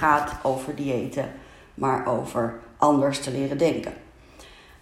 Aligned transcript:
gaat 0.00 0.32
over 0.42 0.74
diëten, 0.74 1.32
maar 1.74 2.06
over 2.06 2.58
anders 2.76 3.18
te 3.18 3.30
leren 3.30 3.58
denken. 3.58 3.92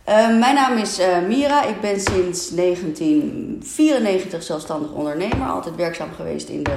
Uh, 0.08 0.38
mijn 0.38 0.54
naam 0.54 0.76
is 0.76 1.00
uh, 1.00 1.18
Mira. 1.26 1.64
Ik 1.64 1.80
ben 1.80 2.00
sinds 2.00 2.48
1994 2.48 4.42
zelfstandig 4.42 4.92
ondernemer. 4.92 5.48
Altijd 5.48 5.76
werkzaam 5.76 6.12
geweest 6.16 6.48
in 6.48 6.62
de 6.62 6.76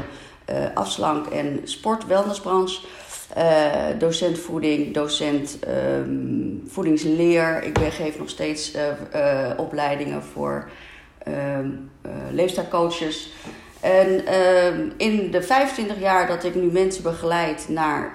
uh, 0.49 0.55
afslank- 0.73 1.27
en 1.27 1.59
sport-wellnessbranche. 1.63 2.79
docent 3.97 4.39
voeding, 4.39 4.93
docent 4.93 5.59
um, 5.67 6.63
voedingsleer. 6.67 7.63
Ik 7.63 7.73
ben, 7.73 7.91
geef 7.91 8.17
nog 8.17 8.29
steeds 8.29 8.77
opleidingen 9.57 10.23
voor 10.23 10.69
ehm, 11.23 11.69
leefstijlcoaches. 12.31 13.33
En 13.81 14.25
ehm, 14.25 14.89
in 14.97 15.31
de 15.31 15.41
25 15.41 15.99
jaar 15.99 16.27
dat 16.27 16.43
ik 16.43 16.55
nu 16.55 16.71
mensen 16.71 17.03
begeleid 17.03 17.65
naar 17.69 18.11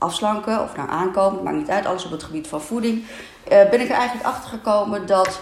afslanken 0.00 0.62
of 0.62 0.76
naar 0.76 0.88
aankomen, 0.88 1.42
maakt 1.42 1.56
niet 1.56 1.70
uit, 1.70 1.86
alles 1.86 2.04
op 2.04 2.10
het 2.10 2.22
gebied 2.22 2.46
van 2.46 2.62
voeding, 2.62 3.02
uh, 3.02 3.48
ben 3.48 3.80
ik 3.80 3.88
er 3.88 3.96
eigenlijk 3.96 4.26
achter 4.26 4.50
gekomen 4.50 5.06
dat 5.06 5.40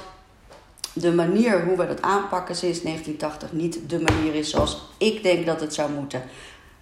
de 0.93 1.12
manier 1.12 1.65
hoe 1.65 1.77
we 1.77 1.87
dat 1.87 2.02
aanpakken 2.02 2.56
sinds 2.56 2.82
1980 2.82 3.52
niet 3.52 3.91
de 3.91 4.01
manier 4.01 4.34
is 4.34 4.51
zoals 4.51 4.91
ik 4.98 5.23
denk 5.23 5.46
dat 5.46 5.60
het 5.60 5.74
zou 5.74 5.91
moeten. 5.91 6.23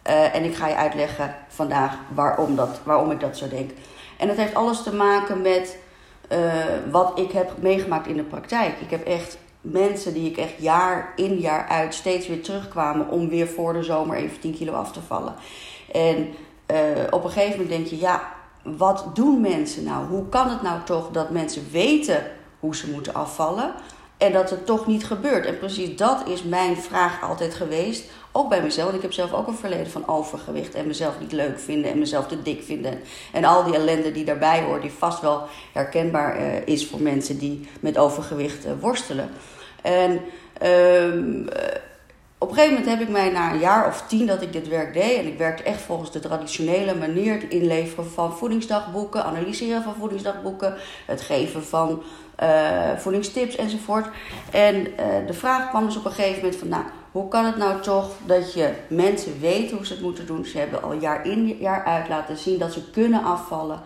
Uh, 0.06 0.34
en 0.34 0.44
ik 0.44 0.54
ga 0.54 0.68
je 0.68 0.74
uitleggen 0.74 1.34
vandaag 1.48 1.94
waarom, 2.14 2.56
dat, 2.56 2.80
waarom 2.84 3.10
ik 3.10 3.20
dat 3.20 3.36
zo 3.36 3.48
denk. 3.48 3.70
En 4.16 4.26
dat 4.26 4.36
heeft 4.36 4.54
alles 4.54 4.82
te 4.82 4.94
maken 4.94 5.42
met 5.42 5.76
wat 6.90 7.18
ik 7.18 7.32
heb 7.32 7.52
meegemaakt 7.60 8.06
in 8.06 8.16
de 8.16 8.22
praktijk. 8.22 8.80
Ik 8.80 8.90
heb 8.90 9.06
echt 9.06 9.38
mensen 9.72 10.14
die 10.14 10.30
ik 10.30 10.36
echt 10.36 10.54
jaar 10.58 11.12
in 11.16 11.38
jaar 11.38 11.68
uit 11.68 11.94
steeds 11.94 12.26
weer 12.26 12.42
terugkwamen 12.42 13.08
om 13.08 13.28
weer 13.28 13.48
voor 13.48 13.72
de 13.72 13.82
zomer 13.82 14.16
even 14.16 14.40
10 14.40 14.54
kilo 14.54 14.72
af 14.72 14.92
te 14.92 15.00
vallen. 15.00 15.34
En 15.92 16.16
uh, 16.72 16.78
op 17.10 17.24
een 17.24 17.30
gegeven 17.30 17.60
moment 17.60 17.68
denk 17.68 17.86
je, 17.86 17.98
ja, 17.98 18.32
wat 18.62 19.06
doen 19.14 19.40
mensen 19.40 19.84
nou? 19.84 20.06
Hoe 20.06 20.28
kan 20.28 20.50
het 20.50 20.62
nou 20.62 20.80
toch 20.84 21.10
dat 21.10 21.30
mensen 21.30 21.66
weten 21.70 22.22
hoe 22.60 22.76
ze 22.76 22.90
moeten 22.90 23.14
afvallen 23.14 23.72
en 24.16 24.32
dat 24.32 24.50
het 24.50 24.66
toch 24.66 24.86
niet 24.86 25.06
gebeurt? 25.06 25.46
En 25.46 25.58
precies 25.58 25.96
dat 25.96 26.28
is 26.28 26.42
mijn 26.42 26.76
vraag 26.76 27.22
altijd 27.22 27.54
geweest, 27.54 28.10
ook 28.32 28.48
bij 28.48 28.62
mezelf. 28.62 28.92
ik 28.92 29.02
heb 29.02 29.12
zelf 29.12 29.32
ook 29.32 29.46
een 29.46 29.54
verleden 29.54 29.90
van 29.90 30.08
overgewicht 30.08 30.74
en 30.74 30.86
mezelf 30.86 31.20
niet 31.20 31.32
leuk 31.32 31.60
vinden 31.60 31.90
en 31.90 31.98
mezelf 31.98 32.26
te 32.26 32.42
dik 32.42 32.62
vinden. 32.62 33.00
En 33.32 33.44
al 33.44 33.64
die 33.64 33.74
ellende 33.74 34.12
die 34.12 34.24
daarbij 34.24 34.62
hoort, 34.62 34.82
die 34.82 34.90
vast 34.90 35.20
wel 35.20 35.42
herkenbaar 35.72 36.40
uh, 36.40 36.66
is 36.66 36.86
voor 36.86 37.00
mensen 37.00 37.38
die 37.38 37.68
met 37.80 37.98
overgewicht 37.98 38.66
uh, 38.66 38.72
worstelen. 38.80 39.30
En 39.82 40.20
uh, 40.62 41.32
op 42.38 42.48
een 42.48 42.54
gegeven 42.54 42.74
moment 42.74 42.98
heb 42.98 43.08
ik 43.08 43.12
mij 43.12 43.30
na 43.30 43.52
een 43.52 43.58
jaar 43.58 43.86
of 43.86 44.04
tien 44.06 44.26
dat 44.26 44.42
ik 44.42 44.52
dit 44.52 44.68
werk 44.68 44.92
deed, 44.92 45.18
en 45.18 45.26
ik 45.26 45.38
werkte 45.38 45.62
echt 45.62 45.80
volgens 45.80 46.12
de 46.12 46.20
traditionele 46.20 46.94
manier, 46.94 47.32
het 47.32 47.48
inleveren 47.48 48.10
van 48.10 48.36
voedingsdagboeken, 48.36 49.24
analyseren 49.24 49.82
van 49.82 49.94
voedingsdagboeken, 49.98 50.74
het 51.06 51.20
geven 51.20 51.64
van 51.64 52.02
uh, 52.42 52.96
voedingstips 52.96 53.56
enzovoort. 53.56 54.06
En 54.50 54.76
uh, 54.76 54.86
de 55.26 55.34
vraag 55.34 55.68
kwam 55.68 55.86
dus 55.86 55.96
op 55.96 56.04
een 56.04 56.10
gegeven 56.10 56.42
moment 56.42 56.56
van, 56.56 56.68
nou, 56.68 56.82
hoe 57.12 57.28
kan 57.28 57.44
het 57.44 57.56
nou 57.56 57.80
toch 57.80 58.10
dat 58.26 58.54
je 58.54 58.72
mensen 58.88 59.40
weten 59.40 59.76
hoe 59.76 59.86
ze 59.86 59.92
het 59.92 60.02
moeten 60.02 60.26
doen? 60.26 60.44
Ze 60.44 60.58
hebben 60.58 60.82
al 60.82 60.92
jaar 60.92 61.26
in 61.26 61.56
jaar 61.60 61.84
uit 61.84 62.08
laten 62.08 62.36
zien 62.36 62.58
dat 62.58 62.72
ze 62.72 62.90
kunnen 62.90 63.24
afvallen 63.24 63.80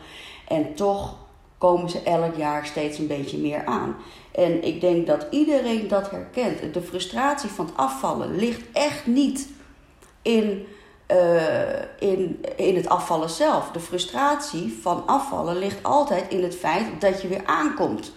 en 0.49 0.75
toch 0.75 1.15
komen 1.61 1.91
ze 1.91 2.03
elk 2.03 2.37
jaar 2.37 2.67
steeds 2.67 2.99
een 2.99 3.07
beetje 3.07 3.39
meer 3.39 3.65
aan. 3.65 3.97
En 4.33 4.65
ik 4.65 4.81
denk 4.81 5.07
dat 5.07 5.27
iedereen 5.31 5.89
dat 5.89 6.11
herkent. 6.11 6.75
De 6.75 6.83
frustratie 6.83 7.51
van 7.51 7.67
het 7.67 7.77
afvallen 7.77 8.37
ligt 8.37 8.63
echt 8.73 9.07
niet 9.07 9.49
in, 10.23 10.67
uh, 11.11 11.83
in, 11.99 12.45
in 12.57 12.77
het 12.77 12.89
afvallen 12.89 13.31
zelf. 13.31 13.71
De 13.71 13.81
frustratie 13.81 14.79
van 14.83 15.07
afvallen 15.07 15.59
ligt 15.59 15.83
altijd 15.83 16.29
in 16.29 16.43
het 16.43 16.57
feit 16.57 16.87
dat 16.99 17.23
je 17.23 17.29
weer 17.29 17.45
aankomt. 17.45 18.13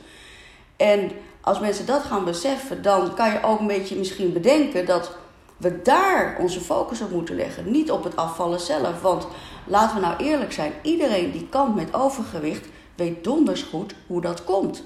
En 0.78 1.12
als 1.42 1.60
mensen 1.60 1.86
dat 1.86 2.02
gaan 2.02 2.26
beseffen, 2.26 2.82
dan 2.82 3.14
kan 3.14 3.32
je 3.32 3.44
ook 3.44 3.60
een 3.60 3.68
beetje 3.68 3.96
misschien 3.96 4.34
bedenken 4.34 4.86
dat 4.86 5.12
we 5.58 5.82
daar 5.82 6.38
onze 6.40 6.60
focus 6.60 7.02
op 7.02 7.12
moeten 7.12 7.36
leggen. 7.36 7.72
Niet 7.72 7.92
op 7.92 8.04
het 8.04 8.16
afvallen 8.16 8.60
zelf. 8.60 9.02
Want 9.02 9.28
laten 9.66 9.96
we 9.96 10.02
nou 10.02 10.24
eerlijk 10.24 10.52
zijn: 10.52 10.72
iedereen 10.82 11.32
die 11.32 11.48
kampt 11.50 11.76
met 11.76 11.94
overgewicht 11.94 12.68
weet 13.04 13.24
donders 13.24 13.62
goed 13.62 13.96
hoe 14.08 14.22
dat 14.22 14.44
komt. 14.44 14.84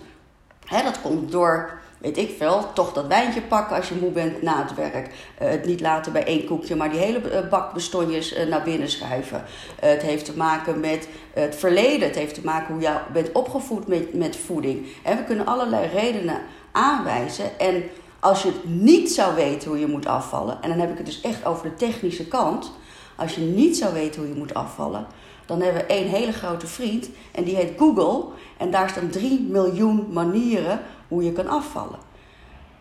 Dat 0.70 1.02
komt 1.02 1.32
door, 1.32 1.80
weet 1.98 2.18
ik 2.18 2.36
veel, 2.38 2.74
toch 2.74 2.94
dat 2.94 3.08
wijntje 3.08 3.42
pakken 3.42 3.76
als 3.76 3.90
je 3.90 3.96
moe 3.96 4.12
bent 4.12 4.42
na 4.42 4.62
het 4.62 4.76
werk. 4.76 5.08
Uh, 5.08 5.50
het 5.50 5.66
niet 5.66 5.82
laten 5.82 6.12
bij 6.12 6.26
één 6.26 6.46
koekje, 6.46 6.76
maar 6.76 6.90
die 6.90 7.00
hele 7.00 7.32
uh, 7.32 7.50
bak 7.50 7.74
bestonjes 7.74 8.38
uh, 8.38 8.48
naar 8.48 8.64
binnen 8.64 8.90
schuiven. 8.90 9.44
het 9.80 10.02
heeft 10.02 10.26
te 10.26 10.38
maken 10.38 10.80
met 10.80 11.08
het 11.34 11.56
verleden. 11.56 12.08
Het 12.08 12.18
heeft 12.18 12.34
te 12.34 12.46
maken 12.46 12.74
hoe 12.74 12.84
je 12.84 12.98
bent 13.14 13.32
opgevoed 13.32 13.88
met, 13.88 14.14
met 14.14 14.36
voeding. 14.36 14.88
En 15.04 15.18
we 15.18 15.24
kunnen 15.24 15.46
allerlei 15.46 15.88
redenen 15.88 16.42
aanwijzen. 16.72 17.60
En 17.60 17.84
als 18.20 18.44
je 18.44 18.52
niet 18.64 19.12
zou 19.12 19.36
weten 19.36 19.70
hoe 19.70 19.80
je 19.80 19.88
moet 19.88 20.06
afvallen, 20.06 20.58
en 20.62 20.70
dan 20.70 20.80
heb 20.80 20.92
ik 20.92 20.98
het 20.98 21.06
dus 21.06 21.22
echt 21.22 21.46
over 21.46 21.64
de 21.64 21.76
technische 21.76 22.28
kant. 22.28 22.72
Als 23.16 23.36
je 23.36 23.42
niet 23.42 23.78
zou 23.78 23.94
weten 23.94 24.22
hoe 24.22 24.30
je 24.30 24.40
moet 24.40 24.54
afvallen, 24.54 25.08
dan 25.48 25.62
hebben 25.62 25.82
we 25.82 25.88
één 25.88 26.08
hele 26.08 26.32
grote 26.32 26.68
vriend 26.68 27.10
en 27.32 27.44
die 27.44 27.56
heet 27.56 27.74
Google. 27.78 28.24
En 28.58 28.72
daar 28.72 28.90
staan 28.90 29.10
3 29.10 29.48
miljoen 29.50 30.08
manieren 30.12 30.82
hoe 31.08 31.24
je 31.24 31.32
kan 31.32 31.48
afvallen. 31.48 32.00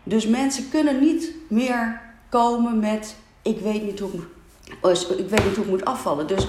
Dus 0.02 0.26
mensen 0.26 0.68
kunnen 0.70 1.00
niet 1.00 1.34
meer 1.48 2.00
komen 2.28 2.78
met: 2.78 3.16
ik 3.42 3.60
weet 3.60 3.82
niet 3.82 3.98
hoe 3.98 4.10
ik, 4.12 4.20
oh, 4.80 4.90
ik, 5.18 5.28
weet 5.28 5.44
niet 5.44 5.54
hoe 5.54 5.64
ik 5.64 5.70
moet 5.70 5.84
afvallen. 5.84 6.26
Dus 6.26 6.48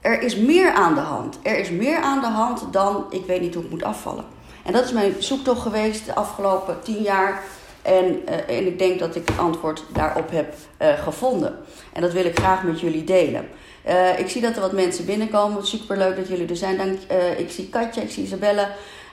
er 0.00 0.22
is 0.22 0.36
meer 0.36 0.72
aan 0.72 0.94
de 0.94 1.00
hand. 1.00 1.38
Er 1.42 1.58
is 1.58 1.70
meer 1.70 1.98
aan 1.98 2.20
de 2.20 2.26
hand 2.26 2.62
dan 2.70 3.06
ik 3.10 3.26
weet 3.26 3.40
niet 3.40 3.54
hoe 3.54 3.64
ik 3.64 3.70
moet 3.70 3.84
afvallen. 3.84 4.24
En 4.64 4.72
dat 4.72 4.84
is 4.84 4.92
mijn 4.92 5.14
zoektocht 5.18 5.62
geweest 5.62 6.06
de 6.06 6.14
afgelopen 6.14 6.82
tien 6.82 7.02
jaar. 7.02 7.42
En, 7.82 8.04
uh, 8.04 8.58
en 8.58 8.66
ik 8.66 8.78
denk 8.78 8.98
dat 8.98 9.16
ik 9.16 9.28
het 9.28 9.38
antwoord 9.38 9.84
daarop 9.92 10.30
heb 10.30 10.54
uh, 10.82 11.02
gevonden. 11.02 11.58
En 11.92 12.00
dat 12.00 12.12
wil 12.12 12.24
ik 12.24 12.38
graag 12.38 12.62
met 12.62 12.80
jullie 12.80 13.04
delen. 13.04 13.48
Uh, 13.88 14.18
ik 14.18 14.28
zie 14.28 14.40
dat 14.40 14.54
er 14.54 14.60
wat 14.60 14.72
mensen 14.72 15.04
binnenkomen. 15.04 15.66
Super 15.66 15.96
leuk 15.96 16.16
dat 16.16 16.28
jullie 16.28 16.48
er 16.48 16.56
zijn. 16.56 16.76
Dank, 16.76 16.98
uh, 17.10 17.38
ik 17.38 17.50
zie 17.50 17.68
Katja, 17.68 18.02
ik 18.02 18.10
zie 18.10 18.24
Isabelle. 18.24 18.68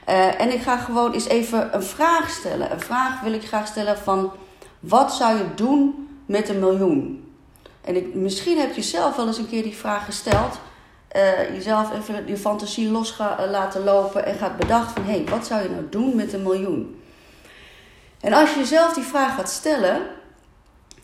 Uh, 0.10 0.42
en 0.42 0.54
ik 0.54 0.62
ga 0.62 0.78
gewoon 0.78 1.14
eens 1.14 1.28
even 1.28 1.76
een 1.76 1.84
vraag 1.84 2.30
stellen. 2.30 2.72
Een 2.72 2.80
vraag 2.80 3.22
wil 3.22 3.34
ik 3.34 3.48
graag 3.48 3.68
stellen 3.68 3.98
van... 3.98 4.32
Wat 4.80 5.14
zou 5.14 5.38
je 5.38 5.54
doen 5.56 6.08
met 6.26 6.50
een 6.50 6.60
miljoen? 6.60 7.32
En 7.82 7.96
ik, 7.96 8.16
misschien 8.16 8.60
heb 8.60 8.76
je 8.76 8.82
zelf 8.82 9.16
wel 9.16 9.28
eens 9.28 9.38
een 9.38 9.50
keer 9.50 9.64
die 9.64 9.76
vraag 9.76 10.06
gesteld. 10.06 10.60
jezelf 11.54 11.94
even 11.94 12.28
je 12.28 12.38
fantasie 12.38 12.92
los 12.92 13.18
laten 13.50 13.84
lopen. 13.84 14.26
En 14.26 14.36
gaat 14.36 14.58
bedacht 14.58 14.92
van... 14.92 15.04
Hé, 15.04 15.12
hey, 15.12 15.26
wat 15.30 15.46
zou 15.46 15.62
je 15.62 15.70
nou 15.70 15.84
doen 15.90 16.16
met 16.16 16.34
een 16.34 16.44
miljoen? 16.44 17.02
En 18.22 18.34
als 18.34 18.54
je 18.54 18.60
jezelf 18.60 18.94
die 18.94 19.04
vraag 19.04 19.36
gaat 19.36 19.50
stellen... 19.50 20.02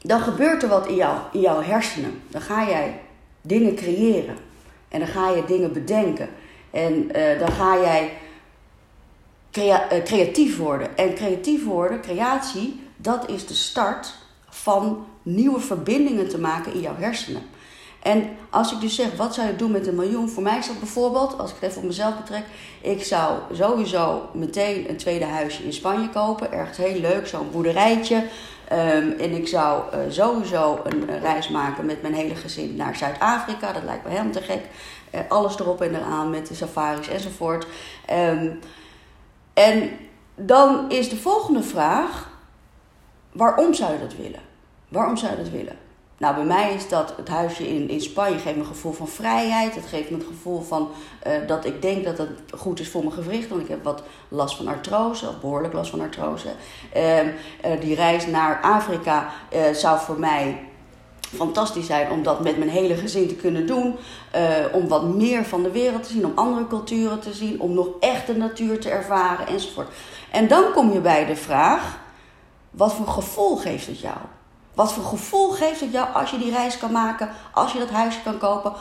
Dan 0.01 0.22
gebeurt 0.22 0.63
er 0.63 0.69
wat 0.69 0.88
in, 0.88 0.95
jou, 0.95 1.17
in 1.31 1.39
jouw 1.39 1.61
hersenen. 1.61 2.22
Dan 2.27 2.41
ga 2.41 2.67
jij 2.67 3.00
dingen 3.47 3.75
creëren. 3.75 4.35
En 4.89 4.99
dan 4.99 5.07
ga 5.07 5.29
je 5.29 5.45
dingen 5.45 5.73
bedenken. 5.73 6.29
En 6.71 6.93
uh, 6.93 7.39
dan 7.39 7.51
ga 7.51 7.77
jij 7.77 8.11
uh, 9.57 10.03
creatief 10.03 10.57
worden. 10.57 10.97
En 10.97 11.13
creatief 11.15 11.65
worden, 11.65 12.01
creatie, 12.01 12.81
dat 12.97 13.29
is 13.29 13.47
de 13.47 13.53
start 13.53 14.13
van 14.49 15.05
nieuwe 15.23 15.59
verbindingen 15.59 16.29
te 16.29 16.39
maken 16.39 16.73
in 16.73 16.79
jouw 16.79 16.95
hersenen. 16.95 17.41
En 18.01 18.29
als 18.49 18.73
ik 18.73 18.79
dus 18.79 18.95
zeg, 18.95 19.15
wat 19.15 19.33
zou 19.33 19.47
je 19.47 19.55
doen 19.55 19.71
met 19.71 19.87
een 19.87 19.95
miljoen? 19.95 20.29
Voor 20.29 20.43
mij 20.43 20.57
is 20.57 20.67
dat 20.67 20.79
bijvoorbeeld, 20.79 21.37
als 21.37 21.49
ik 21.51 21.55
het 21.59 21.69
even 21.69 21.81
op 21.81 21.87
mezelf 21.87 22.17
betrek, 22.17 22.43
ik 22.81 23.03
zou 23.03 23.39
sowieso 23.53 24.29
meteen 24.33 24.89
een 24.89 24.97
tweede 24.97 25.25
huisje 25.25 25.63
in 25.63 25.73
Spanje 25.73 26.09
kopen. 26.09 26.51
Ergens 26.51 26.77
heel 26.77 26.99
leuk, 26.99 27.27
zo'n 27.27 27.51
boerderijtje. 27.51 28.23
Um, 28.72 29.11
en 29.11 29.31
ik 29.31 29.47
zou 29.47 29.95
uh, 29.95 30.00
sowieso 30.09 30.79
een 30.83 31.19
reis 31.19 31.50
maken 31.50 31.85
met 31.85 32.01
mijn 32.01 32.13
hele 32.13 32.35
gezin 32.35 32.75
naar 32.75 32.95
Zuid-Afrika. 32.95 33.73
Dat 33.73 33.83
lijkt 33.83 34.03
me 34.03 34.09
helemaal 34.09 34.31
te 34.31 34.41
gek. 34.41 34.61
Uh, 35.16 35.19
alles 35.30 35.59
erop 35.59 35.81
en 35.81 35.95
eraan 35.95 36.30
met 36.30 36.47
de 36.47 36.53
safaris 36.53 37.07
enzovoort. 37.07 37.68
Um, 38.13 38.59
en 39.53 39.91
dan 40.36 40.89
is 40.89 41.09
de 41.09 41.18
volgende 41.18 41.63
vraag: 41.63 42.30
waarom 43.31 43.74
zou 43.74 43.94
je 43.94 44.00
dat 44.00 44.15
willen? 44.15 44.41
Waarom 44.88 45.18
zou 45.18 45.31
je 45.31 45.38
dat 45.38 45.50
willen? 45.50 45.77
Nou, 46.19 46.35
bij 46.35 46.43
mij 46.43 46.73
is 46.73 46.89
dat 46.89 47.13
het 47.17 47.27
huisje 47.27 47.67
in, 47.67 47.89
in 47.89 48.01
Spanje 48.01 48.37
geeft 48.37 48.55
me 48.55 48.61
een 48.61 48.67
gevoel 48.67 48.91
van 48.91 49.07
vrijheid. 49.07 49.75
Het 49.75 49.85
geeft 49.85 50.09
me 50.09 50.17
het 50.17 50.27
gevoel 50.27 50.61
van 50.61 50.89
uh, 51.27 51.47
dat 51.47 51.65
ik 51.65 51.81
denk 51.81 52.03
dat 52.03 52.17
het 52.17 52.29
goed 52.55 52.79
is 52.79 52.89
voor 52.89 53.01
mijn 53.01 53.13
gewricht. 53.13 53.49
Want 53.49 53.61
ik 53.61 53.67
heb 53.67 53.83
wat 53.83 54.03
last 54.27 54.57
van 54.57 54.67
artrose, 54.67 55.27
of 55.27 55.39
behoorlijk 55.39 55.73
last 55.73 55.89
van 55.89 56.01
artrose. 56.01 56.47
Uh, 56.95 57.23
uh, 57.23 57.31
die 57.79 57.95
reis 57.95 58.27
naar 58.27 58.61
Afrika 58.61 59.29
zou 59.73 59.99
voor 59.99 60.19
mij 60.19 60.59
fantastisch 61.35 61.85
zijn 61.85 62.11
om 62.11 62.23
dat 62.23 62.43
met 62.43 62.57
mijn 62.57 62.69
hele 62.69 62.95
gezin 62.95 63.27
te 63.27 63.35
kunnen 63.35 63.67
doen. 63.67 63.95
om 64.71 64.87
wat 64.87 65.03
meer 65.03 65.45
van 65.45 65.63
de 65.63 65.71
wereld 65.71 66.03
te 66.03 66.09
zien, 66.09 66.25
om 66.25 66.31
andere 66.35 66.67
culturen 66.67 67.19
te 67.19 67.33
zien, 67.33 67.61
om 67.61 67.73
nog 67.73 67.87
echt 67.99 68.27
de 68.27 68.35
natuur 68.35 68.79
te 68.79 68.89
ervaren 68.89 69.47
enzovoort. 69.47 69.87
En 70.31 70.47
dan 70.47 70.63
kom 70.73 70.91
je 70.91 70.99
bij 70.99 71.25
de 71.25 71.35
vraag: 71.35 71.99
wat 72.71 72.93
voor 72.93 73.07
gevoel 73.07 73.55
geeft 73.55 73.87
het 73.87 73.99
jou? 73.99 74.17
Wat 74.77 74.94
voor 74.94 75.03
gevoel 75.03 75.50
geeft 75.50 75.79
het 75.79 75.91
jou 75.91 76.13
als 76.13 76.31
je 76.31 76.38
die 76.38 76.51
reis 76.51 76.77
kan 76.77 76.91
maken, 76.91 77.29
als 77.53 77.71
je 77.71 77.79
dat 77.79 77.89
huisje 77.89 78.21
kan 78.21 78.38
kopen 78.38 78.74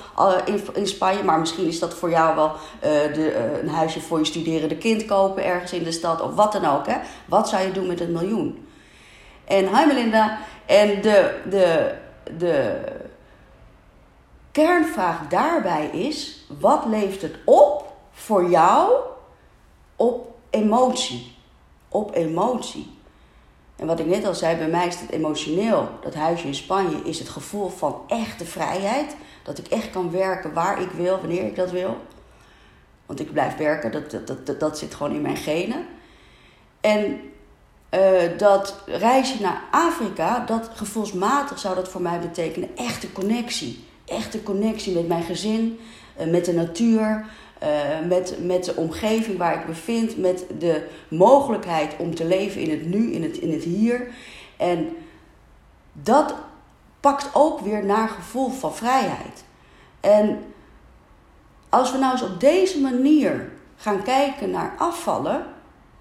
in, 0.74 0.86
Spanje. 0.86 1.22
Maar 1.22 1.38
misschien 1.38 1.66
is 1.66 1.78
dat 1.78 1.94
voor 1.94 2.10
jou 2.10 2.34
wel 2.34 2.52
de, 2.80 3.58
een 3.62 3.68
huisje 3.68 4.00
voor 4.00 4.18
je 4.18 4.24
studerende 4.24 4.76
kind 4.76 5.04
kopen 5.04 5.44
ergens 5.44 5.72
in 5.72 5.84
de 5.84 5.92
stad 5.92 6.20
of 6.20 6.34
wat 6.34 6.52
dan 6.52 6.64
ook. 6.64 6.86
Hè? 6.86 6.96
Wat 7.26 7.48
zou 7.48 7.62
je 7.62 7.72
doen 7.72 7.86
met 7.86 8.00
een 8.00 8.12
miljoen? 8.12 8.68
En 9.44 9.76
hi 9.76 9.86
Melinda. 9.86 10.38
En 10.66 11.02
de, 11.02 11.40
de, 11.50 11.94
de 12.38 12.78
kernvraag 14.52 15.28
daarbij 15.28 15.86
is: 15.86 16.46
wat 16.58 16.84
levert 16.86 17.22
het 17.22 17.36
op 17.44 17.92
voor 18.12 18.50
jou 18.50 18.92
op 19.96 20.34
emotie? 20.50 21.36
Op 21.88 22.14
emotie. 22.14 22.95
En 23.76 23.86
wat 23.86 24.00
ik 24.00 24.06
net 24.06 24.26
al 24.26 24.34
zei, 24.34 24.56
bij 24.56 24.68
mij 24.68 24.86
is 24.86 25.00
het 25.00 25.10
emotioneel. 25.10 25.88
Dat 26.00 26.14
huisje 26.14 26.46
in 26.46 26.54
Spanje 26.54 26.96
is 27.04 27.18
het 27.18 27.28
gevoel 27.28 27.68
van 27.68 28.00
echte 28.08 28.44
vrijheid. 28.44 29.16
Dat 29.42 29.58
ik 29.58 29.66
echt 29.66 29.90
kan 29.90 30.10
werken 30.10 30.52
waar 30.52 30.82
ik 30.82 30.90
wil, 30.90 31.18
wanneer 31.18 31.44
ik 31.44 31.56
dat 31.56 31.70
wil. 31.70 31.96
Want 33.06 33.20
ik 33.20 33.32
blijf 33.32 33.56
werken, 33.56 33.92
dat, 33.92 34.10
dat, 34.10 34.46
dat, 34.46 34.60
dat 34.60 34.78
zit 34.78 34.94
gewoon 34.94 35.14
in 35.14 35.22
mijn 35.22 35.36
genen. 35.36 35.86
En 36.80 37.20
uh, 37.94 38.38
dat 38.38 38.82
reisje 38.86 39.42
naar 39.42 39.62
Afrika, 39.70 40.44
dat 40.44 40.70
gevoelsmatig 40.74 41.58
zou 41.58 41.74
dat 41.74 41.88
voor 41.88 42.02
mij 42.02 42.20
betekenen 42.20 42.76
echte 42.76 43.12
connectie. 43.12 43.84
Echte 44.04 44.42
connectie 44.42 44.94
met 44.94 45.08
mijn 45.08 45.22
gezin, 45.22 45.78
uh, 46.20 46.26
met 46.26 46.44
de 46.44 46.52
natuur, 46.52 47.26
uh, 47.62 48.08
met, 48.08 48.36
met 48.40 48.64
de 48.64 48.76
omgeving 48.76 49.38
waar 49.38 49.54
ik 49.54 49.66
bevind, 49.66 50.16
met 50.16 50.44
de 50.58 50.86
mogelijkheid 51.08 51.94
om 51.98 52.14
te 52.14 52.24
leven 52.24 52.60
in 52.60 52.70
het 52.70 52.86
nu, 52.86 53.12
in 53.12 53.22
het, 53.22 53.36
in 53.36 53.52
het 53.52 53.64
hier. 53.64 54.08
En 54.56 54.96
dat 55.92 56.34
pakt 57.00 57.30
ook 57.32 57.60
weer 57.60 57.84
naar 57.84 58.08
gevoel 58.08 58.50
van 58.50 58.74
vrijheid. 58.74 59.44
En 60.00 60.38
als 61.68 61.92
we 61.92 61.98
nou 61.98 62.12
eens 62.12 62.22
op 62.22 62.40
deze 62.40 62.80
manier 62.80 63.50
gaan 63.76 64.02
kijken 64.02 64.50
naar 64.50 64.74
afvallen, 64.78 65.46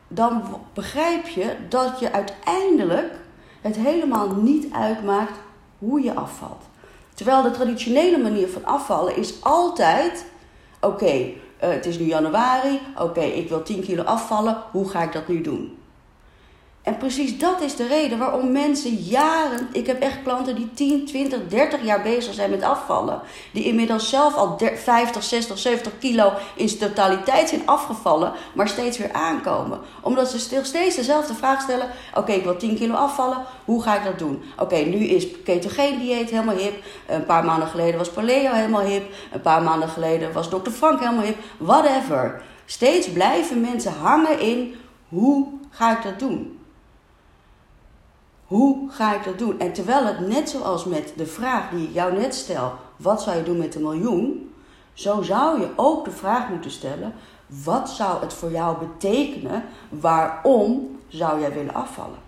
dan 0.07 0.43
begrijp 0.73 1.27
je 1.27 1.55
dat 1.69 1.99
je 1.99 2.11
uiteindelijk 2.11 3.13
het 3.61 3.75
helemaal 3.75 4.35
niet 4.35 4.73
uitmaakt 4.73 5.39
hoe 5.79 6.01
je 6.01 6.13
afvalt. 6.13 6.63
Terwijl 7.13 7.41
de 7.41 7.51
traditionele 7.51 8.17
manier 8.17 8.47
van 8.47 8.65
afvallen 8.65 9.17
is 9.17 9.43
altijd: 9.43 10.25
oké, 10.79 11.31
het 11.71 11.85
is 11.85 11.99
nu 11.99 12.05
januari, 12.05 12.79
oké, 12.99 13.21
ik 13.21 13.49
wil 13.49 13.63
10 13.63 13.81
kilo 13.81 14.03
afvallen, 14.03 14.57
hoe 14.71 14.89
ga 14.89 15.03
ik 15.03 15.13
dat 15.13 15.27
nu 15.27 15.41
doen? 15.41 15.77
En 16.85 16.97
precies 16.97 17.37
dat 17.37 17.61
is 17.61 17.75
de 17.75 17.87
reden 17.87 18.17
waarom 18.17 18.51
mensen 18.51 18.93
jaren. 18.93 19.67
Ik 19.71 19.87
heb 19.87 20.01
echt 20.01 20.23
klanten 20.23 20.55
die 20.55 20.73
10, 20.73 21.05
20, 21.05 21.47
30 21.47 21.83
jaar 21.83 22.01
bezig 22.01 22.33
zijn 22.33 22.49
met 22.49 22.63
afvallen. 22.63 23.21
Die 23.51 23.63
inmiddels 23.63 24.09
zelf 24.09 24.35
al 24.35 24.59
50, 24.75 25.23
60, 25.23 25.57
70 25.57 25.97
kilo 25.99 26.33
in 26.55 26.77
totaliteit 26.77 27.49
zijn 27.49 27.61
afgevallen. 27.67 28.33
Maar 28.53 28.67
steeds 28.67 28.97
weer 28.97 29.11
aankomen. 29.13 29.79
Omdat 30.01 30.29
ze 30.29 30.39
steeds 30.63 30.95
dezelfde 30.95 31.33
vraag 31.33 31.61
stellen: 31.61 31.89
Oké, 32.13 32.31
ik 32.31 32.43
wil 32.43 32.57
10 32.57 32.75
kilo 32.75 32.93
afvallen. 32.93 33.45
Hoe 33.65 33.81
ga 33.81 33.95
ik 33.95 34.03
dat 34.03 34.19
doen? 34.19 34.43
Oké, 34.57 34.75
nu 34.75 34.97
is 34.97 35.41
ketogeen 35.43 35.99
dieet 35.99 36.29
helemaal 36.29 36.55
hip. 36.55 36.83
Een 37.07 37.25
paar 37.25 37.45
maanden 37.45 37.67
geleden 37.67 37.97
was 37.97 38.09
paleo 38.09 38.51
helemaal 38.51 38.81
hip. 38.81 39.13
Een 39.31 39.41
paar 39.41 39.61
maanden 39.61 39.89
geleden 39.89 40.33
was 40.33 40.49
Dr. 40.49 40.69
Frank 40.69 40.99
helemaal 40.99 41.23
hip. 41.23 41.37
Whatever. 41.57 42.41
Steeds 42.65 43.09
blijven 43.09 43.61
mensen 43.61 43.93
hangen 43.93 44.39
in: 44.39 44.75
Hoe 45.09 45.47
ga 45.69 45.97
ik 45.97 46.03
dat 46.03 46.19
doen? 46.19 46.59
Hoe 48.55 48.89
ga 48.89 49.15
ik 49.15 49.23
dat 49.23 49.37
doen? 49.39 49.59
En 49.59 49.73
terwijl 49.73 50.05
het 50.05 50.27
net 50.27 50.49
zoals 50.49 50.85
met 50.85 51.13
de 51.15 51.25
vraag 51.25 51.69
die 51.69 51.87
ik 51.87 51.93
jou 51.93 52.13
net 52.13 52.35
stel, 52.35 52.73
wat 52.95 53.21
zou 53.21 53.37
je 53.37 53.43
doen 53.43 53.57
met 53.57 53.75
een 53.75 53.81
miljoen? 53.81 54.53
Zo 54.93 55.21
zou 55.21 55.59
je 55.59 55.69
ook 55.75 56.05
de 56.05 56.11
vraag 56.11 56.49
moeten 56.49 56.71
stellen, 56.71 57.13
wat 57.63 57.89
zou 57.89 58.21
het 58.21 58.33
voor 58.33 58.51
jou 58.51 58.77
betekenen? 58.77 59.63
Waarom 59.89 60.97
zou 61.07 61.39
jij 61.39 61.53
willen 61.53 61.73
afvallen? 61.73 62.19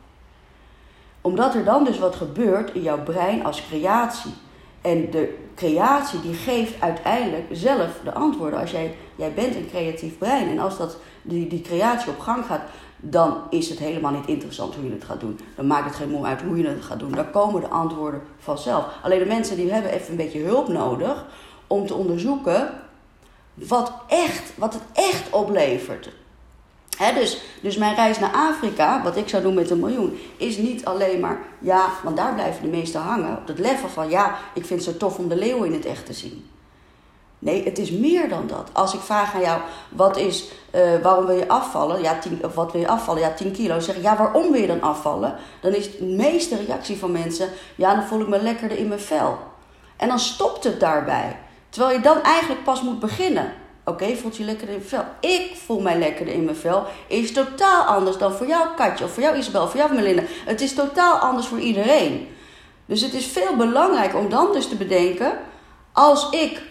Omdat 1.22 1.56
er 1.56 1.64
dan 1.64 1.84
dus 1.84 2.00
wat 2.00 2.16
gebeurt 2.16 2.74
in 2.74 2.82
jouw 2.82 3.04
brein 3.04 3.46
als 3.46 3.68
creatie. 3.68 4.34
En 4.82 5.12
de 5.12 5.38
creatie 5.56 6.22
die 6.22 6.34
geeft 6.34 6.82
uiteindelijk 6.82 7.46
zelf 7.52 8.00
de 8.04 8.14
antwoorden. 8.14 8.60
Als 8.60 8.72
jij, 8.72 8.96
jij 9.16 9.34
bent 9.34 9.56
een 9.56 9.70
creatief 9.70 10.18
brein 10.18 10.50
en 10.50 10.60
als 10.60 10.78
dat, 10.78 10.98
die, 11.22 11.48
die 11.48 11.62
creatie 11.62 12.10
op 12.10 12.20
gang 12.20 12.46
gaat, 12.46 12.62
dan 13.00 13.38
is 13.50 13.70
het 13.70 13.80
helemaal 13.80 14.12
niet 14.12 14.28
interessant 14.28 14.76
hoe 14.76 14.86
je 14.86 14.92
het 14.92 15.04
gaat 15.04 15.20
doen. 15.20 15.40
Dan 15.56 15.68
maakt 15.68 15.86
het 15.86 15.96
geen 15.96 16.10
moe 16.10 16.26
uit 16.26 16.42
hoe 16.42 16.58
je 16.58 16.68
het 16.68 16.84
gaat 16.84 17.00
doen. 17.00 17.12
Dan 17.12 17.32
komen 17.32 17.62
de 17.62 17.68
antwoorden 17.68 18.22
vanzelf. 18.40 18.86
Alleen 19.02 19.20
de 19.20 19.26
mensen 19.26 19.56
die 19.56 19.72
hebben 19.72 19.92
even 19.92 20.10
een 20.10 20.16
beetje 20.16 20.44
hulp 20.44 20.68
nodig 20.68 21.26
om 21.68 21.88
te 21.88 21.94
onderzoeken 21.94 22.70
wat, 23.54 23.92
echt, 24.08 24.52
wat 24.56 24.74
het 24.74 24.84
echt 24.94 25.30
oplevert. 25.30 26.10
dus, 27.14 27.42
dus 27.62 27.78
mijn 27.78 27.96
reis 27.96 28.20
naar 28.20 28.34
Afrika, 28.34 29.04
wat 29.04 29.18
ik 29.18 29.30
zou 29.30 29.44
doen 29.44 29.54
met 29.54 29.70
een 29.70 29.80
miljoen, 29.80 30.18
is 30.38 30.58
niet 30.58 30.86
alleen 30.86 31.20
maar, 31.20 31.40
ja, 31.60 31.90
want 32.04 32.18
daar 32.18 32.34
blijven 32.34 32.62
de 32.62 32.78
meesten 32.78 33.02
hangen. 33.02 33.38
Op 33.38 33.48
het 33.48 33.60
level 33.60 33.90
van, 33.90 34.10
ja, 34.10 34.38
ik 34.54 34.66
vind 34.66 34.86
het 34.86 34.94
zo 34.94 34.98
tof 34.98 35.18
om 35.18 35.28
de 35.28 35.36
leeuw 35.36 35.64
in 35.64 35.74
het 35.74 35.86
echt 35.86 36.06
te 36.06 36.14
zien. 36.14 36.46
Nee, 37.39 37.63
het 37.63 37.78
is 37.78 37.92
meer 37.92 38.30
dan 38.30 38.48
dat. 38.48 38.69
Als 38.74 38.94
ik 38.94 39.00
vraag 39.00 39.34
aan 39.34 39.42
jou, 39.42 39.62
wat 39.89 40.18
is, 40.18 40.45
uh, 40.75 40.81
waarom 41.01 41.25
wil 41.25 41.38
je 41.38 41.48
afvallen? 41.48 42.01
Ja, 42.01 42.19
tien, 42.19 42.39
of 42.44 42.54
wat 42.54 42.72
wil 42.72 42.81
je 42.81 42.88
afvallen? 42.88 43.22
Ja, 43.22 43.34
10 43.34 43.51
kilo. 43.51 43.80
Zeg 43.80 43.95
ik, 43.95 44.01
ja, 44.01 44.18
waarom 44.18 44.51
wil 44.51 44.62
je 44.62 44.68
dan 44.68 44.81
afvallen? 44.81 45.36
Dan 45.62 45.74
is 45.74 45.98
de 45.98 46.04
meeste 46.04 46.56
reactie 46.56 46.98
van 46.98 47.12
mensen, 47.12 47.50
ja, 47.75 47.95
dan 47.95 48.04
voel 48.04 48.22
ik 48.22 48.28
me 48.28 48.42
lekkerder 48.42 48.78
in 48.78 48.88
mijn 48.88 49.00
vel. 49.00 49.38
En 49.98 50.07
dan 50.07 50.19
stopt 50.19 50.63
het 50.63 50.80
daarbij. 50.80 51.39
Terwijl 51.69 51.95
je 51.95 52.01
dan 52.01 52.22
eigenlijk 52.22 52.63
pas 52.63 52.81
moet 52.81 53.00
beginnen. 53.00 53.54
Oké, 53.86 54.16
voelt 54.16 54.38
je 54.38 54.44
lekkerder 54.44 54.75
in 54.75 54.83
mijn 54.90 54.90
vel? 54.90 55.30
Ik 55.31 55.56
voel 55.66 55.80
mij 55.80 55.98
lekkerder 55.98 56.33
in 56.33 56.44
mijn 56.44 56.56
vel. 56.56 56.83
Is 57.07 57.33
totaal 57.33 57.83
anders 57.83 58.18
dan 58.18 58.33
voor 58.33 58.48
jou, 58.48 58.68
Katje, 58.75 59.06
of 59.06 59.12
voor 59.12 59.24
jou, 59.24 59.38
Isabel, 59.38 59.63
of 59.63 59.69
voor 59.69 59.80
jou, 59.80 59.94
Melinda. 59.94 60.24
Het 60.45 60.62
is 60.62 60.74
totaal 60.74 61.18
anders 61.18 61.48
voor 61.48 61.60
iedereen. 61.60 62.28
Dus 62.86 63.01
het 63.01 63.13
is 63.13 63.25
veel 63.25 63.56
belangrijker 63.56 64.19
om 64.19 64.30
dan 64.30 64.54
dus 64.54 64.68
te 64.68 64.75
bedenken, 64.75 65.40
als 65.94 66.30
ik 66.30 66.62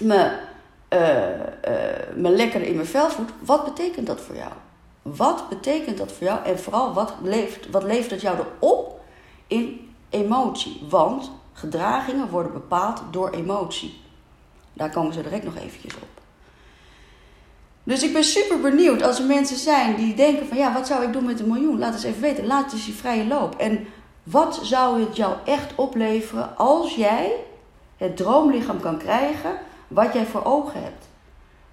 me, 0.00 0.38
uh, 0.88 1.00
uh, 1.00 2.16
me 2.16 2.30
lekker 2.30 2.62
in 2.62 2.74
mijn 2.74 2.86
vel 2.86 3.10
voelt, 3.10 3.30
wat 3.40 3.64
betekent 3.64 4.06
dat 4.06 4.20
voor 4.20 4.36
jou? 4.36 4.52
Wat 5.02 5.48
betekent 5.48 5.98
dat 5.98 6.12
voor 6.12 6.26
jou? 6.26 6.44
En 6.44 6.58
vooral, 6.58 6.92
wat 6.92 7.14
leeft, 7.22 7.70
wat 7.70 7.82
levert 7.82 8.10
het 8.10 8.20
jou 8.20 8.38
erop 8.38 9.00
in 9.46 9.94
emotie? 10.10 10.82
Want 10.88 11.30
gedragingen 11.52 12.28
worden 12.28 12.52
bepaald 12.52 13.02
door 13.10 13.30
emotie. 13.30 14.00
Daar 14.72 14.90
komen 14.90 15.12
ze 15.12 15.22
direct 15.22 15.44
nog 15.44 15.56
eventjes 15.56 15.94
op. 15.94 16.22
Dus 17.84 18.02
ik 18.02 18.12
ben 18.12 18.24
super 18.24 18.60
benieuwd 18.60 19.02
als 19.02 19.18
er 19.18 19.26
mensen 19.26 19.56
zijn 19.56 19.96
die 19.96 20.14
denken 20.14 20.46
van 20.46 20.56
ja, 20.56 20.72
wat 20.72 20.86
zou 20.86 21.04
ik 21.04 21.12
doen 21.12 21.24
met 21.24 21.40
een 21.40 21.48
miljoen? 21.48 21.78
Laat 21.78 21.94
eens 21.94 22.04
even 22.04 22.20
weten. 22.20 22.46
Laat 22.46 22.72
eens 22.72 22.86
je 22.86 22.92
vrije 22.92 23.26
loop. 23.26 23.56
En 23.56 23.86
wat 24.22 24.60
zou 24.62 25.00
het 25.00 25.16
jou 25.16 25.34
echt 25.44 25.74
opleveren 25.74 26.56
als 26.56 26.94
jij 26.94 27.32
het 27.96 28.16
droomlichaam 28.16 28.80
kan 28.80 28.98
krijgen 28.98 29.58
wat 29.88 30.12
jij 30.12 30.26
voor 30.26 30.44
ogen 30.44 30.82
hebt. 30.82 31.08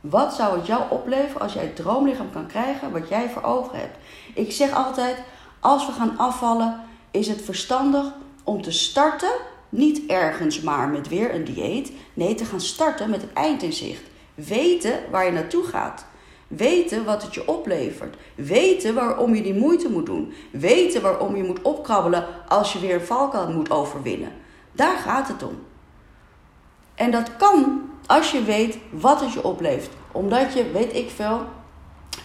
Wat 0.01 0.33
zou 0.33 0.57
het 0.57 0.67
jou 0.67 0.81
opleveren 0.89 1.41
als 1.41 1.53
jij 1.53 1.63
het 1.63 1.75
droomlichaam 1.75 2.31
kan 2.31 2.47
krijgen 2.47 2.91
wat 2.91 3.09
jij 3.09 3.29
voor 3.29 3.43
ogen 3.43 3.79
hebt? 3.79 3.97
Ik 4.33 4.51
zeg 4.51 4.73
altijd, 4.73 5.17
als 5.59 5.85
we 5.85 5.91
gaan 5.91 6.17
afvallen, 6.17 6.81
is 7.11 7.27
het 7.27 7.41
verstandig 7.41 8.05
om 8.43 8.61
te 8.61 8.71
starten, 8.71 9.31
niet 9.69 10.05
ergens 10.07 10.61
maar 10.61 10.87
met 10.87 11.07
weer 11.07 11.35
een 11.35 11.43
dieet. 11.43 11.91
Nee, 12.13 12.35
te 12.35 12.45
gaan 12.45 12.61
starten 12.61 13.09
met 13.09 13.21
het 13.21 13.33
eind 13.33 13.63
in 13.63 13.73
zicht. 13.73 14.03
Weten 14.35 14.99
waar 15.11 15.25
je 15.25 15.31
naartoe 15.31 15.63
gaat. 15.63 16.05
Weten 16.47 17.05
wat 17.05 17.23
het 17.23 17.33
je 17.33 17.47
oplevert. 17.47 18.15
Weten 18.35 18.93
waarom 18.93 19.35
je 19.35 19.41
die 19.41 19.53
moeite 19.53 19.89
moet 19.89 20.05
doen. 20.05 20.33
Weten 20.51 21.01
waarom 21.01 21.35
je 21.35 21.43
moet 21.43 21.61
opkrabbelen 21.61 22.25
als 22.47 22.73
je 22.73 22.79
weer 22.79 22.95
een 22.95 23.01
valkuil 23.01 23.51
moet 23.51 23.71
overwinnen. 23.71 24.31
Daar 24.71 24.97
gaat 24.97 25.27
het 25.27 25.43
om. 25.43 25.59
En 26.95 27.11
dat 27.11 27.37
kan 27.37 27.89
als 28.05 28.31
je 28.31 28.43
weet 28.43 28.77
wat 28.89 29.21
het 29.21 29.33
je 29.33 29.43
oplevert. 29.43 29.95
Omdat 30.11 30.53
je, 30.53 30.71
weet 30.71 30.95
ik 30.95 31.09
veel, 31.09 31.41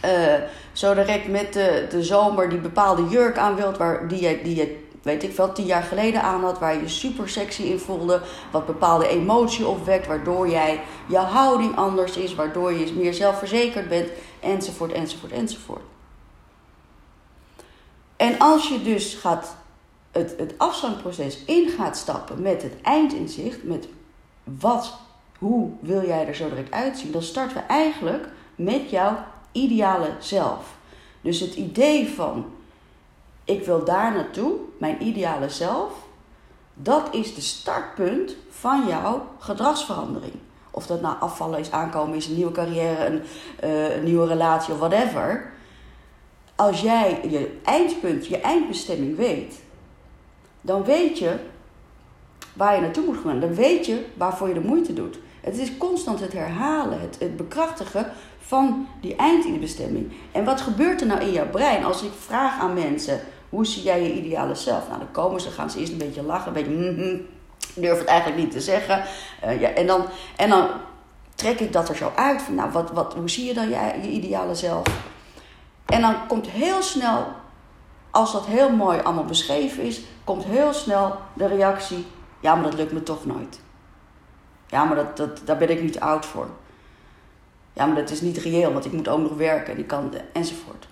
uh, 0.05 0.35
zo 0.73 0.95
direct 0.95 1.29
met 1.29 1.53
de, 1.53 1.87
de 1.91 2.03
zomer 2.03 2.49
die 2.49 2.59
bepaalde 2.59 3.09
jurk 3.09 3.39
aan 3.39 3.55
wilt, 3.55 3.77
waar, 3.77 4.09
die, 4.09 4.23
je, 4.23 4.43
die 4.43 4.57
je, 4.57 4.85
weet 5.03 5.23
ik 5.23 5.35
veel, 5.35 5.53
tien 5.53 5.67
jaar 5.67 5.83
geleden 5.83 6.23
aan 6.23 6.45
had, 6.45 6.59
waar 6.59 6.81
je 6.81 6.89
super 6.89 7.29
sexy 7.29 7.63
in 7.63 7.79
voelde, 7.79 8.21
wat 8.51 8.67
bepaalde 8.67 9.09
emotie 9.09 9.67
opwekt, 9.67 10.07
waardoor 10.07 10.49
jij 10.49 10.81
je 11.09 11.19
houding 11.19 11.77
anders 11.77 12.17
is, 12.17 12.35
waardoor 12.35 12.73
je 12.73 12.93
meer 12.97 13.15
zelfverzekerd 13.15 13.89
bent, 13.89 14.09
enzovoort, 14.41 14.93
enzovoort, 14.93 15.33
enzovoort. 15.33 15.83
En 18.17 18.39
als 18.39 18.69
je 18.69 18.83
dus 18.83 19.15
gaat 19.15 19.57
het, 20.13 20.35
het 20.39 20.55
afstandproces 20.57 21.45
in 21.45 21.69
gaat 21.69 21.97
stappen 21.97 22.43
met 22.43 22.63
het 22.63 22.75
eindinzicht, 22.83 23.63
met 23.63 23.89
wat 24.61 24.99
hoe 25.39 25.71
wil 25.81 26.07
jij 26.07 26.27
er 26.27 26.35
zo 26.35 26.49
direct 26.49 26.73
uitzien? 26.73 27.13
Dan 27.13 27.23
starten 27.23 27.57
we 27.57 27.63
eigenlijk 27.63 28.29
met 28.55 28.91
jouw 28.91 29.17
ideale 29.53 30.11
zelf. 30.19 30.77
Dus 31.21 31.41
het 31.41 31.55
idee 31.55 32.09
van 32.09 32.45
ik 33.45 33.65
wil 33.65 33.85
daar 33.85 34.13
naartoe, 34.13 34.53
mijn 34.79 35.03
ideale 35.03 35.49
zelf, 35.49 35.93
Dat 36.75 37.15
is 37.15 37.35
de 37.35 37.41
startpunt 37.41 38.37
van 38.51 38.87
jouw 38.87 39.27
gedragsverandering. 39.39 40.35
Of 40.71 40.87
dat 40.87 41.01
nou 41.01 41.17
afvallen 41.21 41.59
is, 41.59 41.71
aankomen 41.71 42.17
is, 42.17 42.27
een 42.27 42.35
nieuwe 42.35 42.53
carrière, 42.53 43.07
een, 43.07 43.23
uh, 43.65 43.97
een 43.97 44.05
nieuwe 44.05 44.27
relatie 44.27 44.73
of 44.73 44.79
whatever. 44.79 45.53
Als 46.55 46.81
jij 46.81 47.21
je 47.31 47.59
eindpunt, 47.65 48.27
je 48.27 48.41
eindbestemming 48.41 49.17
weet, 49.17 49.61
dan 50.61 50.85
weet 50.85 51.19
je 51.19 51.37
waar 52.57 52.75
je 52.75 52.81
naartoe 52.81 53.05
moet 53.05 53.19
gaan. 53.25 53.41
Dan 53.41 53.55
weet 53.55 53.87
je 53.87 54.05
waarvoor 54.15 54.49
je 54.49 54.55
de 54.55 54.61
moeite 54.61 54.93
doet. 54.93 55.19
Het 55.41 55.59
is 55.59 55.77
constant 55.77 56.21
het 56.21 56.33
herhalen, 56.33 57.01
het, 57.01 57.17
het 57.19 57.37
bekrachtigen 57.37 58.13
van 58.39 58.89
die 59.01 59.17
eindbestemming. 59.17 60.13
En 60.33 60.45
wat 60.45 60.61
gebeurt 60.61 61.01
er 61.01 61.07
nou 61.07 61.21
in 61.21 61.33
jouw 61.33 61.49
brein 61.49 61.85
als 61.85 62.03
ik 62.03 62.11
vraag 62.19 62.61
aan 62.61 62.75
mensen: 62.75 63.21
hoe 63.49 63.67
zie 63.67 63.83
jij 63.83 64.03
je 64.03 64.13
ideale 64.13 64.55
zelf? 64.55 64.89
Nou, 64.89 64.99
dan 64.99 65.11
komen 65.11 65.41
ze, 65.41 65.51
gaan 65.51 65.71
ze 65.71 65.79
eerst 65.79 65.93
een 65.93 65.99
beetje 65.99 66.23
lachen, 66.23 66.47
een 66.47 66.53
beetje. 66.53 66.93
Mm 66.93 67.35
durf 67.77 67.99
het 67.99 68.07
eigenlijk 68.07 68.43
niet 68.43 68.51
te 68.51 68.61
zeggen. 68.61 69.05
Uh, 69.45 69.61
ja, 69.61 69.69
en, 69.69 69.87
dan, 69.87 70.05
en 70.37 70.49
dan 70.49 70.69
trek 71.35 71.61
ik 71.61 71.73
dat 71.73 71.89
er 71.89 71.97
zo 71.97 72.13
uit. 72.17 72.43
Van, 72.43 72.55
nou, 72.55 72.71
wat, 72.71 72.91
wat, 72.91 73.15
hoe 73.15 73.31
zie 73.31 73.45
je 73.45 73.55
dan 73.55 73.69
je, 73.69 73.99
je 74.03 74.09
ideale 74.09 74.55
zelf? 74.55 74.87
En 75.87 76.01
dan 76.01 76.27
komt 76.27 76.47
heel 76.47 76.83
snel, 76.83 77.27
als 78.11 78.33
dat 78.33 78.47
heel 78.47 78.71
mooi 78.71 79.01
allemaal 79.01 79.25
beschreven 79.25 79.83
is, 79.83 80.01
komt 80.25 80.45
heel 80.45 80.73
snel 80.73 81.17
de 81.35 81.47
reactie: 81.47 82.07
ja, 82.47 82.55
maar 82.55 82.65
dat 82.65 82.75
lukt 82.75 82.93
me 82.93 83.03
toch 83.03 83.27
nooit. 83.27 83.61
Ja, 84.67 84.85
maar 84.85 84.97
dat, 84.97 85.17
dat, 85.17 85.41
daar 85.45 85.57
ben 85.57 85.71
ik 85.71 85.83
niet 85.83 86.01
oud 86.01 86.27
voor. 86.27 86.49
Ja, 87.73 87.87
maar 87.87 87.97
dat 87.97 88.11
is 88.11 88.21
niet 88.21 88.37
reëel, 88.37 88.73
want 88.73 88.85
ik 88.85 88.93
moet 88.93 89.09
ook 89.09 89.21
nog 89.21 89.37
werken 89.37 89.73
en 89.73 89.79
ik 89.79 89.87
kan, 89.87 90.13
enzovoort. 90.33 90.89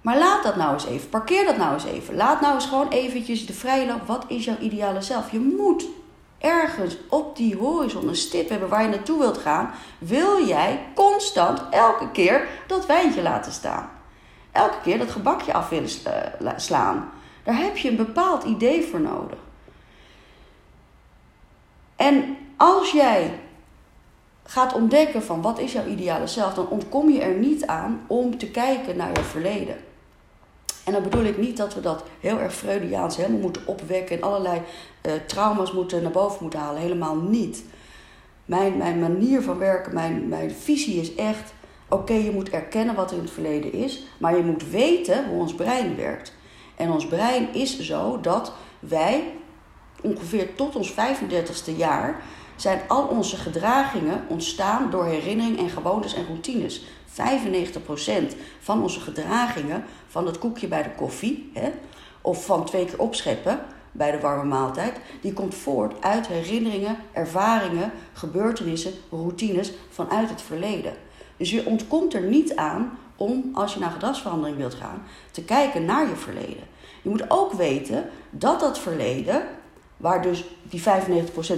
Maar 0.00 0.18
laat 0.18 0.42
dat 0.42 0.56
nou 0.56 0.72
eens 0.72 0.86
even. 0.86 1.08
Parkeer 1.08 1.44
dat 1.44 1.56
nou 1.56 1.74
eens 1.74 1.84
even. 1.84 2.16
Laat 2.16 2.40
nou 2.40 2.54
eens 2.54 2.66
gewoon 2.66 2.88
eventjes 2.88 3.46
de 3.46 3.52
vrije 3.52 3.86
loop. 3.86 4.06
Wat 4.06 4.24
is 4.28 4.44
jouw 4.44 4.58
ideale 4.58 5.02
zelf? 5.02 5.30
Je 5.30 5.38
moet 5.38 5.86
ergens 6.38 6.96
op 7.08 7.36
die 7.36 7.56
horizon 7.56 8.08
een 8.08 8.16
stip 8.16 8.48
hebben 8.48 8.68
waar 8.68 8.82
je 8.82 8.88
naartoe 8.88 9.18
wilt 9.18 9.38
gaan. 9.38 9.70
Wil 9.98 10.46
jij 10.46 10.86
constant 10.94 11.62
elke 11.70 12.10
keer 12.10 12.48
dat 12.66 12.86
wijntje 12.86 13.22
laten 13.22 13.52
staan? 13.52 13.90
Elke 14.52 14.80
keer 14.82 14.98
dat 14.98 15.10
gebakje 15.10 15.52
af 15.52 15.68
willen 15.68 15.90
eh, 16.04 16.52
slaan. 16.56 17.10
Daar 17.44 17.58
heb 17.58 17.76
je 17.76 17.88
een 17.88 17.96
bepaald 17.96 18.44
idee 18.44 18.86
voor 18.90 19.00
nodig. 19.00 19.38
En 22.02 22.36
als 22.56 22.90
jij 22.90 23.38
gaat 24.44 24.74
ontdekken 24.74 25.22
van 25.22 25.42
wat 25.42 25.58
is 25.58 25.72
jouw 25.72 25.86
ideale 25.86 26.26
zelf, 26.26 26.54
dan 26.54 26.68
ontkom 26.68 27.10
je 27.10 27.20
er 27.20 27.34
niet 27.34 27.66
aan 27.66 28.00
om 28.06 28.38
te 28.38 28.50
kijken 28.50 28.96
naar 28.96 29.12
je 29.12 29.22
verleden. 29.22 29.76
En 30.84 30.92
dan 30.92 31.02
bedoel 31.02 31.24
ik 31.24 31.38
niet 31.38 31.56
dat 31.56 31.74
we 31.74 31.80
dat 31.80 32.04
heel 32.20 32.38
erg 32.38 32.54
Freudiaans 32.54 33.16
helemaal 33.16 33.40
moeten 33.40 33.66
opwekken 33.66 34.16
en 34.16 34.22
allerlei 34.22 34.60
uh, 35.06 35.12
trauma's 35.26 35.72
moeten 35.72 36.02
naar 36.02 36.10
boven 36.10 36.38
moeten 36.40 36.60
halen. 36.60 36.80
Helemaal 36.80 37.16
niet. 37.16 37.64
Mijn, 38.44 38.76
mijn 38.76 39.00
manier 39.00 39.42
van 39.42 39.58
werken, 39.58 39.94
mijn, 39.94 40.28
mijn 40.28 40.50
visie 40.50 41.00
is 41.00 41.14
echt: 41.14 41.52
oké, 41.88 42.12
je 42.12 42.30
moet 42.30 42.50
erkennen 42.50 42.94
wat 42.94 43.10
er 43.10 43.16
in 43.16 43.22
het 43.22 43.32
verleden 43.32 43.72
is, 43.72 44.06
maar 44.18 44.36
je 44.36 44.42
moet 44.42 44.70
weten 44.70 45.28
hoe 45.28 45.40
ons 45.40 45.54
brein 45.54 45.96
werkt. 45.96 46.34
En 46.76 46.90
ons 46.90 47.06
brein 47.06 47.54
is 47.54 47.80
zo 47.80 48.20
dat 48.20 48.52
wij 48.78 49.22
ongeveer 50.02 50.54
tot 50.54 50.76
ons 50.76 50.92
35ste 50.92 51.76
jaar 51.76 52.22
zijn 52.56 52.80
al 52.88 53.06
onze 53.06 53.36
gedragingen 53.36 54.24
ontstaan 54.28 54.90
door 54.90 55.04
herinnering 55.04 55.58
en 55.58 55.68
gewoontes 55.68 56.14
en 56.14 56.26
routines. 56.26 56.82
95% 57.12 58.36
van 58.60 58.82
onze 58.82 59.00
gedragingen, 59.00 59.84
van 60.06 60.26
het 60.26 60.38
koekje 60.38 60.68
bij 60.68 60.82
de 60.82 60.94
koffie, 60.96 61.50
hè, 61.54 61.70
of 62.20 62.44
van 62.44 62.64
twee 62.64 62.84
keer 62.84 62.98
opscheppen 62.98 63.60
bij 63.92 64.10
de 64.10 64.20
warme 64.20 64.44
maaltijd, 64.44 64.96
die 65.20 65.32
komt 65.32 65.54
voort 65.54 66.02
uit 66.02 66.26
herinneringen, 66.26 66.96
ervaringen, 67.12 67.92
gebeurtenissen, 68.12 68.92
routines 69.10 69.72
vanuit 69.90 70.28
het 70.28 70.42
verleden. 70.42 70.92
Dus 71.36 71.50
je 71.50 71.66
ontkomt 71.66 72.14
er 72.14 72.22
niet 72.22 72.56
aan 72.56 72.98
om, 73.16 73.50
als 73.54 73.74
je 73.74 73.80
naar 73.80 73.90
gedragsverandering 73.90 74.56
wilt 74.56 74.74
gaan, 74.74 75.02
te 75.30 75.44
kijken 75.44 75.84
naar 75.84 76.08
je 76.08 76.16
verleden. 76.16 76.64
Je 77.02 77.08
moet 77.08 77.30
ook 77.30 77.52
weten 77.52 78.08
dat 78.30 78.60
dat 78.60 78.78
verleden, 78.78 79.42
waar 80.02 80.22
dus 80.22 80.44
die 80.62 80.82
95% 80.82 80.84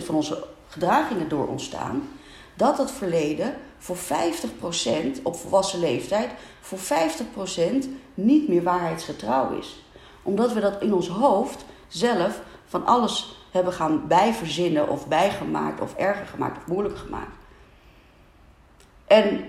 van 0.04 0.14
onze 0.14 0.44
gedragingen 0.68 1.28
door 1.28 1.46
ontstaan, 1.46 2.08
dat 2.54 2.78
het 2.78 2.90
verleden 2.90 3.54
voor 3.78 3.96
50% 3.96 5.22
op 5.22 5.36
volwassen 5.36 5.80
leeftijd, 5.80 6.30
voor 6.60 6.78
50% 6.78 7.86
niet 8.14 8.48
meer 8.48 8.62
waarheidsgetrouw 8.62 9.58
is. 9.58 9.84
Omdat 10.22 10.52
we 10.52 10.60
dat 10.60 10.82
in 10.82 10.94
ons 10.94 11.08
hoofd 11.08 11.64
zelf 11.88 12.40
van 12.66 12.86
alles 12.86 13.46
hebben 13.50 13.72
gaan 13.72 14.06
bijverzinnen 14.06 14.88
of 14.88 15.08
bijgemaakt 15.08 15.80
of 15.80 15.94
erger 15.94 16.26
gemaakt 16.26 16.56
of 16.56 16.66
moeilijk 16.66 16.98
gemaakt. 16.98 17.36
En 19.06 19.44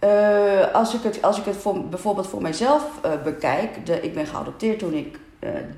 uh, 0.00 0.74
als 0.74 0.94
ik 0.94 1.02
het, 1.02 1.22
als 1.22 1.38
ik 1.38 1.44
het 1.44 1.56
voor, 1.56 1.84
bijvoorbeeld 1.88 2.26
voor 2.26 2.42
mijzelf 2.42 2.84
uh, 3.04 3.22
bekijk, 3.22 3.86
de, 3.86 4.00
ik 4.00 4.14
ben 4.14 4.26
geadopteerd 4.26 4.78
toen 4.78 4.92
ik 4.92 5.18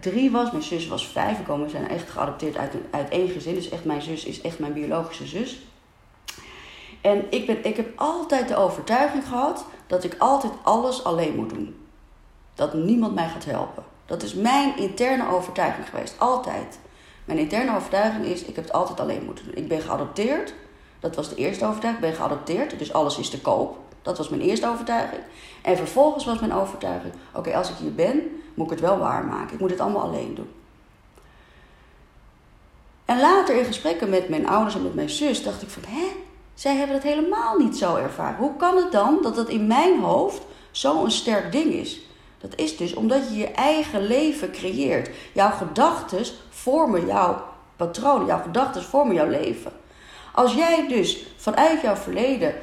drie 0.01 0.31
was, 0.31 0.51
mijn 0.51 0.63
zus 0.63 0.89
was 0.89 1.09
vijf. 1.09 1.47
We 1.47 1.69
zijn 1.69 1.89
echt 1.89 2.11
geadopteerd 2.11 2.57
uit, 2.57 2.75
uit 2.91 3.09
één 3.09 3.29
gezin, 3.29 3.55
dus 3.55 3.69
echt 3.69 3.85
mijn 3.85 4.03
zus 4.03 4.25
is 4.25 4.41
echt 4.41 4.59
mijn 4.59 4.73
biologische 4.73 5.27
zus. 5.27 5.61
En 7.01 7.25
ik, 7.31 7.47
ben, 7.47 7.65
ik 7.65 7.77
heb 7.77 7.99
altijd 7.99 8.49
de 8.49 8.57
overtuiging 8.57 9.25
gehad 9.25 9.65
dat 9.87 10.05
ik 10.05 10.15
altijd 10.19 10.53
alles 10.63 11.05
alleen 11.05 11.35
moet 11.35 11.51
doen. 11.51 11.77
Dat 12.55 12.75
niemand 12.75 13.15
mij 13.15 13.29
gaat 13.29 13.45
helpen. 13.45 13.85
Dat 14.07 14.23
is 14.23 14.35
mijn 14.35 14.77
interne 14.77 15.29
overtuiging 15.29 15.89
geweest, 15.89 16.15
altijd. 16.19 16.79
Mijn 17.25 17.39
interne 17.39 17.77
overtuiging 17.77 18.25
is, 18.25 18.45
ik 18.45 18.55
heb 18.57 18.65
het 18.65 18.73
altijd 18.73 19.01
alleen 19.01 19.25
moeten 19.25 19.45
doen. 19.45 19.55
Ik 19.55 19.69
ben 19.69 19.81
geadopteerd, 19.81 20.55
dat 21.01 21.17
was 21.17 21.29
de 21.29 21.35
eerste 21.35 21.67
overtuiging. 21.67 22.05
Ik 22.05 22.11
ben 22.11 22.21
geadopteerd, 22.21 22.79
dus 22.79 22.93
alles 22.93 23.19
is 23.19 23.31
te 23.31 23.41
koop. 23.41 23.79
Dat 24.03 24.19
was 24.19 24.29
mijn 24.29 24.43
eerste 24.43 24.69
overtuiging. 24.69 25.23
En 25.63 25.77
vervolgens 25.77 26.25
was 26.25 26.41
mijn 26.41 26.53
overtuiging: 26.53 27.13
oké, 27.35 27.57
als 27.57 27.71
ik 27.71 27.77
hier 27.77 27.95
ben, 27.95 28.23
moet 28.57 28.67
ik 28.67 28.73
het 28.73 28.89
wel 28.89 28.99
waarmaken. 28.99 29.55
Ik 29.55 29.61
moet 29.61 29.71
het 29.71 29.81
allemaal 29.81 30.03
alleen 30.03 30.35
doen. 30.35 30.51
En 33.05 33.21
later 33.21 33.57
in 33.57 33.65
gesprekken 33.65 34.09
met 34.11 34.29
mijn 34.29 34.49
ouders 34.49 34.75
en 34.75 34.83
met 34.83 34.95
mijn 34.95 35.11
zus 35.11 35.43
dacht 35.43 35.63
ik 35.63 35.69
van, 35.69 35.83
hè, 35.87 36.07
zij 36.55 36.77
hebben 36.77 36.97
het 36.97 37.05
helemaal 37.05 37.59
niet 37.59 37.77
zo 37.77 37.97
ervaren. 37.97 38.37
Hoe 38.37 38.57
kan 38.57 38.77
het 38.77 38.93
dan 38.93 39.19
dat 39.23 39.37
het 39.37 39.49
in 39.49 39.67
mijn 39.67 40.01
hoofd 40.01 40.43
zo'n 40.71 41.11
sterk 41.11 41.53
ding 41.53 41.73
is? 41.73 42.01
Dat 42.39 42.53
is 42.57 42.77
dus 42.77 42.95
omdat 42.95 43.29
je 43.29 43.37
je 43.37 43.51
eigen 43.51 44.07
leven 44.07 44.51
creëert. 44.53 45.11
Jouw 45.33 45.51
gedachten 45.51 46.25
vormen 46.51 47.07
jouw 47.07 47.45
patronen. 47.77 48.27
Jouw 48.27 48.43
gedachten 48.43 48.83
vormen 48.83 49.15
jouw 49.15 49.29
leven. 49.29 49.73
Als 50.35 50.55
jij 50.55 50.89
dus 50.89 51.27
vanuit 51.37 51.81
jouw 51.81 51.97
verleden 51.97 52.55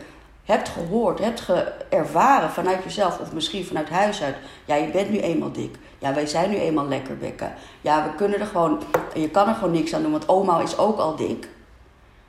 hebt 0.44 0.70
gehoord, 0.70 1.20
hebt 1.20 1.44
ervaren 1.90 2.50
vanuit 2.50 2.84
jezelf 2.84 3.20
of 3.20 3.34
misschien 3.34 3.66
vanuit 3.66 3.90
huis 3.90 4.22
uit. 4.22 4.36
Ja, 4.66 4.76
je 4.76 4.88
bent 4.88 5.10
nu 5.10 5.20
eenmaal 5.20 5.52
dik. 5.52 5.76
Ja, 6.00 6.14
wij 6.14 6.26
zijn 6.26 6.50
nu 6.50 6.58
eenmaal 6.58 6.88
lekker 6.88 7.18
bekken. 7.18 7.54
Ja, 7.82 8.04
we 8.04 8.16
kunnen 8.16 8.40
er 8.40 8.46
gewoon, 8.46 8.82
je 9.14 9.30
kan 9.30 9.48
er 9.48 9.56
gewoon 9.56 9.72
niks 9.74 9.94
aan 9.94 10.02
doen, 10.02 10.12
want 10.12 10.30
oma 10.30 10.62
is 10.62 10.78
ook 10.78 10.98
al 10.98 11.16
dik. 11.16 11.50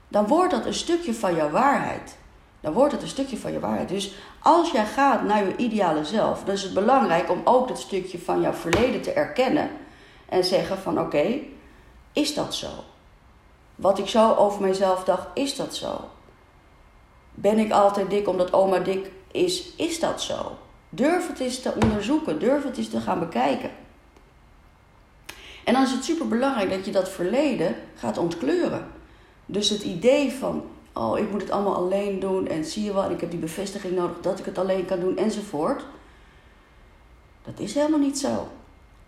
Dan 0.08 0.26
wordt 0.26 0.50
dat 0.50 0.66
een 0.66 0.74
stukje 0.74 1.14
van 1.14 1.34
jouw 1.34 1.50
waarheid. 1.50 2.16
Dan 2.60 2.72
wordt 2.72 2.92
het 2.92 3.02
een 3.02 3.08
stukje 3.08 3.36
van 3.36 3.52
je 3.52 3.60
waarheid. 3.60 3.88
Dus 3.88 4.14
als 4.42 4.70
jij 4.70 4.86
gaat 4.86 5.22
naar 5.22 5.46
je 5.46 5.56
ideale 5.56 6.04
zelf, 6.04 6.44
dan 6.44 6.54
is 6.54 6.62
het 6.62 6.74
belangrijk 6.74 7.30
om 7.30 7.40
ook 7.44 7.68
dat 7.68 7.78
stukje 7.78 8.18
van 8.18 8.40
jouw 8.40 8.52
verleden 8.52 9.02
te 9.02 9.12
erkennen. 9.12 9.70
En 10.28 10.44
zeggen 10.44 10.78
van 10.78 11.00
oké, 11.00 11.38
is 12.12 12.34
dat 12.34 12.54
zo? 12.54 12.68
Wat 13.74 13.98
ik 13.98 14.08
zo 14.08 14.34
over 14.34 14.62
mezelf 14.62 15.04
dacht, 15.04 15.26
is 15.34 15.56
dat 15.56 15.74
zo? 15.74 16.00
Ben 17.34 17.58
ik 17.58 17.72
altijd 17.72 18.10
dik 18.10 18.28
omdat 18.28 18.52
oma 18.52 18.78
dik 18.78 19.10
is? 19.30 19.74
Is 19.76 20.00
dat 20.00 20.22
zo? 20.22 20.56
Durf 20.88 21.28
het 21.28 21.40
eens 21.40 21.60
te 21.60 21.72
onderzoeken, 21.82 22.38
durf 22.38 22.64
het 22.64 22.76
eens 22.76 22.88
te 22.88 23.00
gaan 23.00 23.18
bekijken. 23.18 23.70
En 25.64 25.72
dan 25.72 25.82
is 25.82 25.90
het 25.90 26.04
super 26.04 26.28
belangrijk 26.28 26.70
dat 26.70 26.84
je 26.84 26.92
dat 26.92 27.08
verleden 27.08 27.74
gaat 27.94 28.18
ontkleuren. 28.18 28.86
Dus 29.46 29.68
het 29.68 29.82
idee 29.82 30.32
van, 30.32 30.64
oh 30.92 31.18
ik 31.18 31.30
moet 31.30 31.40
het 31.40 31.50
allemaal 31.50 31.74
alleen 31.74 32.20
doen 32.20 32.46
en 32.46 32.64
zie 32.64 32.84
je 32.84 32.94
wel, 32.94 33.10
ik 33.10 33.20
heb 33.20 33.30
die 33.30 33.38
bevestiging 33.38 33.96
nodig 33.96 34.16
dat 34.20 34.38
ik 34.38 34.44
het 34.44 34.58
alleen 34.58 34.84
kan 34.84 35.00
doen 35.00 35.16
enzovoort. 35.16 35.84
Dat 37.44 37.58
is 37.58 37.74
helemaal 37.74 37.98
niet 37.98 38.18
zo. 38.18 38.48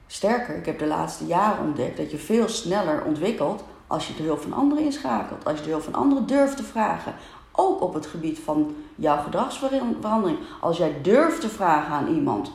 Sterker, 0.07 0.57
ik 0.57 0.67
heb 0.67 0.79
de 0.79 0.87
laatste 0.87 1.27
jaren 1.27 1.65
ontdekt 1.65 1.97
dat 1.97 2.11
je 2.11 2.19
veel 2.19 2.49
sneller 2.49 3.05
ontwikkelt 3.05 3.65
als 3.87 4.09
je 4.09 4.15
de 4.15 4.23
hulp 4.23 4.41
van 4.41 4.53
anderen 4.53 4.85
inschakelt. 4.85 5.45
Als 5.45 5.59
je 5.59 5.65
de 5.65 5.71
hulp 5.71 5.83
van 5.83 5.95
anderen 5.95 6.27
durft 6.27 6.57
te 6.57 6.63
vragen. 6.63 7.15
Ook 7.57 7.81
op 7.81 7.95
het 7.95 8.07
gebied 8.07 8.39
van 8.39 8.75
jouw 8.95 9.23
gedragsverandering. 9.23 10.39
Als 10.61 10.77
jij 10.77 11.01
durft 11.03 11.41
te 11.41 11.49
vragen 11.49 11.93
aan 11.93 12.15
iemand: 12.15 12.53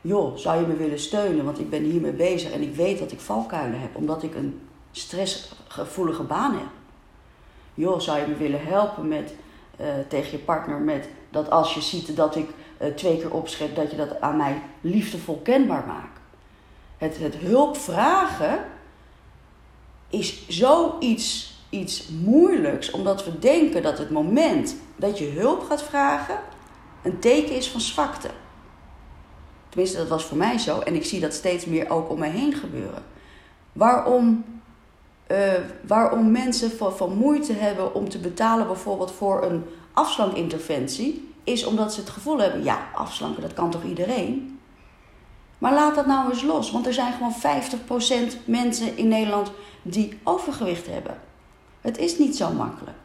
Joh, 0.00 0.36
zou 0.36 0.60
je 0.60 0.66
me 0.66 0.76
willen 0.76 0.98
steunen? 0.98 1.44
Want 1.44 1.58
ik 1.58 1.70
ben 1.70 1.82
hiermee 1.82 2.12
bezig 2.12 2.52
en 2.52 2.62
ik 2.62 2.74
weet 2.74 2.98
dat 2.98 3.12
ik 3.12 3.20
valkuilen 3.20 3.80
heb, 3.80 3.96
omdat 3.96 4.22
ik 4.22 4.34
een 4.34 4.60
stressgevoelige 4.90 6.22
baan 6.22 6.52
heb. 6.52 6.68
Joh, 7.74 8.00
zou 8.00 8.20
je 8.20 8.26
me 8.26 8.36
willen 8.36 8.64
helpen 8.64 9.08
met, 9.08 9.34
uh, 9.80 9.86
tegen 10.08 10.30
je 10.30 10.38
partner 10.38 10.78
met 10.78 11.08
dat 11.30 11.50
als 11.50 11.74
je 11.74 11.80
ziet 11.80 12.16
dat 12.16 12.36
ik 12.36 12.48
uh, 12.80 12.88
twee 12.88 13.16
keer 13.18 13.32
opschep, 13.32 13.76
dat 13.76 13.90
je 13.90 13.96
dat 13.96 14.20
aan 14.20 14.36
mij 14.36 14.62
liefdevol 14.80 15.40
kenbaar 15.42 15.84
maakt? 15.86 16.20
Het, 16.96 17.18
het 17.18 17.34
hulp 17.34 17.76
vragen 17.76 18.64
is 20.08 20.48
zoiets 20.48 21.53
iets 21.74 22.08
moeilijks, 22.08 22.90
omdat 22.90 23.24
we 23.24 23.38
denken 23.38 23.82
dat 23.82 23.98
het 23.98 24.10
moment 24.10 24.76
dat 24.96 25.18
je 25.18 25.30
hulp 25.30 25.62
gaat 25.62 25.82
vragen 25.82 26.38
een 27.02 27.18
teken 27.18 27.56
is 27.56 27.70
van 27.70 27.80
zwakte. 27.80 28.28
Tenminste, 29.68 29.96
dat 29.96 30.08
was 30.08 30.24
voor 30.24 30.36
mij 30.36 30.58
zo 30.58 30.78
en 30.78 30.94
ik 30.94 31.04
zie 31.04 31.20
dat 31.20 31.34
steeds 31.34 31.64
meer 31.64 31.90
ook 31.90 32.10
om 32.10 32.18
me 32.18 32.26
heen 32.26 32.54
gebeuren. 32.54 33.02
Waarom, 33.72 34.44
uh, 35.30 35.52
waarom 35.86 36.30
mensen 36.30 36.70
van, 36.70 36.96
van 36.96 37.16
moeite 37.16 37.52
hebben 37.52 37.94
om 37.94 38.08
te 38.08 38.18
betalen 38.18 38.66
bijvoorbeeld 38.66 39.12
voor 39.12 39.42
een 39.42 39.64
afslankinterventie, 39.92 41.32
is 41.44 41.64
omdat 41.64 41.94
ze 41.94 42.00
het 42.00 42.10
gevoel 42.10 42.38
hebben: 42.38 42.62
ja, 42.62 42.88
afslanken, 42.94 43.42
dat 43.42 43.54
kan 43.54 43.70
toch 43.70 43.84
iedereen? 43.84 44.58
Maar 45.58 45.74
laat 45.74 45.94
dat 45.94 46.06
nou 46.06 46.30
eens 46.30 46.42
los, 46.42 46.70
want 46.70 46.86
er 46.86 46.92
zijn 46.92 47.12
gewoon 47.12 47.34
50% 48.34 48.44
mensen 48.44 48.96
in 48.96 49.08
Nederland 49.08 49.50
die 49.82 50.18
overgewicht 50.22 50.86
hebben. 50.86 51.20
Het 51.84 51.98
is 51.98 52.18
niet 52.18 52.36
zo 52.36 52.52
makkelijk. 52.52 52.96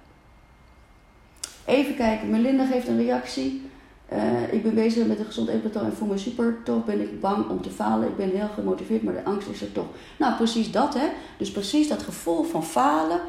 Even 1.65 1.95
kijken, 1.95 2.29
Melinda 2.29 2.65
geeft 2.65 2.88
een 2.88 2.98
reactie. 2.98 3.69
Uh, 4.13 4.53
ik 4.53 4.63
ben 4.63 4.75
bezig 4.75 5.07
met 5.07 5.19
een 5.19 5.25
gezond 5.25 5.48
eetpatroon 5.48 5.86
en 5.86 5.95
voel 5.95 6.07
me 6.07 6.17
super. 6.17 6.57
Toch 6.63 6.86
ben 6.86 7.01
ik 7.01 7.21
bang 7.21 7.50
om 7.50 7.62
te 7.62 7.69
falen. 7.69 8.07
Ik 8.07 8.17
ben 8.17 8.29
heel 8.29 8.50
gemotiveerd, 8.53 9.03
maar 9.03 9.13
de 9.13 9.24
angst 9.24 9.48
is 9.48 9.62
er 9.62 9.71
toch. 9.71 9.86
Nou, 10.17 10.36
precies 10.36 10.71
dat, 10.71 10.93
hè. 10.93 11.07
Dus 11.38 11.51
precies 11.51 11.88
dat 11.88 12.03
gevoel 12.03 12.43
van 12.43 12.63
falen. 12.63 13.21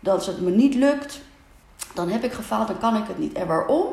Dat 0.00 0.14
als 0.14 0.26
het 0.26 0.40
me 0.40 0.50
niet 0.50 0.74
lukt, 0.74 1.20
dan 1.94 2.08
heb 2.08 2.24
ik 2.24 2.32
gefaald, 2.32 2.68
dan 2.68 2.78
kan 2.78 2.96
ik 2.96 3.06
het 3.06 3.18
niet. 3.18 3.32
En 3.32 3.46
waarom? 3.46 3.86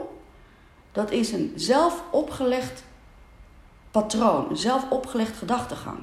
Dat 0.91 1.11
is 1.11 1.31
een 1.31 1.53
zelf 1.55 2.03
opgelegd 2.11 2.83
patroon, 3.91 4.49
een 4.49 4.57
zelf 4.57 4.89
opgelegd 4.89 5.37
gedachtegang. 5.37 5.97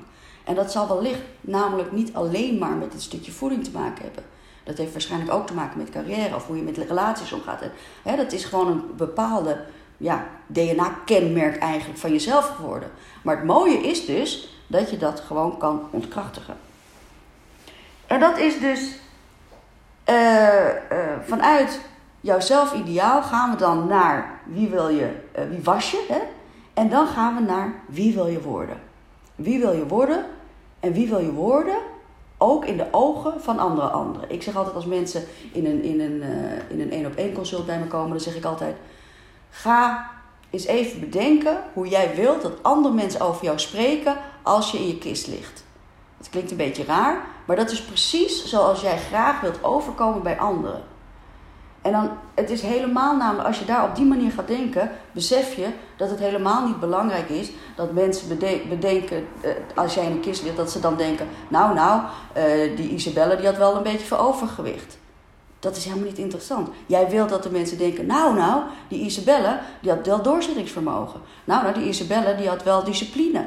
En 0.44 0.54
dat 0.54 0.73
zal 0.73 0.88
wellicht 0.88 1.23
namelijk 1.40 1.92
niet 1.92 2.12
alleen 2.12 2.59
maar 2.59 2.76
met 2.76 2.92
het 2.92 3.02
stukje 3.02 3.32
voeding 3.32 3.64
te 3.64 3.71
maken 3.71 4.04
hebben. 4.04 4.25
Dat 4.64 4.76
heeft 4.76 4.92
waarschijnlijk 4.92 5.33
ook 5.33 5.47
te 5.47 5.54
maken 5.54 5.78
met 5.78 5.90
carrière 5.90 6.35
of 6.35 6.47
hoe 6.47 6.57
je 6.57 6.62
met 6.62 6.78
relaties 6.78 7.33
omgaat. 7.33 7.61
Hè, 8.02 8.16
dat 8.16 8.33
is 8.33 8.45
gewoon 8.45 8.66
een 8.66 8.83
bepaalde 8.97 9.64
ja, 9.97 10.26
DNA-kenmerk 10.47 11.59
eigenlijk 11.59 12.00
van 12.00 12.12
jezelf 12.12 12.49
geworden. 12.49 12.90
Maar 13.23 13.37
het 13.37 13.45
mooie 13.45 13.78
is 13.78 14.07
dus 14.07 14.59
dat 14.66 14.90
je 14.90 14.97
dat 14.97 15.21
gewoon 15.21 15.59
kan 15.59 15.88
ontkrachtigen. 15.90 16.57
En 18.07 18.21
dat 18.21 18.38
is 18.38 18.59
dus 18.61 18.81
uh, 20.09 20.14
uh, 20.14 20.99
vanuit 21.26 21.81
jouw 22.21 22.40
zelfideaal 22.40 23.23
gaan 23.23 23.50
we 23.50 23.57
dan 23.57 23.87
naar 23.87 24.40
wie 24.45 24.69
wil 24.69 24.88
je, 24.88 25.11
uh, 25.38 25.45
wie 25.49 25.62
was 25.62 25.90
je, 25.90 26.07
hè? 26.09 26.21
En 26.75 26.88
dan 26.88 27.07
gaan 27.07 27.35
we 27.35 27.40
naar 27.40 27.73
wie 27.87 28.14
wil 28.14 28.26
je 28.26 28.40
worden. 28.40 28.81
Wie 29.35 29.59
wil 29.59 29.73
je 29.73 29.87
worden 29.87 30.25
en 30.81 30.92
wie 30.92 31.09
wil 31.09 31.19
je 31.19 31.33
worden 31.33 31.76
ook 32.42 32.64
in 32.64 32.76
de 32.76 32.87
ogen 32.90 33.40
van 33.40 33.58
andere 33.58 33.88
anderen. 33.88 34.30
Ik 34.30 34.42
zeg 34.42 34.56
altijd 34.56 34.75
als 34.75 34.87
mensen 34.87 35.25
in 35.52 35.66
een 35.66 35.82
in 35.82 36.00
een, 36.00 36.22
uh, 36.22 36.70
in 36.70 36.80
een 36.80 36.90
één 36.90 37.06
op 37.06 37.14
één 37.14 37.32
consult 37.32 37.66
bij 37.66 37.78
me 37.78 37.87
komen, 37.87 38.11
dan 38.11 38.20
zeg 38.20 38.34
ik 38.34 38.44
altijd: 38.44 38.76
ga 39.50 40.11
eens 40.50 40.66
even 40.66 41.00
bedenken 41.00 41.58
hoe 41.72 41.88
jij 41.88 42.14
wilt 42.14 42.42
dat 42.42 42.62
andere 42.62 42.94
mensen 42.94 43.20
over 43.20 43.44
jou 43.44 43.58
spreken 43.58 44.16
als 44.42 44.70
je 44.70 44.78
in 44.78 44.87
je 44.87 44.99
kist 44.99 45.26
ligt. 45.26 45.64
Het 46.18 46.28
klinkt 46.30 46.50
een 46.50 46.56
beetje 46.56 46.84
raar, 46.84 47.25
maar 47.46 47.56
dat 47.56 47.70
is 47.70 47.82
precies 47.82 48.46
zoals 48.49 48.80
jij 48.80 48.99
graag 48.99 49.40
wilt 49.40 49.64
overkomen 49.64 50.22
bij 50.22 50.38
anderen. 50.38 50.82
En 51.82 51.92
dan, 51.92 52.11
het 52.42 52.50
is 52.50 52.62
helemaal 52.62 53.16
namelijk, 53.16 53.49
als 53.49 53.58
je 53.58 53.64
daar 53.64 53.84
op 53.84 53.96
die 53.96 54.04
manier 54.04 54.30
gaat 54.30 54.46
denken, 54.46 54.90
besef 55.12 55.54
je 55.54 55.66
dat 55.96 56.11
het 56.11 56.18
helemaal 56.18 56.66
niet 56.66 56.80
belangrijk 56.80 57.28
is 57.28 57.50
dat 57.76 57.92
mensen 57.92 58.38
bedenken, 58.68 59.26
eh, 59.40 59.50
als 59.75 59.94
jij 59.94 60.04
in 60.04 60.11
een 60.11 60.20
kist 60.20 60.42
ligt, 60.42 60.56
dat 60.56 60.70
ze 60.70 60.80
dan 60.80 60.96
denken, 60.96 61.28
nou 61.49 61.75
nou, 61.75 62.02
eh, 62.32 62.76
die 62.76 62.90
Isabelle 62.90 63.37
die 63.37 63.46
had 63.46 63.56
wel 63.56 63.76
een 63.76 63.82
beetje 63.82 64.06
voor 64.06 64.18
overgewicht. 64.18 64.99
Dat 65.58 65.76
is 65.76 65.84
helemaal 65.84 66.06
niet 66.06 66.18
interessant. 66.18 66.68
Jij 66.87 67.11
wilt 67.11 67.28
dat 67.28 67.42
de 67.42 67.50
mensen 67.50 67.78
denken, 67.78 68.06
nou 68.06 68.34
nou, 68.34 68.62
die 68.88 69.04
Isabelle 69.04 69.58
die 69.80 69.90
had 69.90 70.06
wel 70.06 70.23
doorzettingsvermogen. 70.23 71.21
Nou 71.45 71.62
nou, 71.62 71.75
die 71.75 71.88
Isabelle 71.88 72.34
die 72.34 72.49
had 72.49 72.62
wel 72.62 72.84
discipline. 72.84 73.47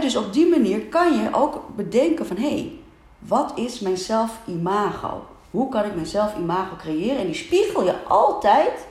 dus 0.00 0.16
op 0.16 0.32
die 0.32 0.48
manier 0.48 0.80
kan 0.80 1.22
je 1.22 1.28
ook 1.32 1.62
bedenken 1.76 2.26
van, 2.26 2.36
hé, 2.36 2.48
hey, 2.48 2.78
wat 3.18 3.52
is 3.54 3.80
mijn 3.80 3.96
zelf-imago? 3.96 5.26
Hoe 5.50 5.68
kan 5.68 5.84
ik 5.84 5.94
mijn 5.94 6.06
zelf-imago 6.06 6.76
creëren? 6.76 7.18
En 7.18 7.26
die 7.26 7.34
spiegel 7.34 7.84
je 7.84 7.94
altijd 8.08 8.86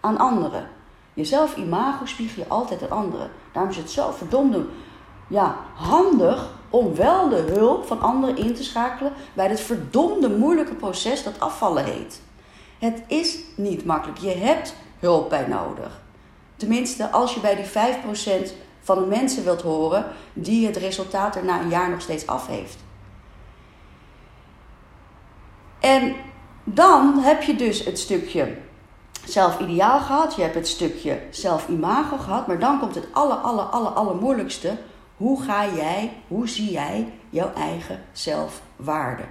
aan 0.00 0.18
anderen. 0.18 0.68
Je 1.14 1.24
zelf-imago 1.24 2.06
spiegel 2.06 2.42
je 2.42 2.48
altijd 2.48 2.82
aan 2.82 2.98
anderen. 2.98 3.30
Daarom 3.52 3.70
is 3.70 3.76
het 3.76 3.90
zo 3.90 4.10
verdomde 4.10 4.66
ja, 5.28 5.56
handig 5.74 6.50
om 6.70 6.94
wel 6.94 7.28
de 7.28 7.36
hulp 7.36 7.86
van 7.86 8.00
anderen 8.00 8.36
in 8.36 8.54
te 8.54 8.64
schakelen 8.64 9.12
bij 9.32 9.48
dit 9.48 9.60
verdomde 9.60 10.28
moeilijke 10.28 10.74
proces 10.74 11.22
dat 11.22 11.40
afvallen 11.40 11.84
heet. 11.84 12.20
Het 12.78 13.02
is 13.06 13.38
niet 13.56 13.84
makkelijk. 13.84 14.18
Je 14.18 14.30
hebt 14.30 14.74
hulp 14.98 15.28
bij 15.28 15.46
nodig. 15.46 16.00
Tenminste, 16.56 17.10
als 17.10 17.34
je 17.34 17.40
bij 17.40 17.54
die 17.54 17.64
5% 18.50 18.52
van 18.80 18.98
de 18.98 19.06
mensen 19.06 19.44
wilt 19.44 19.62
horen 19.62 20.06
die 20.32 20.66
het 20.66 20.76
resultaat 20.76 21.36
er 21.36 21.44
na 21.44 21.60
een 21.60 21.68
jaar 21.68 21.90
nog 21.90 22.00
steeds 22.00 22.26
af 22.26 22.46
heeft. 22.46 22.76
En 25.80 26.14
dan 26.64 27.18
heb 27.18 27.42
je 27.42 27.56
dus 27.56 27.84
het 27.84 27.98
stukje 27.98 28.56
zelfideaal 29.24 30.00
gehad, 30.00 30.34
je 30.34 30.42
hebt 30.42 30.54
het 30.54 30.68
stukje 30.68 31.20
zelfimago 31.30 32.16
gehad, 32.16 32.46
maar 32.46 32.58
dan 32.58 32.78
komt 32.78 32.94
het 32.94 33.06
aller, 33.12 33.36
aller, 33.36 33.64
aller, 33.64 33.90
allermoeilijkste. 33.90 34.76
Hoe 35.16 35.42
ga 35.42 35.66
jij, 35.74 36.12
hoe 36.28 36.48
zie 36.48 36.70
jij 36.70 37.12
jouw 37.30 37.52
eigen 37.54 38.04
zelfwaarde? 38.12 39.22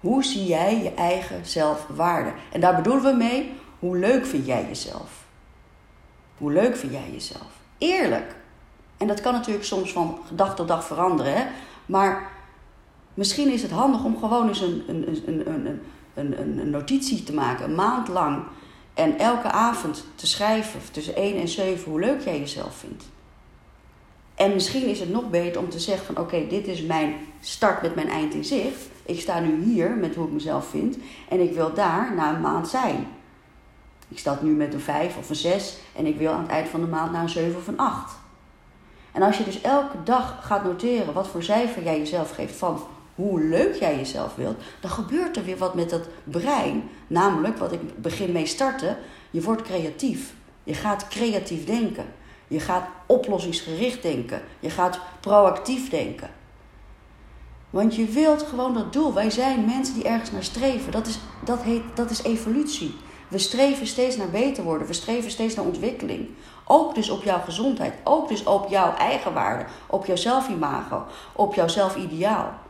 Hoe 0.00 0.24
zie 0.24 0.46
jij 0.46 0.82
je 0.82 0.94
eigen 0.94 1.46
zelfwaarde? 1.46 2.32
En 2.52 2.60
daar 2.60 2.76
bedoelen 2.76 3.02
we 3.02 3.16
mee, 3.16 3.52
hoe 3.78 3.98
leuk 3.98 4.26
vind 4.26 4.46
jij 4.46 4.66
jezelf? 4.68 5.24
Hoe 6.38 6.52
leuk 6.52 6.76
vind 6.76 6.92
jij 6.92 7.10
jezelf? 7.12 7.48
Eerlijk. 7.78 8.36
En 8.96 9.06
dat 9.06 9.20
kan 9.20 9.32
natuurlijk 9.32 9.64
soms 9.64 9.92
van 9.92 10.18
dag 10.30 10.54
tot 10.54 10.68
dag 10.68 10.84
veranderen, 10.84 11.46
maar 11.86 12.30
Misschien 13.16 13.52
is 13.52 13.62
het 13.62 13.70
handig 13.70 14.04
om 14.04 14.18
gewoon 14.18 14.48
eens 14.48 14.60
een, 14.60 14.82
een, 14.88 15.22
een, 15.26 15.48
een, 16.14 16.40
een, 16.40 16.58
een 16.58 16.70
notitie 16.70 17.22
te 17.22 17.34
maken, 17.34 17.64
een 17.64 17.74
maand 17.74 18.08
lang. 18.08 18.42
En 18.94 19.18
elke 19.18 19.50
avond 19.50 20.04
te 20.14 20.26
schrijven 20.26 20.80
tussen 20.90 21.16
1 21.16 21.40
en 21.40 21.48
7 21.48 21.90
hoe 21.90 22.00
leuk 22.00 22.20
jij 22.20 22.38
jezelf 22.38 22.76
vindt. 22.76 23.04
En 24.34 24.52
misschien 24.52 24.86
is 24.86 25.00
het 25.00 25.10
nog 25.10 25.30
beter 25.30 25.60
om 25.60 25.68
te 25.68 25.78
zeggen 25.78 26.06
van 26.14 26.24
oké, 26.24 26.46
dit 26.48 26.66
is 26.66 26.82
mijn 26.82 27.14
start 27.40 27.82
met 27.82 27.94
mijn 27.94 28.08
eind 28.08 28.34
in 28.34 28.44
zicht. 28.44 28.88
Ik 29.04 29.20
sta 29.20 29.40
nu 29.40 29.62
hier 29.62 29.90
met 29.90 30.14
hoe 30.14 30.26
ik 30.26 30.32
mezelf 30.32 30.66
vind 30.66 30.96
en 31.28 31.40
ik 31.40 31.52
wil 31.52 31.74
daar 31.74 32.14
na 32.14 32.34
een 32.34 32.40
maand 32.40 32.68
zijn. 32.68 33.06
Ik 34.08 34.18
sta 34.18 34.38
nu 34.42 34.50
met 34.50 34.74
een 34.74 34.80
5 34.80 35.16
of 35.16 35.28
een 35.28 35.36
6 35.36 35.76
en 35.96 36.06
ik 36.06 36.18
wil 36.18 36.32
aan 36.32 36.42
het 36.42 36.50
eind 36.50 36.68
van 36.68 36.80
de 36.80 36.86
maand 36.86 37.12
naar 37.12 37.22
een 37.22 37.28
7 37.28 37.56
of 37.56 37.66
een 37.66 37.78
8. 37.78 38.14
En 39.12 39.22
als 39.22 39.38
je 39.38 39.44
dus 39.44 39.60
elke 39.60 40.02
dag 40.04 40.38
gaat 40.40 40.64
noteren 40.64 41.14
wat 41.14 41.28
voor 41.28 41.42
cijfer 41.42 41.82
jij 41.82 41.98
jezelf 41.98 42.30
geeft 42.30 42.56
van 42.56 42.80
hoe 43.16 43.40
leuk 43.40 43.74
jij 43.74 43.96
jezelf 43.96 44.34
wilt, 44.34 44.62
dan 44.80 44.90
gebeurt 44.90 45.36
er 45.36 45.44
weer 45.44 45.58
wat 45.58 45.74
met 45.74 45.90
dat 45.90 46.08
brein. 46.24 46.88
Namelijk, 47.06 47.58
wat 47.58 47.72
ik 47.72 48.02
begin 48.02 48.32
mee 48.32 48.46
starten, 48.46 48.96
je 49.30 49.42
wordt 49.42 49.62
creatief. 49.62 50.34
Je 50.64 50.74
gaat 50.74 51.08
creatief 51.08 51.64
denken. 51.64 52.04
Je 52.48 52.60
gaat 52.60 52.88
oplossingsgericht 53.06 54.02
denken. 54.02 54.42
Je 54.60 54.70
gaat 54.70 55.00
proactief 55.20 55.90
denken. 55.90 56.30
Want 57.70 57.94
je 57.94 58.04
wilt 58.04 58.42
gewoon 58.42 58.74
dat 58.74 58.92
doel. 58.92 59.12
Wij 59.12 59.30
zijn 59.30 59.64
mensen 59.64 59.94
die 59.94 60.04
ergens 60.04 60.30
naar 60.30 60.44
streven. 60.44 60.92
Dat 60.92 61.06
is, 61.06 61.18
dat 61.44 61.62
heet, 61.62 61.82
dat 61.94 62.10
is 62.10 62.22
evolutie. 62.22 62.94
We 63.28 63.38
streven 63.38 63.86
steeds 63.86 64.16
naar 64.16 64.30
beter 64.30 64.64
worden. 64.64 64.86
We 64.86 64.92
streven 64.92 65.30
steeds 65.30 65.54
naar 65.54 65.64
ontwikkeling. 65.64 66.28
Ook 66.64 66.94
dus 66.94 67.10
op 67.10 67.22
jouw 67.22 67.40
gezondheid. 67.40 67.94
Ook 68.04 68.28
dus 68.28 68.44
op 68.44 68.68
jouw 68.68 68.94
eigen 68.94 69.32
waarde. 69.32 69.64
Op 69.86 70.06
jouw 70.06 70.16
zelfimago. 70.16 71.04
Op 71.32 71.54
jouw 71.54 71.68
zelfideaal. 71.68 72.64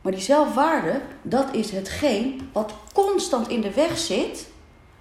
Maar 0.00 0.12
die 0.12 0.20
zelfwaarde, 0.20 1.00
dat 1.22 1.54
is 1.54 1.70
hetgeen 1.70 2.50
wat 2.52 2.74
constant 2.92 3.48
in 3.48 3.60
de 3.60 3.74
weg 3.74 3.98
zit 3.98 4.48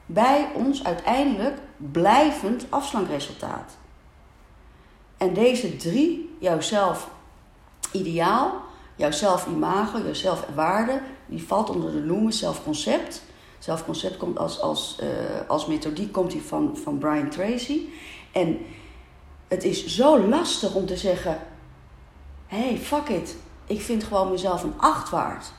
bij 0.05 0.47
ons 0.53 0.83
uiteindelijk 0.83 1.57
blijvend 1.77 2.65
afslankresultaat. 2.69 3.77
En 5.17 5.33
deze 5.33 5.75
drie, 5.75 6.35
jouw 6.39 6.61
zelfideaal, 6.61 8.61
jouw 8.95 9.11
zelfimago, 9.11 9.97
jouw 9.97 10.13
zelfwaarde, 10.13 11.01
die 11.25 11.43
valt 11.43 11.69
onder 11.69 11.91
de 11.91 11.99
noemen 11.99 12.33
zelfconcept. 12.33 13.23
Zelfconcept 13.59 14.17
komt 14.17 14.37
als, 14.37 14.61
als, 14.61 14.97
uh, 15.03 15.09
als 15.47 15.65
methodiek 15.65 16.11
komt 16.11 16.31
die 16.31 16.41
van, 16.41 16.77
van 16.83 16.97
Brian 16.97 17.29
Tracy. 17.29 17.81
En 18.31 18.59
het 19.47 19.63
is 19.63 19.85
zo 19.85 20.19
lastig 20.19 20.73
om 20.73 20.85
te 20.85 20.97
zeggen: 20.97 21.39
hey, 22.47 22.77
fuck 22.77 23.09
it 23.09 23.35
ik 23.67 23.81
vind 23.81 24.03
gewoon 24.03 24.31
mezelf 24.31 24.63
een 24.63 24.73
acht 24.77 25.09
waard. 25.09 25.51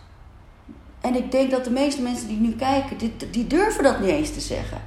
En 1.00 1.14
ik 1.14 1.30
denk 1.30 1.50
dat 1.50 1.64
de 1.64 1.70
meeste 1.70 2.02
mensen 2.02 2.28
die 2.28 2.40
nu 2.40 2.56
kijken, 2.56 2.98
die, 2.98 3.16
die 3.30 3.46
durven 3.46 3.82
dat 3.82 4.00
niet 4.00 4.10
eens 4.10 4.32
te 4.32 4.40
zeggen. 4.40 4.80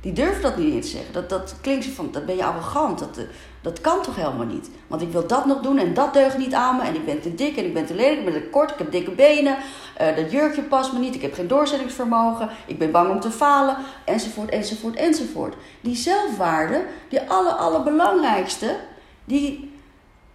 Die 0.00 0.12
durven 0.12 0.42
dat 0.42 0.56
niet 0.56 0.74
eens 0.74 0.90
te 0.90 0.96
zeggen. 0.96 1.12
Dat, 1.12 1.28
dat 1.28 1.54
klinkt 1.60 1.86
van, 1.86 2.08
dat 2.12 2.26
ben 2.26 2.36
je 2.36 2.44
arrogant. 2.44 2.98
Dat, 2.98 3.18
dat 3.62 3.80
kan 3.80 4.02
toch 4.02 4.16
helemaal 4.16 4.46
niet? 4.46 4.70
Want 4.86 5.02
ik 5.02 5.12
wil 5.12 5.26
dat 5.26 5.46
nog 5.46 5.60
doen 5.60 5.78
en 5.78 5.94
dat 5.94 6.12
deugt 6.12 6.38
niet 6.38 6.54
aan 6.54 6.76
me. 6.76 6.82
En 6.82 6.94
ik 6.94 7.04
ben 7.04 7.20
te 7.20 7.34
dik 7.34 7.56
en 7.56 7.64
ik 7.64 7.74
ben 7.74 7.86
te 7.86 7.94
lelijk, 7.94 8.18
ik 8.18 8.24
ben 8.24 8.42
te 8.42 8.48
kort, 8.48 8.70
ik 8.70 8.78
heb 8.78 8.90
dikke 8.92 9.10
benen. 9.10 9.56
Uh, 10.00 10.16
dat 10.16 10.30
jurkje 10.30 10.62
past 10.62 10.92
me 10.92 10.98
niet, 10.98 11.14
ik 11.14 11.22
heb 11.22 11.34
geen 11.34 11.48
doorzettingsvermogen. 11.48 12.48
Ik 12.66 12.78
ben 12.78 12.90
bang 12.90 13.10
om 13.10 13.20
te 13.20 13.30
falen, 13.30 13.76
enzovoort, 14.04 14.50
enzovoort, 14.50 14.96
enzovoort. 14.96 15.54
Die 15.80 15.96
zelfwaarde, 15.96 16.84
die 17.08 17.20
aller, 17.20 17.52
allerbelangrijkste, 17.52 18.76
die 19.24 19.77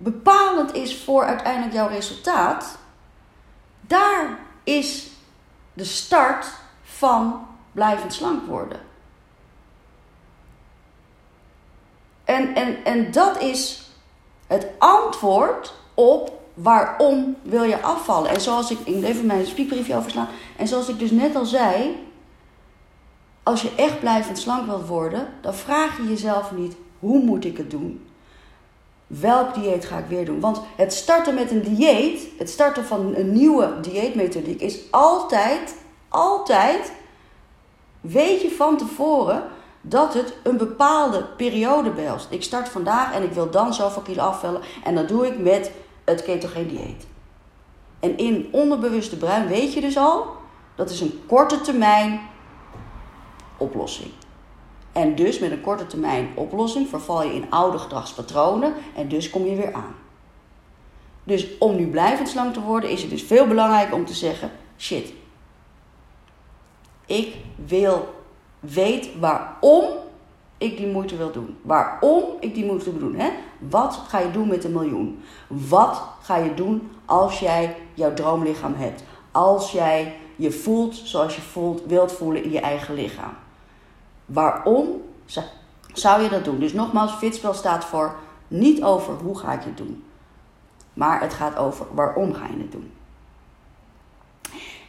bepalend 0.04 0.74
is 0.74 1.04
voor 1.04 1.24
uiteindelijk 1.24 1.74
jouw 1.74 1.88
resultaat. 1.88 2.78
Daar 3.82 4.40
is 4.64 5.08
de 5.74 5.84
start 5.84 6.48
van 6.84 7.48
blijvend 7.72 8.14
slank 8.14 8.48
worden. 8.48 8.80
En, 12.24 12.56
en, 12.56 12.86
en 12.86 13.12
dat 13.12 13.42
is 13.42 13.92
het 14.48 14.68
antwoord 14.78 15.74
op 15.94 16.42
waarom 16.54 17.36
wil 17.42 17.64
je 17.64 17.82
afvallen. 17.82 18.30
En 18.30 18.42
zoals 18.42 18.72
ik, 18.72 18.80
ik 18.80 19.04
even 19.04 19.26
mijn 19.26 19.46
speakbriefje 19.46 19.96
overslaan. 19.96 20.28
En 20.58 20.68
zoals 20.68 20.90
ik 20.90 21.00
dus 21.00 21.12
net 21.12 21.36
al 21.36 21.46
zei, 21.46 22.08
als 23.44 23.62
je 23.62 23.76
echt 23.76 24.00
blijvend 24.00 24.38
slank 24.38 24.66
wilt 24.66 24.88
worden, 24.88 25.28
dan 25.42 25.54
vraag 25.54 25.98
je 25.98 26.04
jezelf 26.04 26.52
niet 26.52 26.76
hoe 27.00 27.24
moet 27.24 27.46
ik 27.46 27.58
het 27.58 27.72
doen. 27.72 28.08
Welk 29.20 29.54
dieet 29.54 29.86
ga 29.86 29.98
ik 29.98 30.06
weer 30.06 30.26
doen? 30.26 30.40
Want 30.40 30.62
het 30.76 30.94
starten 30.94 31.34
met 31.34 31.52
een 31.52 31.62
dieet, 31.62 32.28
het 32.38 32.50
starten 32.50 32.86
van 32.86 33.16
een 33.16 33.34
nieuwe 33.34 33.80
dieetmethodiek, 33.82 34.62
is 34.62 34.80
altijd, 34.92 35.76
altijd, 36.10 36.92
weet 38.02 38.42
je 38.42 38.52
van 38.52 38.78
tevoren 38.78 39.44
dat 39.82 40.14
het 40.14 40.34
een 40.44 40.58
bepaalde 40.58 41.24
periode 41.38 41.90
behelst. 41.90 42.28
Ik 42.30 42.44
start 42.44 42.70
vandaag 42.70 43.14
en 43.14 43.24
ik 43.24 43.32
wil 43.32 43.50
dan 43.50 43.74
zoveel 43.74 44.02
kilo 44.02 44.22
afvallen. 44.22 44.62
En 44.84 44.96
dat 44.96 45.08
doe 45.08 45.28
ik 45.28 45.40
met 45.40 45.72
het 46.04 46.24
ketogeen 46.24 46.68
dieet. 46.68 47.08
En 48.00 48.18
in 48.18 48.50
onderbewuste 48.52 49.18
brein 49.18 49.48
weet 49.48 49.74
je 49.74 49.82
dus 49.82 49.98
al, 49.98 50.26
dat 50.76 50.90
is 50.90 51.02
een 51.02 51.22
korte 51.28 51.62
termijn 51.62 52.22
oplossing. 53.58 54.12
En 54.94 55.16
dus 55.16 55.40
met 55.40 55.52
een 55.52 55.62
korte 55.62 55.88
termijn 55.88 56.30
oplossing 56.36 56.88
verval 56.88 57.24
je 57.24 57.34
in 57.34 57.50
oude 57.52 57.78
gedragspatronen 57.78 58.74
en 58.96 59.08
dus 59.08 59.30
kom 59.30 59.46
je 59.46 59.56
weer 59.56 59.74
aan. 59.74 59.96
Dus 61.24 61.58
om 61.58 61.76
nu 61.76 61.88
blijvend 61.88 62.30
slank 62.30 62.54
te 62.54 62.62
worden 62.62 62.90
is 62.90 63.02
het 63.02 63.10
dus 63.10 63.24
veel 63.24 63.48
belangrijker 63.48 63.96
om 63.96 64.06
te 64.06 64.14
zeggen: 64.14 64.52
shit, 64.78 65.14
ik 67.06 67.36
wil 67.66 68.14
weet 68.60 69.20
waarom 69.20 69.86
ik 70.58 70.78
die 70.78 70.88
moeite 70.88 71.18
wil 71.18 71.32
doen. 71.32 71.58
Waarom 71.62 72.24
ik 72.40 72.54
die 72.54 72.66
moeite 72.66 72.92
wil 72.92 73.00
doen. 73.00 73.16
Hè? 73.16 73.30
Wat 73.70 74.02
ga 74.08 74.20
je 74.20 74.32
doen 74.32 74.48
met 74.48 74.64
een 74.64 74.72
miljoen? 74.72 75.24
Wat 75.48 76.04
ga 76.22 76.38
je 76.38 76.54
doen 76.54 76.92
als 77.06 77.40
jij 77.40 77.76
jouw 77.94 78.14
droomlichaam 78.14 78.74
hebt? 78.76 79.04
Als 79.32 79.72
jij 79.72 80.16
je 80.36 80.52
voelt 80.52 80.96
zoals 80.96 81.36
je 81.36 81.42
voelt, 81.42 81.86
wilt 81.86 82.12
voelen 82.12 82.44
in 82.44 82.52
je 82.52 82.60
eigen 82.60 82.94
lichaam. 82.94 83.34
Waarom 84.34 85.02
zou 85.94 86.22
je 86.22 86.30
dat 86.30 86.44
doen? 86.44 86.60
Dus 86.60 86.74
nogmaals, 86.74 87.12
fitspel 87.12 87.54
staat 87.54 87.86
voor 87.86 88.16
niet 88.48 88.84
over 88.84 89.14
hoe 89.14 89.40
ga 89.40 89.52
ik 89.54 89.64
het 89.64 89.78
doen. 89.78 90.04
Maar 90.94 91.22
het 91.22 91.34
gaat 91.34 91.56
over 91.56 91.86
waarom 91.92 92.34
ga 92.34 92.46
je 92.46 92.58
het 92.58 92.72
doen. 92.72 92.94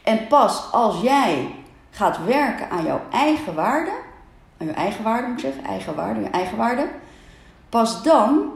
En 0.03 0.27
pas 0.27 0.71
als 0.71 1.01
jij 1.01 1.55
gaat 1.89 2.25
werken 2.25 2.69
aan 2.69 2.83
jouw 2.83 3.01
eigen 3.11 3.55
waarde, 3.55 3.91
aan 4.57 4.67
je 4.67 4.73
eigen 4.73 5.03
waarde 5.03 5.27
moet 5.27 5.35
ik 5.35 5.45
zeggen, 5.45 5.63
eigen 5.63 5.95
waarde, 5.95 6.19
je 6.19 6.29
eigen 6.29 6.57
waarde, 6.57 6.89
pas 7.69 8.03
dan 8.03 8.51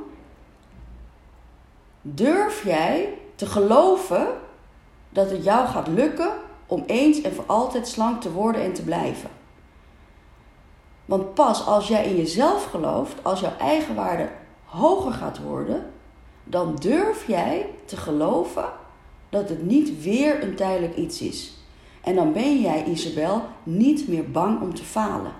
durf 2.02 2.64
jij 2.64 3.18
te 3.36 3.46
geloven 3.46 4.28
dat 5.10 5.32
het 5.32 5.44
jou 5.44 5.68
gaat 5.68 5.88
lukken 5.88 6.32
om 6.66 6.84
eens 6.88 7.22
en 7.22 7.34
voor 7.34 7.46
altijd 7.48 7.88
slank 7.88 8.22
te 8.22 8.32
worden 8.32 8.62
en 8.62 8.74
te 8.74 8.84
blijven. 8.84 9.30
Want 11.10 11.34
pas 11.34 11.66
als 11.66 11.88
jij 11.88 12.06
in 12.06 12.16
jezelf 12.16 12.66
gelooft, 12.66 13.24
als 13.24 13.40
jouw 13.40 13.58
eigen 13.58 13.96
waarde 13.96 14.30
hoger 14.66 15.12
gaat 15.12 15.40
worden, 15.40 15.92
dan 16.44 16.76
durf 16.76 17.28
jij 17.28 17.70
te 17.86 17.98
geloven 17.98 18.66
dat 19.30 19.50
het 19.50 19.64
niet 19.64 20.02
weer 20.02 20.44
een 20.44 20.56
tijdelijk 20.56 20.96
iets 20.96 21.22
is. 21.22 21.54
En 22.02 22.16
dan 22.16 22.34
ben 22.34 22.62
jij, 22.62 22.84
Isabel, 22.84 23.42
niet 23.64 24.08
meer 24.08 24.32
bang 24.32 24.62
om 24.62 24.76
te 24.76 24.84
falen. 24.84 25.32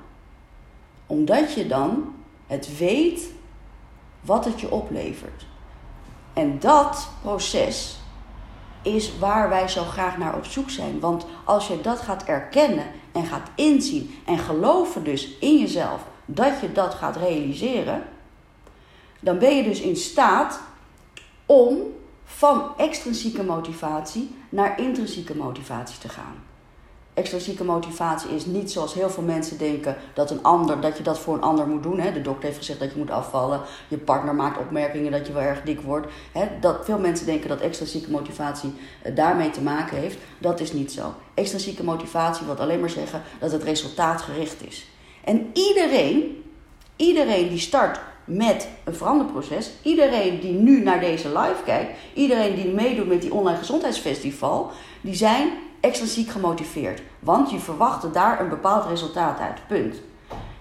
Omdat 1.08 1.54
je 1.54 1.68
dan 1.68 2.14
het 2.48 2.78
weet 2.78 3.32
wat 4.22 4.46
het 4.46 4.60
je 4.60 4.72
oplevert. 4.72 5.46
En 6.34 6.60
dat 6.60 7.10
proces 7.22 8.00
is 8.82 9.18
waar 9.18 9.50
wij 9.50 9.68
zo 9.68 9.84
graag 9.84 10.18
naar 10.18 10.36
op 10.36 10.46
zoek 10.46 10.70
zijn. 10.70 11.00
Want 11.00 11.26
als 11.46 11.68
je 11.68 11.82
dat 11.82 12.00
gaat 12.00 12.24
erkennen 12.24 12.86
en 13.12 13.26
gaat 13.26 13.50
inzien 13.56 14.16
en 14.26 14.38
geloven 14.38 15.04
dus 15.04 15.38
in 15.38 15.60
jezelf 15.60 16.02
dat 16.26 16.60
je 16.62 16.72
dat 16.72 16.94
gaat 16.94 17.16
realiseren, 17.16 18.04
dan 19.20 19.40
ben 19.40 19.56
je 19.56 19.64
dus 19.64 19.82
in 19.82 19.96
staat 19.96 20.60
om 21.46 21.78
van 22.26 22.78
extrinsieke 22.78 23.44
motivatie 23.44 24.36
naar 24.50 24.80
intrinsieke 24.80 25.36
motivatie 25.36 26.00
te 26.00 26.10
gaan. 26.10 26.49
Extrinsieke 27.20 27.64
motivatie 27.64 28.36
is 28.36 28.46
niet 28.46 28.72
zoals 28.72 28.94
heel 28.94 29.10
veel 29.10 29.24
mensen 29.24 29.58
denken 29.58 29.96
dat, 30.14 30.32
een 30.32 30.44
ander, 30.44 30.82
dat 30.82 30.98
je 30.98 31.04
dat 31.04 31.20
voor 31.20 31.34
een 31.34 31.42
ander 31.42 31.68
moet 31.68 31.84
doen. 31.84 32.00
Hè. 32.00 32.14
De 32.14 32.22
dokter 32.22 32.44
heeft 32.44 32.58
gezegd 32.58 32.80
dat 32.80 32.92
je 32.92 32.98
moet 32.98 33.12
afvallen. 33.12 33.62
Je 33.88 33.98
partner 33.98 34.36
maakt 34.36 34.60
opmerkingen 34.60 35.12
dat 35.12 35.28
je 35.28 35.34
wel 35.34 35.42
erg 35.42 35.62
dik 35.62 35.82
wordt. 35.82 36.08
Hè. 36.32 36.48
Dat, 36.60 36.86
veel 36.86 37.00
mensen 37.00 37.26
denken 37.26 37.50
dat 37.50 37.60
extrinsieke 37.60 38.12
motivatie 38.12 38.74
eh, 39.02 39.16
daarmee 39.16 39.50
te 39.50 39.62
maken 39.62 39.98
heeft. 39.98 40.18
Dat 40.38 40.60
is 40.60 40.74
niet 40.74 40.92
zo. 40.92 41.14
Extrinsieke 41.34 41.84
motivatie 41.84 42.46
wil 42.46 42.56
alleen 42.56 42.80
maar 42.80 42.90
zeggen 42.90 43.22
dat 43.40 43.52
het 43.52 43.64
resultaatgericht 43.64 44.68
is. 44.68 44.88
En 45.24 45.50
iedereen, 45.54 46.44
iedereen 46.96 47.50
die 47.50 47.60
start 47.60 48.00
met 48.26 48.68
een 48.84 48.96
veranderproces. 48.96 49.72
Iedereen 49.82 50.40
die 50.40 50.54
nu 50.54 50.84
naar 50.84 51.00
deze 51.00 51.28
live 51.28 51.64
kijkt, 51.66 51.98
iedereen 52.14 52.56
die 52.56 52.68
meedoet 52.68 53.08
met 53.08 53.22
die 53.22 53.34
online 53.34 53.58
gezondheidsfestival, 53.58 54.72
die 55.02 55.16
zijn 55.16 55.50
extrinsiek 55.80 56.30
gemotiveerd. 56.30 57.02
Want 57.20 57.52
je 57.52 57.60
verwachtte 57.60 58.12
daar 58.12 58.40
een 58.40 58.50
bepaald 58.50 58.86
resultaat 58.86 59.40
uit. 59.40 59.68
Punt. 59.68 60.02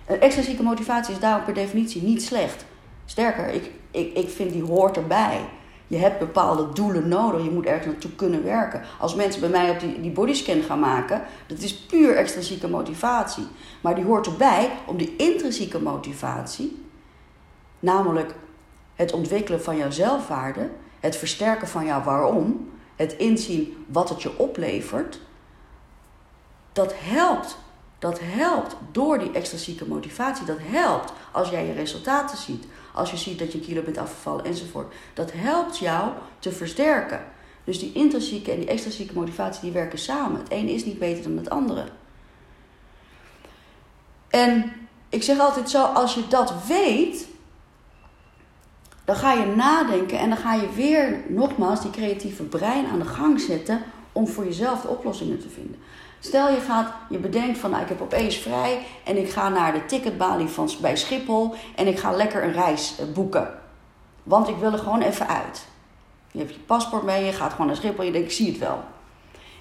Een 0.07 0.21
extrinsieke 0.21 0.63
motivatie 0.63 1.15
is 1.15 1.21
daarom 1.21 1.45
per 1.45 1.55
definitie 1.55 2.03
niet 2.03 2.23
slecht. 2.23 2.65
Sterker, 3.05 3.49
ik, 3.49 3.71
ik, 3.91 4.17
ik 4.17 4.29
vind 4.29 4.53
die 4.53 4.63
hoort 4.63 4.97
erbij. 4.97 5.41
Je 5.87 5.97
hebt 5.97 6.19
bepaalde 6.19 6.73
doelen 6.73 7.09
nodig. 7.09 7.45
Je 7.45 7.51
moet 7.51 7.67
ergens 7.67 7.87
naartoe 7.87 8.15
kunnen 8.15 8.45
werken. 8.45 8.83
Als 8.99 9.15
mensen 9.15 9.41
bij 9.41 9.51
mij 9.51 9.71
op 9.71 9.81
die, 9.81 10.01
die 10.01 10.11
bodyscan 10.11 10.63
gaan 10.63 10.81
maken, 10.81 11.23
dat 11.47 11.59
is 11.59 11.77
puur 11.77 12.17
extrinsieke 12.17 12.69
motivatie. 12.69 13.47
Maar 13.81 13.95
die 13.95 14.05
hoort 14.05 14.27
erbij 14.27 14.71
om 14.87 14.97
die 14.97 15.17
intrinsieke 15.17 15.81
motivatie, 15.81 16.85
namelijk 17.81 18.35
het 18.95 19.13
ontwikkelen 19.13 19.63
van 19.63 19.77
jouw 19.77 19.91
zelfwaarde, 19.91 20.71
het 21.01 21.17
versterken 21.17 21.69
van 21.69 21.85
jouw 21.85 22.03
waarom, 22.03 22.71
het 22.99 23.17
inzien 23.17 23.85
wat 23.89 24.09
het 24.09 24.23
je 24.23 24.39
oplevert, 24.39 25.21
dat 26.73 26.93
helpt. 26.97 27.59
Dat 27.99 28.19
helpt 28.23 28.77
door 28.93 29.19
die 29.19 29.33
extrinsieke 29.33 29.89
motivatie. 29.89 30.47
Dat 30.47 30.59
helpt 30.61 31.13
als 31.33 31.51
jij 31.51 31.67
je 31.67 31.73
resultaten 31.73 32.37
ziet. 32.37 32.67
Als 32.95 33.11
je 33.11 33.17
ziet 33.17 33.39
dat 33.39 33.53
je 33.53 33.61
kilo 33.61 33.83
bent 33.83 33.99
afgevallen 33.99 34.45
enzovoort. 34.45 34.95
Dat 35.15 35.33
helpt 35.33 35.79
jou 35.79 36.13
te 36.39 36.53
versterken. 36.53 37.25
Dus 37.65 37.79
die 37.79 37.93
intrinsieke 37.93 38.53
en 38.53 38.59
die 38.59 38.69
extrinsieke 38.69 39.15
motivatie 39.15 39.61
die 39.61 39.73
werken 39.73 39.99
samen. 39.99 40.41
Het 40.41 40.51
ene 40.51 40.73
is 40.73 40.85
niet 40.85 40.99
beter 40.99 41.23
dan 41.23 41.37
het 41.37 41.51
andere. 41.51 41.85
En 44.29 44.73
ik 45.09 45.23
zeg 45.23 45.39
altijd 45.39 45.71
zo, 45.71 45.85
als 45.85 46.15
je 46.15 46.29
dat 46.29 46.53
weet, 46.67 47.28
dan 49.09 49.17
ga 49.17 49.33
je 49.33 49.47
nadenken 49.47 50.19
en 50.19 50.29
dan 50.29 50.39
ga 50.39 50.55
je 50.55 50.73
weer 50.75 51.21
nogmaals 51.29 51.81
die 51.81 51.91
creatieve 51.91 52.43
brein 52.43 52.87
aan 52.87 52.99
de 52.99 53.05
gang 53.05 53.41
zetten 53.41 53.83
om 54.13 54.29
voor 54.29 54.45
jezelf 54.45 54.81
de 54.81 54.89
oplossingen 54.89 55.41
te 55.41 55.49
vinden. 55.49 55.81
Stel 56.19 56.51
je 56.51 56.61
gaat, 56.61 56.93
je 57.09 57.19
bedenkt 57.19 57.59
van 57.59 57.71
nou, 57.71 57.83
ik 57.83 57.89
heb 57.89 58.01
opeens 58.01 58.37
vrij 58.37 58.87
en 59.05 59.17
ik 59.17 59.31
ga 59.31 59.49
naar 59.49 59.73
de 59.73 59.87
ticketbalie 59.87 60.47
van, 60.47 60.71
bij 60.81 60.97
Schiphol 60.97 61.55
en 61.77 61.87
ik 61.87 61.99
ga 61.99 62.11
lekker 62.11 62.43
een 62.43 62.53
reis 62.53 62.95
eh, 62.99 63.05
boeken. 63.15 63.49
Want 64.23 64.49
ik 64.49 64.57
wil 64.57 64.73
er 64.73 64.79
gewoon 64.79 65.03
even 65.03 65.29
uit. 65.29 65.67
Je 66.31 66.39
hebt 66.39 66.55
je 66.55 66.61
paspoort 66.61 67.03
mee, 67.03 67.25
je 67.25 67.33
gaat 67.33 67.51
gewoon 67.51 67.67
naar 67.67 67.77
Schiphol, 67.77 68.05
je 68.05 68.13
denkt 68.13 68.29
ik 68.29 68.35
zie 68.35 68.51
het 68.51 68.59
wel. 68.59 68.81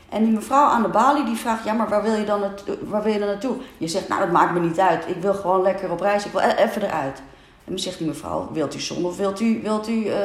En 0.10 0.24
die 0.24 0.34
mevrouw 0.34 0.66
aan 0.66 0.82
de 0.82 0.90
balie 0.90 1.26
die 1.26 1.36
vraagt, 1.36 1.64
ja 1.64 1.74
maar 1.74 1.90
waar 1.90 2.04
wil 2.04 2.16
je 2.16 2.26
dan, 2.26 2.42
waar 2.82 3.04
wil 3.04 3.14
je 3.14 3.20
dan 3.20 3.28
naartoe? 3.28 3.56
Je 3.78 3.88
zegt, 3.88 4.08
nou 4.08 4.22
dat 4.22 4.32
maakt 4.32 4.54
me 4.54 4.60
niet 4.60 4.80
uit, 4.80 5.08
ik 5.08 5.22
wil 5.22 5.34
gewoon 5.34 5.62
lekker 5.62 5.92
op 5.92 6.00
reis, 6.00 6.26
ik 6.26 6.32
wil 6.32 6.42
e-, 6.42 6.56
even 6.56 6.82
eruit. 6.82 7.22
En 7.67 7.73
dan 7.73 7.80
zegt 7.80 7.97
die 7.97 8.08
mevrouw, 8.08 8.49
wilt 8.51 8.75
u 8.75 8.80
zon 8.80 9.06
of 9.06 9.17
wilt 9.17 9.39
u, 9.39 9.60
wilt 9.62 9.88
u 9.88 9.93
uh, 9.93 10.15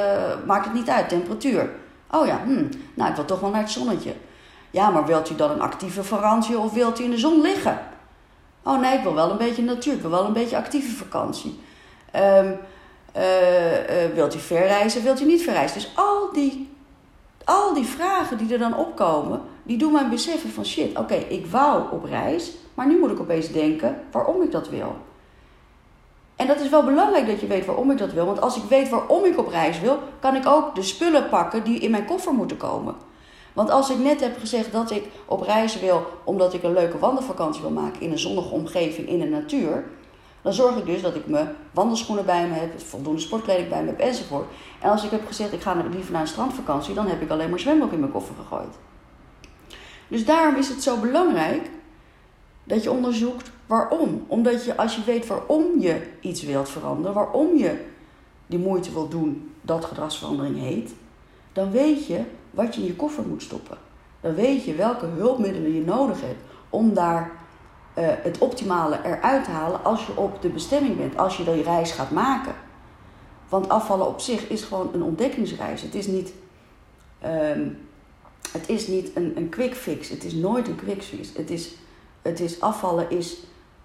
maakt 0.47 0.65
het 0.65 0.75
niet 0.75 0.89
uit, 0.89 1.09
temperatuur? 1.09 1.71
Oh 2.11 2.27
ja, 2.27 2.41
hm, 2.45 2.65
nou 2.95 3.11
ik 3.11 3.17
wil 3.17 3.25
toch 3.25 3.41
wel 3.41 3.51
naar 3.51 3.61
het 3.61 3.71
zonnetje. 3.71 4.15
Ja, 4.71 4.91
maar 4.91 5.07
wilt 5.07 5.31
u 5.31 5.35
dan 5.35 5.51
een 5.51 5.61
actieve 5.61 6.05
vakantie 6.05 6.59
of 6.59 6.73
wilt 6.73 7.01
u 7.01 7.05
in 7.05 7.11
de 7.11 7.19
zon 7.19 7.41
liggen? 7.41 7.79
Oh 8.63 8.81
nee, 8.81 8.97
ik 8.97 9.03
wil 9.03 9.15
wel 9.15 9.31
een 9.31 9.37
beetje 9.37 9.63
natuur, 9.63 9.93
ik 9.93 10.01
wil 10.01 10.11
wel 10.11 10.25
een 10.25 10.33
beetje 10.33 10.57
actieve 10.57 10.97
vakantie. 10.97 11.61
Um, 12.17 12.59
wilt 14.15 14.35
u 14.35 14.39
verreizen, 14.39 15.03
wilt 15.03 15.21
u 15.21 15.25
niet 15.25 15.43
verreizen? 15.43 15.79
Dus 15.81 15.93
al 15.97 16.33
die, 16.33 16.71
al 17.45 17.75
die 17.75 17.85
vragen 17.85 18.39
die 18.39 18.53
er 18.53 18.59
dan 18.59 18.77
opkomen, 18.77 19.41
die 19.63 19.79
doen 19.79 19.93
mij 19.93 20.09
beseffen 20.09 20.51
van 20.51 20.65
shit, 20.65 20.99
oké, 20.99 21.15
ik 21.15 21.47
wou 21.47 21.93
op 21.93 22.05
reis, 22.05 22.53
maar 22.75 22.87
nu 22.87 22.99
moet 22.99 23.11
ik 23.11 23.21
opeens 23.21 23.53
denken 23.53 24.01
waarom 24.11 24.43
ik 24.43 24.53
dat 24.53 24.69
wil. 24.69 24.97
En 26.37 26.47
dat 26.47 26.61
is 26.61 26.69
wel 26.69 26.85
belangrijk 26.85 27.27
dat 27.27 27.41
je 27.41 27.47
weet 27.47 27.67
waarom 27.67 27.91
ik 27.91 27.99
dat 27.99 28.13
wil. 28.13 28.27
Want 28.27 28.41
als 28.41 28.57
ik 28.57 28.63
weet 28.63 28.89
waarom 28.89 29.25
ik 29.25 29.39
op 29.39 29.49
reis 29.49 29.81
wil, 29.81 29.99
kan 30.21 30.35
ik 30.35 30.47
ook 30.47 30.75
de 30.75 30.83
spullen 30.83 31.29
pakken 31.29 31.65
die 31.65 31.79
in 31.79 31.91
mijn 31.91 32.05
koffer 32.05 32.33
moeten 32.33 32.57
komen. 32.57 32.95
Want 33.53 33.71
als 33.71 33.91
ik 33.91 33.99
net 33.99 34.21
heb 34.21 34.39
gezegd 34.39 34.73
dat 34.73 34.91
ik 34.91 35.05
op 35.27 35.43
reis 35.43 35.81
wil 35.81 36.07
omdat 36.25 36.55
ik 36.55 36.63
een 36.63 36.73
leuke 36.73 36.99
wandelvakantie 36.99 37.63
wil 37.63 37.71
maken 37.71 38.01
in 38.01 38.11
een 38.11 38.19
zonnige 38.19 38.55
omgeving 38.55 39.09
in 39.09 39.19
de 39.19 39.27
natuur, 39.27 39.85
dan 40.43 40.53
zorg 40.53 40.77
ik 40.77 40.87
dus 40.87 41.03
dat 41.03 41.15
ik 41.15 41.27
mijn 41.27 41.57
wandelschoenen 41.71 42.25
bij 42.25 42.47
me 42.47 42.55
heb, 42.55 42.81
voldoende 42.81 43.21
sportkleding 43.21 43.69
bij 43.69 43.83
me 43.83 43.89
heb 43.89 43.99
enzovoort. 43.99 44.47
En 44.81 44.91
als 44.91 45.05
ik 45.05 45.11
heb 45.11 45.27
gezegd 45.27 45.53
ik 45.53 45.61
ga 45.61 45.83
liever 45.93 46.13
naar 46.13 46.21
een 46.21 46.27
strandvakantie, 46.27 46.95
dan 46.95 47.07
heb 47.07 47.23
ik 47.23 47.31
alleen 47.31 47.51
maar 47.51 47.59
zwembroek 47.59 47.93
in 47.93 48.01
mijn 48.01 48.13
koffer 48.13 48.35
gegooid. 48.35 48.75
Dus 50.09 50.25
daarom 50.25 50.57
is 50.57 50.69
het 50.69 50.83
zo 50.83 50.97
belangrijk 50.97 51.71
dat 52.65 52.83
je 52.83 52.91
onderzoekt 52.91 53.51
waarom. 53.67 54.25
Omdat 54.27 54.65
je 54.65 54.77
als 54.77 54.97
je 54.97 55.05
weet 55.05 55.27
waarom 55.27 55.81
je 55.81 56.03
iets 56.21 56.43
wilt 56.43 56.69
veranderen, 56.69 57.15
waarom 57.15 57.57
je 57.57 57.85
die 58.47 58.59
moeite 58.59 58.93
wil 58.93 59.09
doen 59.09 59.53
dat 59.61 59.85
gedragsverandering 59.85 60.59
heet, 60.59 60.95
dan 61.53 61.71
weet 61.71 62.07
je 62.07 62.21
wat 62.51 62.75
je 62.75 62.81
in 62.81 62.87
je 62.87 62.97
koffer 62.97 63.27
moet 63.27 63.43
stoppen. 63.43 63.79
Dan 64.21 64.35
weet 64.35 64.65
je 64.65 64.75
welke 64.75 65.07
hulpmiddelen 65.07 65.75
je 65.75 65.85
nodig 65.85 66.21
hebt 66.21 66.45
om 66.71 66.95
daar 66.95 67.31
uh, 67.99 68.05
het 68.09 68.39
optimale 68.39 68.99
eruit 69.05 69.45
te 69.45 69.51
halen 69.51 69.85
als 69.85 70.07
je 70.07 70.17
op 70.17 70.43
de 70.43 70.49
bestemming 70.49 70.97
bent, 70.97 71.17
als 71.17 71.37
je 71.37 71.45
die 71.45 71.63
reis 71.63 71.93
gaat 71.93 72.11
maken. 72.11 72.55
Want 73.49 73.69
afvallen 73.69 74.07
op 74.07 74.21
zich 74.21 74.49
is 74.49 74.63
gewoon 74.63 74.91
een 74.95 75.03
ontdekkingsreis. 75.03 75.83
Het 75.83 75.95
is 75.95 76.07
niet, 76.07 76.33
um, 77.25 77.79
het 78.53 78.69
is 78.69 78.87
niet 78.87 79.17
een, 79.17 79.33
een 79.37 79.49
quick 79.49 79.75
fix. 79.75 80.09
Het 80.09 80.25
is 80.25 80.33
nooit 80.33 80.69
een 80.69 80.77
quick 80.77 81.03
fix. 81.03 81.29
Het 81.37 81.51
is, 81.51 81.75
het 82.23 82.41
is 82.41 82.61
afvallen 82.61 83.11
is 83.11 83.37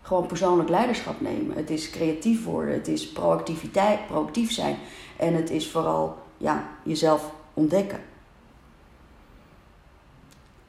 gewoon 0.01 0.25
persoonlijk 0.25 0.69
leiderschap 0.69 1.21
nemen. 1.21 1.55
Het 1.55 1.69
is 1.69 1.89
creatief 1.89 2.45
worden. 2.45 2.73
Het 2.73 2.87
is 2.87 3.11
proactiviteit, 3.11 4.07
proactief 4.07 4.51
zijn. 4.51 4.77
En 5.17 5.33
het 5.33 5.49
is 5.49 5.69
vooral 5.69 6.17
ja, 6.37 6.69
jezelf 6.83 7.31
ontdekken. 7.53 7.99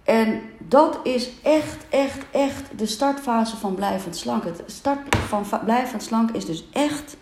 En 0.05 0.43
dat 0.59 0.99
is 1.03 1.31
echt, 1.43 1.87
echt, 1.89 2.25
echt 2.31 2.79
de 2.79 2.87
startfase 2.87 3.57
van 3.57 3.75
blijvend 3.75 4.17
slank. 4.17 4.45
Het 4.45 4.63
start 4.67 5.17
van 5.17 5.45
blijvend 5.65 6.03
slank 6.03 6.31
is 6.31 6.45
dus 6.45 6.69
echt 6.73 7.17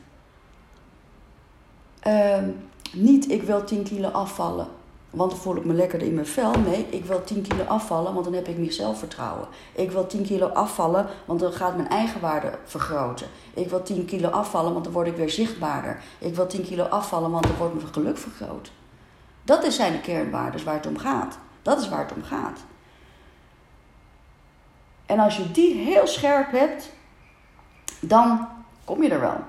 uh, 2.06 2.38
niet 2.92 3.30
ik 3.30 3.42
wil 3.42 3.64
10 3.64 3.82
kilo 3.82 4.08
afvallen, 4.08 4.68
want 5.16 5.30
dan 5.30 5.40
voel 5.40 5.56
ik 5.56 5.64
me 5.64 5.72
lekkerder 5.72 6.08
in 6.08 6.14
mijn 6.14 6.26
vel. 6.26 6.52
Nee, 6.52 6.86
ik 6.90 7.04
wil 7.04 7.24
10 7.24 7.42
kilo 7.42 7.64
afvallen, 7.64 8.12
want 8.12 8.24
dan 8.24 8.34
heb 8.34 8.48
ik 8.48 8.58
meer 8.58 8.72
zelfvertrouwen. 8.72 9.48
Ik 9.72 9.90
wil 9.90 10.06
10 10.06 10.22
kilo 10.22 10.46
afvallen, 10.46 11.06
want 11.24 11.40
dan 11.40 11.52
gaat 11.52 11.76
mijn 11.76 11.88
eigenwaarde 11.88 12.58
vergroten. 12.64 13.26
Ik 13.54 13.68
wil 13.68 13.82
10 13.82 14.04
kilo 14.04 14.28
afvallen, 14.28 14.72
want 14.72 14.84
dan 14.84 14.92
word 14.92 15.06
ik 15.06 15.16
weer 15.16 15.30
zichtbaarder. 15.30 16.02
Ik 16.18 16.34
wil 16.34 16.46
10 16.46 16.62
kilo 16.62 16.84
afvallen, 16.84 17.30
want 17.30 17.46
dan 17.46 17.56
wordt 17.56 17.74
mijn 17.74 17.86
geluk 17.86 18.18
vergroot. 18.18 18.70
Dat 19.42 19.72
zijn 19.72 19.92
de 19.92 20.00
kernwaarden 20.00 20.64
waar 20.64 20.74
het 20.74 20.86
om 20.86 20.98
gaat. 20.98 21.38
Dat 21.62 21.80
is 21.80 21.88
waar 21.88 22.02
het 22.02 22.12
om 22.12 22.22
gaat. 22.22 22.60
En 25.06 25.18
als 25.18 25.36
je 25.36 25.50
die 25.50 25.74
heel 25.74 26.06
scherp 26.06 26.50
hebt, 26.50 26.92
dan 28.00 28.48
kom 28.84 29.02
je 29.02 29.08
er 29.08 29.20
wel. 29.20 29.40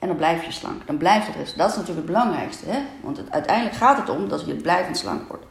En 0.00 0.08
dan 0.08 0.16
blijf 0.16 0.44
je 0.44 0.52
slank. 0.52 0.86
Dan 0.86 0.96
blijft 0.96 1.26
het 1.26 1.36
rest. 1.36 1.58
Dat 1.58 1.70
is 1.70 1.76
natuurlijk 1.76 2.06
het 2.06 2.16
belangrijkste. 2.16 2.64
Hè? 2.68 2.78
Want 3.00 3.20
uiteindelijk 3.30 3.76
gaat 3.76 3.96
het 3.96 4.08
om 4.08 4.28
dat 4.28 4.46
je 4.46 4.54
blijvend 4.54 4.98
slank 4.98 5.28
wordt. 5.28 5.44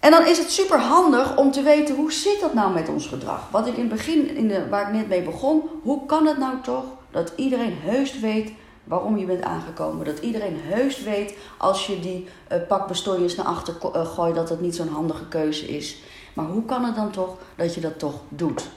En 0.00 0.10
dan 0.10 0.26
is 0.26 0.38
het 0.38 0.50
super 0.50 0.78
handig 0.78 1.36
om 1.36 1.50
te 1.50 1.62
weten 1.62 1.94
hoe 1.94 2.12
zit 2.12 2.40
dat 2.40 2.54
nou 2.54 2.72
met 2.72 2.88
ons 2.88 3.06
gedrag. 3.06 3.50
Wat 3.50 3.66
ik 3.66 3.74
in 3.74 3.80
het 3.80 3.92
begin, 3.92 4.36
in 4.36 4.48
de, 4.48 4.68
waar 4.68 4.86
ik 4.86 4.94
net 4.94 5.08
mee 5.08 5.22
begon, 5.22 5.62
hoe 5.82 6.06
kan 6.06 6.26
het 6.26 6.38
nou 6.38 6.54
toch 6.62 6.84
dat 7.10 7.32
iedereen 7.36 7.76
heus 7.80 8.20
weet 8.20 8.52
waarom 8.84 9.16
je 9.16 9.26
bent 9.26 9.42
aangekomen. 9.42 10.04
Dat 10.04 10.18
iedereen 10.18 10.60
heus 10.60 11.02
weet 11.02 11.34
als 11.58 11.86
je 11.86 12.00
die 12.00 12.28
uh, 12.52 12.58
pak 12.68 12.88
naar 13.36 13.46
achter 13.46 13.74
uh, 13.82 14.06
gooit 14.06 14.34
dat 14.34 14.48
het 14.48 14.60
niet 14.60 14.76
zo'n 14.76 14.88
handige 14.88 15.28
keuze 15.28 15.76
is. 15.76 16.02
Maar 16.34 16.46
hoe 16.46 16.64
kan 16.64 16.84
het 16.84 16.94
dan 16.94 17.10
toch 17.10 17.36
dat 17.56 17.74
je 17.74 17.80
dat 17.80 17.98
toch 17.98 18.14
doet? 18.28 18.68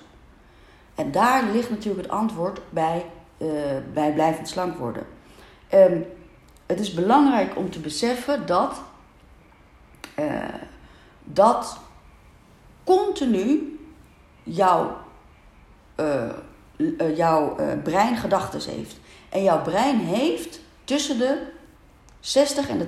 En 0.96 1.12
daar 1.12 1.44
ligt 1.54 1.70
natuurlijk 1.70 2.04
het 2.04 2.16
antwoord 2.16 2.60
bij, 2.70 3.06
bij 3.94 4.14
blijvend 4.14 4.50
slank 4.50 4.78
worden. 4.78 5.06
Um, 5.74 6.06
het 6.66 6.80
is 6.80 6.94
belangrijk 6.94 7.58
om 7.58 7.70
te 7.70 7.80
beseffen 7.80 8.46
dat, 8.46 8.82
uh, 10.20 10.44
dat 11.24 11.78
continu 12.84 13.80
jouw, 14.44 14.98
uh, 15.96 17.18
jouw 17.18 17.56
brein 17.84 18.18
gedachten 18.18 18.72
heeft. 18.72 18.96
En 19.30 19.44
jouw 19.44 19.62
brein 19.62 20.00
heeft 20.00 20.60
tussen 20.84 21.18
de 21.18 21.42
60 22.20 22.70
en 22.70 22.78
de 22.78 22.88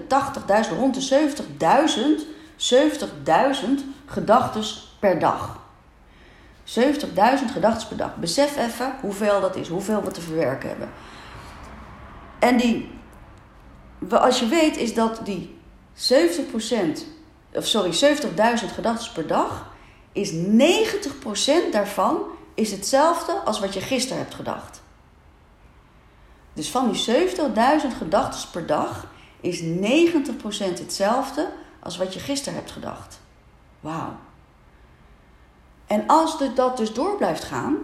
80.000, 0.68 0.78
rond 0.78 0.94
de 0.94 1.32
70.000 2.22 2.34
70.000 2.58 3.84
gedachten 4.06 4.64
per 5.00 5.20
dag. 5.20 5.60
70.000 6.66 7.52
gedachten 7.52 7.88
per 7.88 7.98
dag. 7.98 8.16
Besef 8.16 8.58
even 8.58 8.96
hoeveel 9.02 9.42
dat 9.42 9.56
is, 9.56 9.68
hoeveel 9.68 10.04
we 10.04 10.12
te 10.12 10.22
verwerken 10.22 10.70
hebben. 10.70 10.90
En 12.40 12.58
die, 12.58 12.92
als 14.10 14.40
je 14.40 14.48
weet, 14.48 14.78
is 14.78 14.94
dat 14.94 15.20
die 15.24 15.58
70%, 15.96 16.00
of 17.54 17.66
sorry, 17.66 17.94
70.000 17.94 18.74
gedachten 18.74 19.14
per 19.14 19.28
dag, 19.28 19.74
is 20.12 20.34
90% 20.34 20.36
daarvan 21.72 22.24
is 22.54 22.72
hetzelfde 22.72 23.32
als 23.32 23.60
wat 23.60 23.74
je 23.74 23.82
gisteren 23.82 24.18
hebt 24.18 24.36
gedacht. 24.36 24.82
Dus 26.54 26.70
van 26.70 26.92
die 26.92 27.28
70.000 27.28 27.98
gedachten 27.98 28.50
per 28.52 28.66
dag 28.66 29.08
is 29.42 29.62
90% 29.62 29.64
hetzelfde 30.58 31.50
als 31.80 31.98
wat 31.98 32.14
je 32.14 32.20
gisteren 32.20 32.60
hebt 32.60 32.72
gedacht. 32.72 33.20
Wauw. 33.80 34.16
En 35.88 36.08
als 36.08 36.38
dat 36.56 36.78
dus 36.78 36.94
door 36.94 37.18
blijft 37.18 37.44
gaan, 37.44 37.78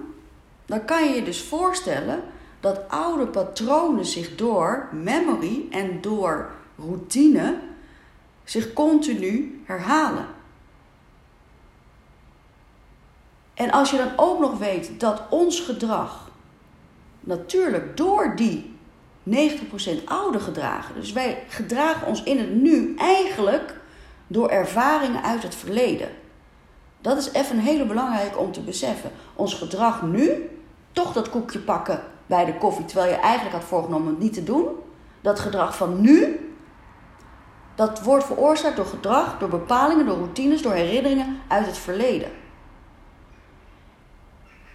dan 0.66 0.86
kan 0.86 1.04
je 1.04 1.16
je 1.16 1.24
dus 1.24 1.42
voorstellen 1.42 2.24
dat 2.60 2.90
oude 2.90 3.28
patronen 3.28 4.06
zich 4.06 4.36
door 4.36 4.88
memory 4.92 5.66
en 5.72 6.02
door 6.02 6.52
routine 6.78 7.60
zich 8.44 8.74
continu 8.74 9.62
herhalen. 9.66 10.26
En 13.54 13.72
als 13.72 13.92
je 13.92 13.98
dan 13.98 14.12
ook 14.16 14.40
nog 14.40 14.58
weet 14.58 15.00
dat 15.00 15.22
ons 15.30 15.60
gedrag 15.60 16.30
natuurlijk 17.20 17.98
door 17.98 18.36
die 18.36 18.76
90% 19.30 19.34
oude 20.06 20.40
gedragen, 20.40 20.96
dus 20.96 21.12
wij 21.12 21.44
gedragen 21.48 22.08
ons 22.08 22.24
in 22.24 22.38
het 22.38 22.52
nu 22.52 22.96
eigenlijk 22.98 23.80
door 24.28 24.50
ervaringen 24.50 25.24
uit 25.24 25.44
het 25.44 25.56
verleden. 25.56 26.10
Dat 27.02 27.18
is 27.18 27.32
even 27.32 27.58
een 27.58 27.64
hele 27.64 27.86
belangrijke 27.86 28.38
om 28.38 28.52
te 28.52 28.62
beseffen. 28.62 29.12
Ons 29.36 29.54
gedrag 29.54 30.02
nu, 30.02 30.50
toch 30.92 31.14
dat 31.14 31.30
koekje 31.30 31.60
pakken 31.60 32.02
bij 32.26 32.46
de 32.46 32.58
koffie, 32.58 32.86
terwijl 32.86 33.12
je 33.12 33.18
eigenlijk 33.20 33.56
had 33.56 33.64
voorgenomen 33.64 34.08
het 34.08 34.20
niet 34.20 34.34
te 34.34 34.44
doen. 34.44 34.68
Dat 35.22 35.40
gedrag 35.40 35.78
van 35.78 36.02
nu, 36.02 36.40
dat 37.76 38.04
wordt 38.04 38.26
veroorzaakt 38.26 38.76
door 38.76 38.86
gedrag, 38.86 39.38
door 39.40 39.50
bepalingen, 39.50 40.06
door 40.06 40.18
routines, 40.18 40.62
door 40.62 40.74
herinneringen 40.74 41.38
uit 41.48 41.66
het 41.66 41.78
verleden. 41.78 42.32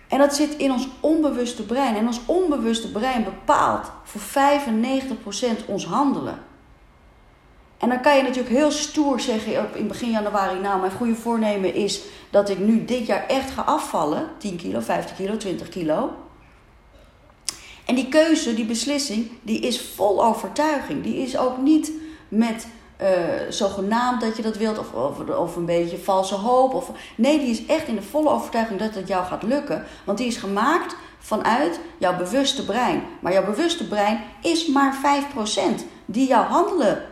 En 0.08 0.18
dat 0.18 0.34
zit 0.34 0.56
in 0.56 0.72
ons 0.72 0.88
onbewuste 1.00 1.66
brein. 1.66 1.96
En 1.96 2.06
ons 2.06 2.20
onbewuste 2.26 2.92
brein 2.92 3.24
bepaalt 3.24 3.90
voor 4.02 4.20
95% 4.20 5.66
ons 5.66 5.86
handelen. 5.86 6.38
En 7.78 7.88
dan 7.88 8.00
kan 8.00 8.16
je 8.16 8.22
natuurlijk 8.22 8.54
heel 8.54 8.70
stoer 8.70 9.20
zeggen 9.20 9.68
in 9.74 9.88
begin 9.88 10.10
januari, 10.10 10.60
nou 10.60 10.80
mijn 10.80 10.92
goede 10.92 11.14
voornemen 11.14 11.74
is 11.74 12.00
dat 12.30 12.48
ik 12.48 12.58
nu 12.58 12.84
dit 12.84 13.06
jaar 13.06 13.26
echt 13.26 13.50
ga 13.50 13.62
afvallen. 13.62 14.28
10 14.38 14.56
kilo, 14.56 14.80
15 14.80 15.16
kilo, 15.16 15.36
20 15.36 15.68
kilo. 15.68 16.10
En 17.86 17.94
die 17.94 18.08
keuze, 18.08 18.54
die 18.54 18.64
beslissing, 18.64 19.30
die 19.42 19.60
is 19.60 19.80
vol 19.80 20.24
overtuiging. 20.24 21.02
Die 21.02 21.16
is 21.16 21.36
ook 21.38 21.58
niet 21.58 21.92
met 22.28 22.66
uh, 23.02 23.08
zogenaamd 23.48 24.20
dat 24.20 24.36
je 24.36 24.42
dat 24.42 24.56
wilt 24.56 24.78
of, 24.78 24.92
of, 24.92 25.28
of, 25.28 25.56
een 25.56 25.64
beetje 25.64 25.98
valse 25.98 26.34
hoop. 26.34 26.74
Of, 26.74 26.90
nee, 27.16 27.38
die 27.38 27.50
is 27.50 27.66
echt 27.66 27.88
in 27.88 27.94
de 27.94 28.02
volle 28.02 28.30
overtuiging 28.30 28.80
dat 28.80 28.94
het 28.94 29.08
jou 29.08 29.24
gaat 29.24 29.42
lukken. 29.42 29.84
Want 30.04 30.18
die 30.18 30.26
is 30.26 30.36
gemaakt 30.36 30.96
vanuit 31.18 31.80
jouw 31.98 32.16
bewuste 32.16 32.64
brein. 32.64 33.02
Maar 33.20 33.32
jouw 33.32 33.44
bewuste 33.44 33.88
brein 33.88 34.20
is 34.42 34.66
maar 34.66 34.96
5% 35.80 35.84
die 36.04 36.28
jouw 36.28 36.42
handelen 36.42 37.02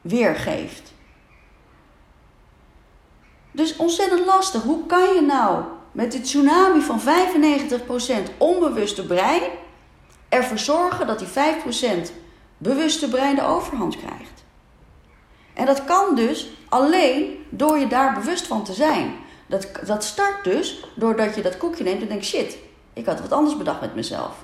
weergeeft. 0.00 0.92
Dus 3.50 3.76
ontzettend 3.76 4.26
lastig. 4.26 4.62
Hoe 4.62 4.86
kan 4.86 5.14
je 5.14 5.20
nou 5.20 5.64
met 5.92 6.12
die 6.12 6.20
tsunami 6.20 6.80
van 6.80 7.00
95% 7.00 7.04
onbewuste 8.38 9.06
brein 9.06 9.42
ervoor 10.28 10.58
zorgen 10.58 11.06
dat 11.06 11.18
die 11.18 11.28
5% 12.08 12.12
bewuste 12.58 13.08
brein 13.08 13.34
de 13.34 13.44
overhand 13.44 13.96
krijgt. 13.96 14.44
En 15.54 15.66
dat 15.66 15.84
kan 15.84 16.14
dus 16.14 16.50
alleen 16.68 17.44
door 17.48 17.78
je 17.78 17.86
daar 17.86 18.14
bewust 18.14 18.46
van 18.46 18.64
te 18.64 18.72
zijn. 18.72 19.14
Dat, 19.46 19.68
dat 19.86 20.04
start 20.04 20.44
dus 20.44 20.84
doordat 20.94 21.34
je 21.34 21.42
dat 21.42 21.56
koekje 21.56 21.84
neemt 21.84 22.02
en 22.02 22.08
denkt: 22.08 22.24
shit, 22.24 22.58
ik 22.92 23.06
had 23.06 23.20
wat 23.20 23.32
anders 23.32 23.56
bedacht 23.56 23.80
met 23.80 23.94
mezelf. 23.94 24.34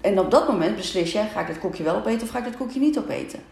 En 0.00 0.20
op 0.20 0.30
dat 0.30 0.48
moment 0.48 0.76
beslis 0.76 1.12
jij: 1.12 1.28
ga 1.28 1.40
ik 1.40 1.46
dat 1.46 1.58
koekje 1.58 1.82
wel 1.82 1.96
opeten 1.96 2.22
of 2.22 2.28
ga 2.28 2.38
ik 2.38 2.44
dat 2.44 2.56
koekje 2.56 2.80
niet 2.80 2.98
opeten? 2.98 3.42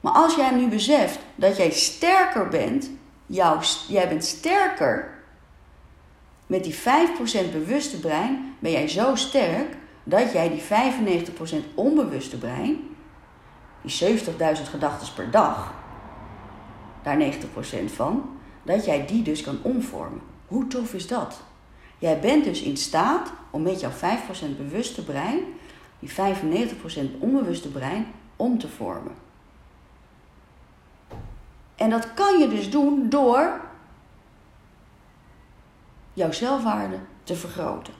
Maar 0.00 0.12
als 0.12 0.34
jij 0.34 0.50
nu 0.50 0.68
beseft 0.68 1.18
dat 1.34 1.56
jij 1.56 1.70
sterker 1.70 2.48
bent, 2.48 2.90
jouw, 3.26 3.60
jij 3.88 4.08
bent 4.08 4.24
sterker 4.24 5.16
met 6.46 6.64
die 6.64 6.74
5% 6.74 6.80
bewuste 7.52 8.00
brein, 8.00 8.54
ben 8.58 8.70
jij 8.72 8.88
zo 8.88 9.14
sterk 9.14 9.76
dat 10.04 10.32
jij 10.32 10.48
die 10.48 10.62
95% 10.62 11.74
onbewuste 11.74 12.38
brein, 12.38 12.96
die 13.82 14.18
70.000 14.18 14.24
gedachten 14.70 15.14
per 15.14 15.30
dag, 15.30 15.74
daar 17.02 17.18
90% 17.18 17.92
van, 17.94 18.38
dat 18.62 18.84
jij 18.84 19.06
die 19.06 19.22
dus 19.22 19.42
kan 19.42 19.58
omvormen. 19.62 20.20
Hoe 20.46 20.66
tof 20.66 20.94
is 20.94 21.06
dat? 21.06 21.40
Jij 21.98 22.20
bent 22.20 22.44
dus 22.44 22.62
in 22.62 22.76
staat 22.76 23.32
om 23.50 23.62
met 23.62 23.80
jouw 23.80 23.90
5% 23.90 23.94
bewuste 24.56 25.04
brein, 25.04 25.38
die 25.98 26.10
95% 26.10 26.14
onbewuste 27.18 27.68
brein, 27.68 28.06
om 28.36 28.58
te 28.58 28.68
vormen. 28.68 29.12
En 31.78 31.90
dat 31.90 32.14
kan 32.14 32.38
je 32.38 32.48
dus 32.48 32.70
doen 32.70 33.08
door 33.08 33.60
jouw 36.12 36.32
zelfwaarde 36.32 36.98
te 37.22 37.34
vergroten. 37.36 37.94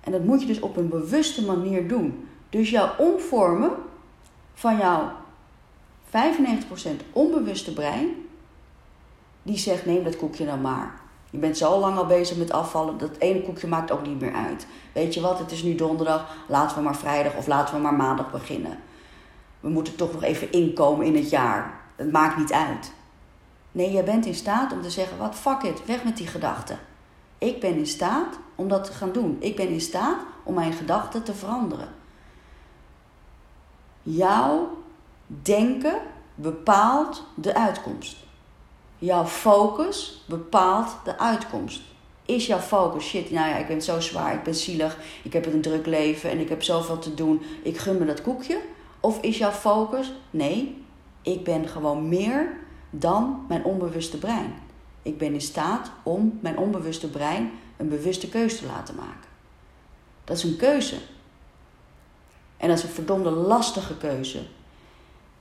En 0.00 0.12
dat 0.12 0.24
moet 0.24 0.40
je 0.40 0.46
dus 0.46 0.60
op 0.60 0.76
een 0.76 0.88
bewuste 0.88 1.44
manier 1.44 1.88
doen. 1.88 2.28
Dus 2.48 2.70
jouw 2.70 2.90
omvormen 2.98 3.70
van 4.54 4.76
jouw 4.76 5.12
95% 6.06 6.10
onbewuste 7.12 7.72
brein, 7.72 8.08
die 9.42 9.58
zegt: 9.58 9.86
neem 9.86 10.04
dat 10.04 10.16
koekje 10.16 10.46
dan 10.46 10.60
maar. 10.60 11.00
Je 11.30 11.38
bent 11.38 11.58
zo 11.58 11.78
lang 11.78 11.96
al 11.96 12.06
bezig 12.06 12.36
met 12.36 12.52
afvallen, 12.52 12.98
dat 12.98 13.16
ene 13.18 13.42
koekje 13.42 13.66
maakt 13.66 13.90
ook 13.90 14.06
niet 14.06 14.20
meer 14.20 14.34
uit. 14.34 14.66
Weet 14.92 15.14
je 15.14 15.20
wat, 15.20 15.38
het 15.38 15.50
is 15.50 15.62
nu 15.62 15.74
donderdag, 15.74 16.36
laten 16.48 16.76
we 16.76 16.82
maar 16.82 16.96
vrijdag 16.96 17.34
of 17.34 17.46
laten 17.46 17.74
we 17.74 17.80
maar 17.80 17.94
maandag 17.94 18.30
beginnen. 18.30 18.78
We 19.64 19.70
moeten 19.70 19.96
toch 19.96 20.12
nog 20.12 20.22
even 20.22 20.52
inkomen 20.52 21.06
in 21.06 21.16
het 21.16 21.30
jaar. 21.30 21.80
Het 21.96 22.12
maakt 22.12 22.36
niet 22.36 22.52
uit. 22.52 22.92
Nee, 23.72 23.92
jij 23.92 24.04
bent 24.04 24.26
in 24.26 24.34
staat 24.34 24.72
om 24.72 24.82
te 24.82 24.90
zeggen: 24.90 25.18
wat 25.18 25.34
fuck 25.34 25.62
it, 25.62 25.86
weg 25.86 26.04
met 26.04 26.16
die 26.16 26.26
gedachten. 26.26 26.78
Ik 27.38 27.60
ben 27.60 27.76
in 27.76 27.86
staat 27.86 28.38
om 28.54 28.68
dat 28.68 28.84
te 28.84 28.92
gaan 28.92 29.12
doen. 29.12 29.36
Ik 29.40 29.56
ben 29.56 29.68
in 29.68 29.80
staat 29.80 30.16
om 30.42 30.54
mijn 30.54 30.72
gedachten 30.72 31.22
te 31.22 31.34
veranderen. 31.34 31.88
Jouw 34.02 34.78
denken 35.26 36.00
bepaalt 36.34 37.26
de 37.34 37.54
uitkomst. 37.54 38.16
Jouw 38.98 39.26
focus 39.26 40.24
bepaalt 40.26 40.96
de 41.04 41.18
uitkomst. 41.18 41.82
Is 42.24 42.46
jouw 42.46 42.58
focus 42.58 43.04
shit, 43.04 43.30
nou 43.30 43.48
ja, 43.48 43.56
ik 43.56 43.66
ben 43.66 43.82
zo 43.82 44.00
zwaar, 44.00 44.34
ik 44.34 44.42
ben 44.42 44.54
zielig, 44.54 44.98
ik 45.22 45.32
heb 45.32 45.46
een 45.46 45.60
druk 45.60 45.86
leven 45.86 46.30
en 46.30 46.38
ik 46.38 46.48
heb 46.48 46.62
zoveel 46.62 46.98
te 46.98 47.14
doen, 47.14 47.42
ik 47.62 47.78
gun 47.78 47.98
me 47.98 48.04
dat 48.04 48.22
koekje? 48.22 48.60
Of 49.04 49.20
is 49.20 49.38
jouw 49.38 49.50
focus, 49.50 50.12
nee, 50.30 50.84
ik 51.22 51.44
ben 51.44 51.68
gewoon 51.68 52.08
meer 52.08 52.56
dan 52.90 53.44
mijn 53.48 53.64
onbewuste 53.64 54.18
brein. 54.18 54.54
Ik 55.02 55.18
ben 55.18 55.32
in 55.32 55.40
staat 55.40 55.90
om 56.02 56.38
mijn 56.42 56.58
onbewuste 56.58 57.10
brein 57.10 57.50
een 57.76 57.88
bewuste 57.88 58.28
keuze 58.28 58.56
te 58.56 58.66
laten 58.66 58.94
maken. 58.94 59.28
Dat 60.24 60.36
is 60.36 60.42
een 60.42 60.56
keuze. 60.56 60.96
En 62.56 62.68
dat 62.68 62.78
is 62.78 62.84
een 62.84 62.90
verdomde 62.90 63.30
lastige 63.30 63.96
keuze. 63.96 64.42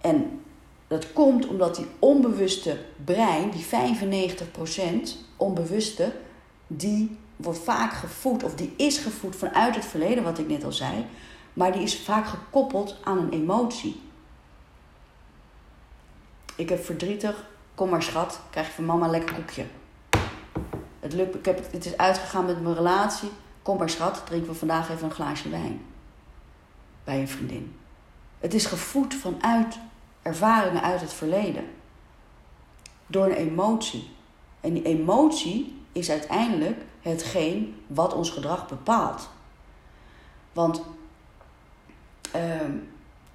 En 0.01 0.41
dat 0.87 1.13
komt 1.13 1.47
omdat 1.47 1.75
die 1.75 1.87
onbewuste 1.99 2.77
brein, 3.05 3.49
die 3.49 3.65
95% 3.65 5.09
onbewuste, 5.37 6.11
die 6.67 7.17
wordt 7.35 7.59
vaak 7.59 7.93
gevoed, 7.93 8.43
of 8.43 8.55
die 8.55 8.73
is 8.77 8.97
gevoed 8.97 9.35
vanuit 9.35 9.75
het 9.75 9.85
verleden, 9.85 10.23
wat 10.23 10.39
ik 10.39 10.47
net 10.47 10.63
al 10.63 10.71
zei, 10.71 11.05
maar 11.53 11.71
die 11.71 11.81
is 11.81 11.99
vaak 11.99 12.27
gekoppeld 12.27 12.97
aan 13.03 13.17
een 13.17 13.29
emotie. 13.29 14.01
Ik 16.55 16.69
heb 16.69 16.85
verdrietig, 16.85 17.45
kom 17.75 17.89
maar 17.89 18.03
schat, 18.03 18.39
krijg 18.49 18.67
je 18.67 18.73
van 18.73 18.85
mama 18.85 19.05
een 19.05 19.11
lekker 19.11 19.35
koekje. 19.35 19.65
Het, 20.99 21.13
lukt, 21.13 21.35
ik 21.35 21.45
heb 21.45 21.57
het, 21.57 21.71
het 21.71 21.85
is 21.85 21.97
uitgegaan 21.97 22.45
met 22.45 22.61
mijn 22.61 22.75
relatie, 22.75 23.31
kom 23.61 23.77
maar 23.77 23.89
schat, 23.89 24.25
drinken 24.25 24.51
we 24.51 24.57
vandaag 24.57 24.89
even 24.89 25.05
een 25.05 25.11
glaasje 25.11 25.49
wijn. 25.49 25.85
Bij 27.03 27.19
een 27.19 27.27
vriendin. 27.27 27.75
Het 28.39 28.53
is 28.53 28.65
gevoed 28.65 29.13
vanuit 29.13 29.79
ervaringen 30.21 30.81
uit 30.81 31.01
het 31.01 31.13
verleden. 31.13 31.65
Door 33.07 33.25
een 33.25 33.31
emotie. 33.31 34.09
En 34.61 34.73
die 34.73 34.83
emotie 34.83 35.81
is 35.91 36.09
uiteindelijk 36.09 36.81
hetgeen 37.01 37.83
wat 37.87 38.13
ons 38.13 38.29
gedrag 38.29 38.67
bepaalt. 38.67 39.29
Want 40.53 40.81
uh, 42.35 42.41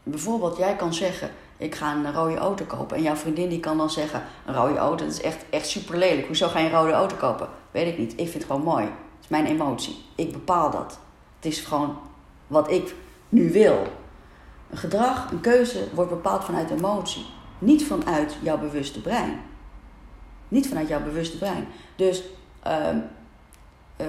bijvoorbeeld, 0.02 0.56
jij 0.56 0.76
kan 0.76 0.94
zeggen: 0.94 1.30
Ik 1.56 1.74
ga 1.74 1.94
een 1.94 2.12
rode 2.12 2.36
auto 2.36 2.64
kopen. 2.64 2.96
En 2.96 3.02
jouw 3.02 3.16
vriendin 3.16 3.48
die 3.48 3.60
kan 3.60 3.78
dan 3.78 3.90
zeggen: 3.90 4.22
Een 4.46 4.54
rode 4.54 4.78
auto, 4.78 5.04
dat 5.04 5.14
is 5.14 5.20
echt, 5.20 5.44
echt 5.50 5.66
super 5.66 5.98
lelijk. 5.98 6.26
Hoezo 6.26 6.48
ga 6.48 6.58
je 6.58 6.64
een 6.64 6.78
rode 6.78 6.92
auto 6.92 7.16
kopen? 7.16 7.48
Weet 7.70 7.86
ik 7.86 7.98
niet. 7.98 8.12
Ik 8.12 8.16
vind 8.16 8.32
het 8.32 8.44
gewoon 8.44 8.62
mooi. 8.62 8.84
Het 8.84 9.22
is 9.22 9.28
mijn 9.28 9.46
emotie. 9.46 10.04
Ik 10.14 10.32
bepaal 10.32 10.70
dat. 10.70 10.98
Het 11.36 11.52
is 11.52 11.60
gewoon 11.60 11.98
wat 12.46 12.70
ik 12.70 12.94
nu 13.28 13.52
wil. 13.52 13.86
Een 14.70 14.78
gedrag, 14.78 15.30
een 15.30 15.40
keuze 15.40 15.88
wordt 15.94 16.10
bepaald 16.10 16.44
vanuit 16.44 16.70
emotie. 16.70 17.26
Niet 17.58 17.84
vanuit 17.86 18.36
jouw 18.42 18.58
bewuste 18.58 19.00
brein. 19.00 19.40
Niet 20.48 20.68
vanuit 20.68 20.88
jouw 20.88 21.02
bewuste 21.02 21.38
brein. 21.38 21.68
Dus 21.96 22.22
uh, 22.66 22.88
uh, 24.00 24.06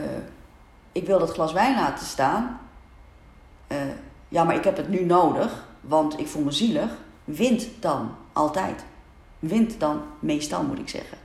ik 0.91 1.05
wil 1.05 1.19
dat 1.19 1.31
glas 1.31 1.53
wijn 1.53 1.75
laten 1.75 2.05
staan. 2.05 2.59
Uh, 3.67 3.77
ja, 4.29 4.43
maar 4.43 4.55
ik 4.55 4.63
heb 4.63 4.77
het 4.77 4.89
nu 4.89 5.05
nodig, 5.05 5.67
want 5.81 6.19
ik 6.19 6.27
voel 6.27 6.43
me 6.43 6.51
zielig. 6.51 6.89
Wint 7.23 7.67
dan 7.79 8.15
altijd. 8.33 8.83
Wint 9.39 9.79
dan 9.79 10.01
meestal, 10.19 10.63
moet 10.63 10.79
ik 10.79 10.89
zeggen. 10.89 11.17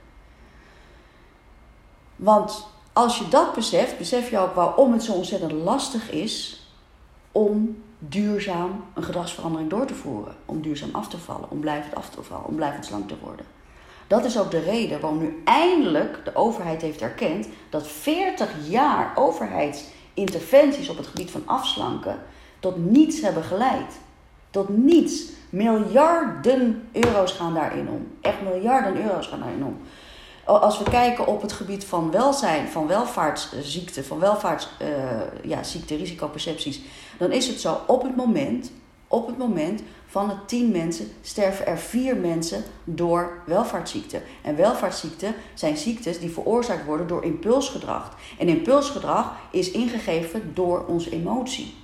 Want 2.17 2.67
als 2.93 3.19
je 3.19 3.29
dat 3.29 3.55
beseft, 3.55 3.99
besef 3.99 4.31
je 4.31 4.39
ook 4.39 4.55
waarom 4.55 4.93
het 4.93 5.03
zo 5.03 5.13
ontzettend 5.13 5.53
lastig 5.53 6.11
is 6.11 6.67
om 7.33 7.83
duurzaam 7.99 8.85
een 8.95 9.03
gedragsverandering 9.03 9.71
door 9.71 9.87
te 9.87 9.95
voeren. 9.95 10.35
Om 10.45 10.63
duurzaam 10.63 10.91
af 10.93 11.09
te 11.09 11.19
vallen, 11.19 11.51
om 11.51 11.61
blijvend 11.61 11.95
af 11.95 12.11
te 12.11 12.23
vallen, 12.23 12.47
om 12.47 12.55
blijvend 12.55 12.85
slank 12.85 13.09
te 13.09 13.19
worden. 13.23 13.47
Dat 14.07 14.25
is 14.25 14.39
ook 14.39 14.51
de 14.51 14.61
reden 14.61 15.01
waarom 15.01 15.19
nu 15.19 15.43
eindelijk 15.45 16.25
de 16.25 16.35
overheid 16.35 16.83
heeft 16.83 17.01
erkend 17.01 17.49
dat 17.71 17.87
40 17.87 18.51
jaar 18.69 19.13
overheidsinterventies 19.15 20.89
op 20.89 20.97
het 20.97 21.07
gebied 21.07 21.31
van 21.31 21.43
afslanken 21.47 22.19
tot 22.65 22.91
niets 22.91 23.21
hebben 23.21 23.43
geleid. 23.43 23.93
Tot 24.51 24.69
niets. 24.69 25.23
Miljarden 25.51 26.89
euro's 26.93 27.33
gaan 27.33 27.55
daarin 27.55 27.89
om. 27.89 28.07
Echt 28.21 28.43
miljarden 28.43 29.03
euro's 29.03 29.27
gaan 29.27 29.41
daarin 29.41 29.65
om. 29.65 29.77
Als 30.45 30.79
we 30.79 30.85
kijken 30.85 31.27
op 31.27 31.43
het 31.43 31.53
gebied 31.53 31.85
van 31.85 32.11
welzijn, 32.11 32.69
van 32.69 32.87
welvaartsziekten, 32.87 34.05
van 34.05 34.19
welvaartsziekten, 34.19 34.89
uh, 35.45 35.51
ja, 35.51 35.61
risicopercepties, 35.89 36.81
dan 37.19 37.33
is 37.33 37.47
het 37.47 37.61
zo 37.61 37.81
op 37.87 38.03
het 38.03 38.17
moment, 38.17 38.73
op 39.09 39.27
het 39.27 39.39
moment 39.39 39.83
van 40.07 40.29
de 40.29 40.35
tien 40.47 40.71
mensen 40.71 41.09
sterven 41.23 41.67
er 41.67 41.79
vier 41.79 42.17
mensen 42.17 42.63
door 42.85 43.43
welvaartsziekten. 43.47 44.23
En 44.43 44.57
welvaartsziekten 44.57 45.35
zijn 45.55 45.77
ziektes 45.77 46.19
die 46.19 46.31
veroorzaakt 46.31 46.85
worden 46.85 47.07
door 47.07 47.25
impulsgedrag. 47.25 48.17
En 48.39 48.49
impulsgedrag 48.49 49.37
is 49.51 49.71
ingegeven 49.71 50.55
door 50.55 50.85
onze 50.87 51.11
emotie. 51.11 51.83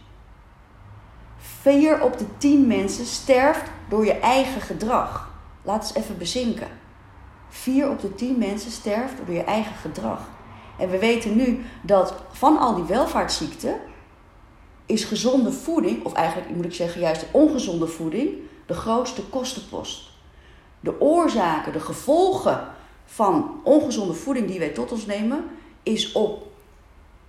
Vier 1.61 2.03
op 2.03 2.18
de 2.18 2.25
tien 2.38 2.66
mensen 2.66 3.07
sterft 3.07 3.70
door 3.89 4.05
je 4.05 4.18
eigen 4.18 4.61
gedrag. 4.61 5.30
Laat 5.62 5.82
eens 5.82 5.95
even 5.95 6.18
bezinken. 6.18 6.68
Vier 7.49 7.91
op 7.91 8.01
de 8.01 8.14
tien 8.14 8.39
mensen 8.39 8.70
sterft 8.70 9.14
door 9.26 9.35
je 9.35 9.45
eigen 9.45 9.74
gedrag. 9.74 10.28
En 10.78 10.91
we 10.91 10.99
weten 10.99 11.37
nu 11.37 11.64
dat 11.82 12.14
van 12.32 12.59
al 12.59 12.74
die 12.74 12.85
welvaartsziekten 12.85 13.80
is 14.87 15.05
gezonde 15.05 15.53
voeding, 15.53 16.05
of 16.05 16.12
eigenlijk 16.12 16.57
moet 16.57 16.64
ik 16.64 16.74
zeggen 16.74 17.01
juist 17.01 17.26
ongezonde 17.30 17.87
voeding, 17.87 18.30
de 18.66 18.74
grootste 18.74 19.22
kostenpost. 19.22 20.11
De 20.80 21.01
oorzaken, 21.01 21.72
de 21.72 21.80
gevolgen 21.80 22.66
van 23.05 23.61
ongezonde 23.64 24.14
voeding 24.14 24.47
die 24.47 24.59
wij 24.59 24.68
tot 24.68 24.93
ons 24.93 25.07
nemen, 25.07 25.45
is 25.82 26.12
op 26.12 26.47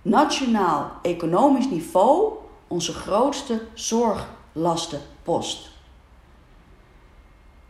nationaal 0.02 0.92
economisch 1.02 1.68
niveau 1.70 2.40
onze 2.72 2.92
grootste 2.92 3.60
zorglastenpost. 3.74 5.70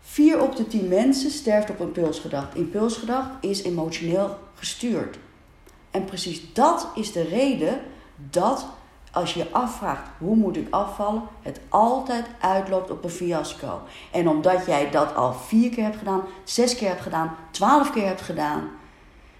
Vier 0.00 0.40
op 0.40 0.56
de 0.56 0.66
tien 0.66 0.88
mensen 0.88 1.30
sterft 1.30 1.70
op 1.70 1.80
impulsgedacht. 1.80 2.54
Impulsgedacht 2.54 3.30
is 3.40 3.62
emotioneel 3.62 4.38
gestuurd. 4.54 5.18
En 5.90 6.04
precies 6.04 6.52
dat 6.52 6.88
is 6.94 7.12
de 7.12 7.22
reden 7.22 7.80
dat 8.30 8.66
als 9.12 9.34
je 9.34 9.38
je 9.38 9.50
afvraagt 9.50 10.08
hoe 10.18 10.36
moet 10.36 10.56
ik 10.56 10.66
afvallen, 10.70 11.22
het 11.42 11.60
altijd 11.68 12.26
uitloopt 12.40 12.90
op 12.90 13.04
een 13.04 13.10
fiasco. 13.10 13.80
En 14.12 14.28
omdat 14.28 14.66
jij 14.66 14.90
dat 14.90 15.14
al 15.14 15.32
vier 15.32 15.70
keer 15.70 15.84
hebt 15.84 15.96
gedaan, 15.96 16.22
zes 16.44 16.74
keer 16.74 16.88
hebt 16.88 17.00
gedaan, 17.00 17.36
twaalf 17.50 17.90
keer 17.90 18.06
hebt 18.06 18.20
gedaan, 18.20 18.70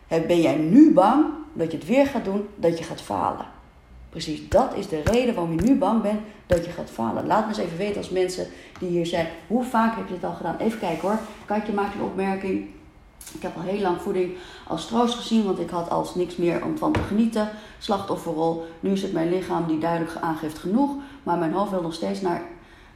ben 0.08 0.40
jij 0.40 0.56
nu 0.56 0.92
bang 0.92 1.24
dat 1.52 1.70
je 1.70 1.76
het 1.78 1.86
weer 1.86 2.06
gaat 2.06 2.24
doen, 2.24 2.48
dat 2.56 2.78
je 2.78 2.84
gaat 2.84 3.00
falen. 3.00 3.46
Precies 4.12 4.48
dat 4.48 4.74
is 4.74 4.88
de 4.88 5.02
reden 5.04 5.34
waarom 5.34 5.54
je 5.54 5.62
nu 5.62 5.78
bang 5.78 6.02
bent 6.02 6.20
dat 6.46 6.64
je 6.64 6.70
gaat 6.70 6.90
falen. 6.90 7.26
Laat 7.26 7.42
me 7.42 7.48
eens 7.48 7.58
even 7.58 7.78
weten 7.78 7.96
als 7.96 8.10
mensen 8.10 8.46
die 8.78 8.88
hier 8.88 9.06
zijn, 9.06 9.26
hoe 9.46 9.64
vaak 9.64 9.96
heb 9.96 10.08
je 10.08 10.14
het 10.14 10.24
al 10.24 10.32
gedaan? 10.32 10.56
Even 10.58 10.78
kijken 10.78 11.08
hoor. 11.08 11.18
Katje 11.44 11.72
maakt 11.72 11.94
een 11.94 12.02
opmerking. 12.02 12.68
Ik 13.34 13.42
heb 13.42 13.56
al 13.56 13.62
heel 13.62 13.80
lang 13.80 14.00
voeding 14.00 14.34
als 14.68 14.86
troost 14.86 15.14
gezien, 15.14 15.44
want 15.44 15.58
ik 15.58 15.70
had 15.70 15.90
als 15.90 16.14
niks 16.14 16.36
meer 16.36 16.64
om 16.64 16.78
van 16.78 16.92
te 16.92 17.00
genieten. 17.00 17.48
Slachtofferrol. 17.78 18.66
Nu 18.80 18.90
is 18.90 19.02
het 19.02 19.12
mijn 19.12 19.28
lichaam 19.28 19.66
die 19.66 19.78
duidelijk 19.78 20.16
aangeeft 20.20 20.58
genoeg, 20.58 20.90
maar 21.22 21.38
mijn 21.38 21.52
hoofd 21.52 21.70
wil 21.70 21.82
nog 21.82 21.94
steeds 21.94 22.20
naar 22.20 22.42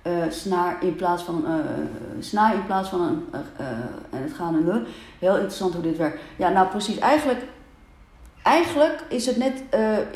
uh, 0.03 0.13
snaar 0.31 0.77
in 0.83 0.97
plaats 0.97 1.23
van 1.23 1.45
uh, 1.47 1.55
snaar 2.21 2.55
in 2.55 2.67
plaats 2.67 2.89
van 2.89 3.01
een 3.01 3.25
uh, 3.61 3.67
en 4.11 4.23
het 4.23 4.33
gaan 4.33 4.55
een 4.55 4.87
heel 5.19 5.35
interessant 5.35 5.73
hoe 5.73 5.83
dit 5.83 5.97
werkt. 5.97 6.21
Ja, 6.37 6.49
nou 6.49 6.69
precies. 6.69 6.99
Eigenlijk, 6.99 7.45
eigenlijk 8.47 9.05
is 9.09 9.27
het 9.27 9.37
net. 9.37 9.63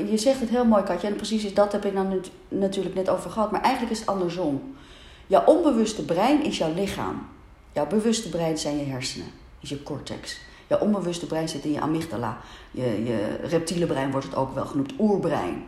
je 0.09 0.16
zegt 0.16 0.41
het 0.41 0.49
heel 0.49 0.64
mooi, 0.64 0.83
Katja. 0.83 1.09
En 1.09 1.16
precies 1.16 1.45
is 1.45 1.55
dat 1.55 1.72
heb 1.72 1.85
ik 1.85 1.93
nou 1.93 2.20
natuurlijk 2.49 2.95
net 2.95 3.09
over 3.09 3.31
gehad. 3.31 3.51
Maar 3.51 3.62
eigenlijk 3.62 3.93
is 3.93 4.01
het 4.01 4.09
andersom. 4.09 4.74
Jouw 5.26 5.45
onbewuste 5.45 6.05
brein 6.05 6.45
is 6.45 6.59
jouw 6.59 6.74
lichaam. 6.74 7.26
Jouw 7.72 7.87
bewuste 7.87 8.28
brein 8.28 8.59
zijn 8.59 8.78
je 8.78 8.85
hersenen 8.85 9.31
is 9.61 9.68
je 9.68 9.83
cortex. 9.83 10.41
Je 10.66 10.81
onbewuste 10.81 11.26
brein 11.26 11.49
zit 11.49 11.64
in 11.64 11.72
je 11.72 11.81
amygdala. 11.81 12.39
Je, 12.70 13.05
je 13.05 13.37
reptiele 13.43 13.87
brein 13.87 14.11
wordt 14.11 14.26
het 14.26 14.37
ook 14.37 14.55
wel 14.55 14.66
genoemd, 14.66 14.93
oerbrein. 14.99 15.64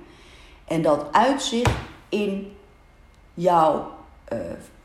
En 0.64 0.82
dat 0.82 1.06
uitzicht 1.12 1.70
in 2.08 2.52
jouw 3.34 3.90
uh, 4.32 4.38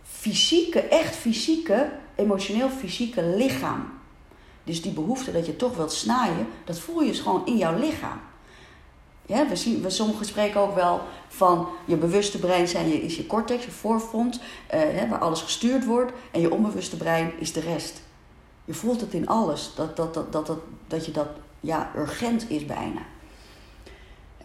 fysieke, 0.04 0.80
echt 0.80 1.16
fysieke, 1.16 1.90
emotioneel 2.16 2.70
fysieke 2.70 3.24
lichaam. 3.24 3.97
Dus 4.68 4.82
die 4.82 4.92
behoefte 4.92 5.32
dat 5.32 5.46
je 5.46 5.56
toch 5.56 5.76
wilt 5.76 5.92
snijden, 5.92 6.48
dat 6.66 6.80
voel 6.80 7.02
je 7.02 7.08
dus 7.08 7.20
gewoon 7.20 7.46
in 7.46 7.58
jouw 7.58 7.80
lichaam. 7.80 8.20
Ja, 9.26 9.48
we, 9.48 9.56
zien, 9.56 9.82
we 9.82 9.90
sommigen 9.90 10.26
spreken 10.26 10.62
ook 10.62 10.76
wel 10.76 11.02
van 11.28 11.68
je 11.86 11.96
bewuste 11.96 12.40
brein 12.40 12.68
zijn 12.68 13.02
is 13.02 13.16
je 13.16 13.28
cortex, 13.28 13.66
je 13.66 13.72
voorfront, 13.72 14.40
uh, 14.74 15.10
waar 15.10 15.20
alles 15.20 15.42
gestuurd 15.42 15.86
wordt. 15.86 16.12
En 16.32 16.42
je 16.42 16.52
onbewuste 16.52 16.98
brein 16.98 17.32
is 17.40 17.54
de 17.54 17.60
rest. 17.60 18.02
Je 18.66 18.74
voelt 18.74 19.02
het 19.02 19.14
in 19.14 19.28
alles. 19.28 19.72
Dat, 19.76 19.96
dat, 19.96 20.14
dat, 20.14 20.32
dat, 20.32 20.48
dat, 20.48 20.60
dat 20.88 21.06
je 21.06 21.12
dat 21.12 21.28
ja, 21.60 21.92
urgent 21.96 22.50
is 22.50 22.66
bijna. 22.66 23.02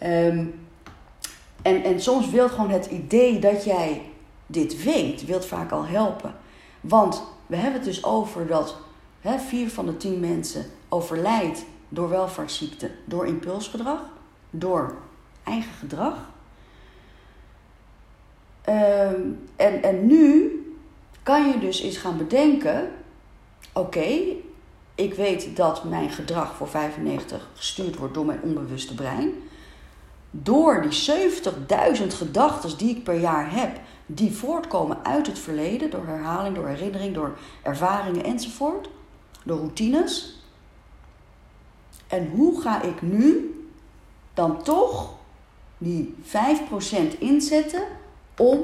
Um, 0.03 0.67
en, 1.63 1.85
en 1.85 2.01
soms 2.01 2.31
wil 2.31 2.49
gewoon 2.49 2.71
het 2.71 2.87
idee 2.87 3.39
dat 3.39 3.65
jij 3.65 4.03
dit 4.47 4.83
weet, 4.83 5.25
wilt 5.25 5.47
vaak 5.47 5.71
al 5.71 5.87
helpen. 5.87 6.35
Want 6.81 7.23
we 7.47 7.57
hebben 7.57 7.81
het 7.81 7.85
dus 7.85 8.05
over 8.05 8.47
dat 8.47 8.77
hè, 9.23 9.39
vier 9.39 9.71
van 9.71 9.87
de 9.87 9.97
tien 9.97 10.21
mensen 10.21 10.65
overlijdt 10.89 11.65
door 11.89 12.09
welvaartsziekte, 12.09 12.91
door 13.05 13.27
impulsgedrag, 13.27 14.01
door 14.51 14.95
eigen 15.43 15.73
gedrag. 15.73 16.31
Um, 18.69 19.49
en, 19.57 19.83
en 19.83 20.07
nu 20.07 20.57
kan 21.23 21.49
je 21.49 21.59
dus 21.59 21.81
eens 21.81 21.97
gaan 21.97 22.17
bedenken 22.17 22.91
oké, 23.73 24.07
ik 24.95 25.15
weet 25.15 25.57
dat 25.57 25.85
mijn 25.85 26.11
gedrag 26.11 26.55
voor 26.57 26.69
95 26.69 27.49
gestuurd 27.55 27.97
wordt 27.97 28.15
door 28.15 28.27
mijn 28.27 28.43
onbewuste 28.43 28.95
brein. 28.95 29.33
Door 30.31 30.83
die 30.83 31.21
70.000 32.01 32.07
gedachten 32.07 32.79
die 32.79 32.97
ik 32.97 33.05
per 33.05 33.21
jaar 33.21 33.55
heb, 33.55 33.81
die 34.07 34.33
voortkomen 34.33 35.05
uit 35.05 35.27
het 35.27 35.39
verleden, 35.39 35.91
door 35.91 36.07
herhaling, 36.07 36.55
door 36.55 36.69
herinnering, 36.69 37.15
door 37.15 37.39
ervaringen 37.63 38.25
enzovoort, 38.25 38.89
door 39.45 39.59
routines. 39.59 40.37
En 42.07 42.29
hoe 42.29 42.61
ga 42.61 42.83
ik 42.83 43.03
nu 43.03 43.55
dan 44.35 44.63
toch 44.63 45.15
die 45.79 46.15
5% 46.25 47.19
inzetten 47.19 47.83
om 48.37 48.61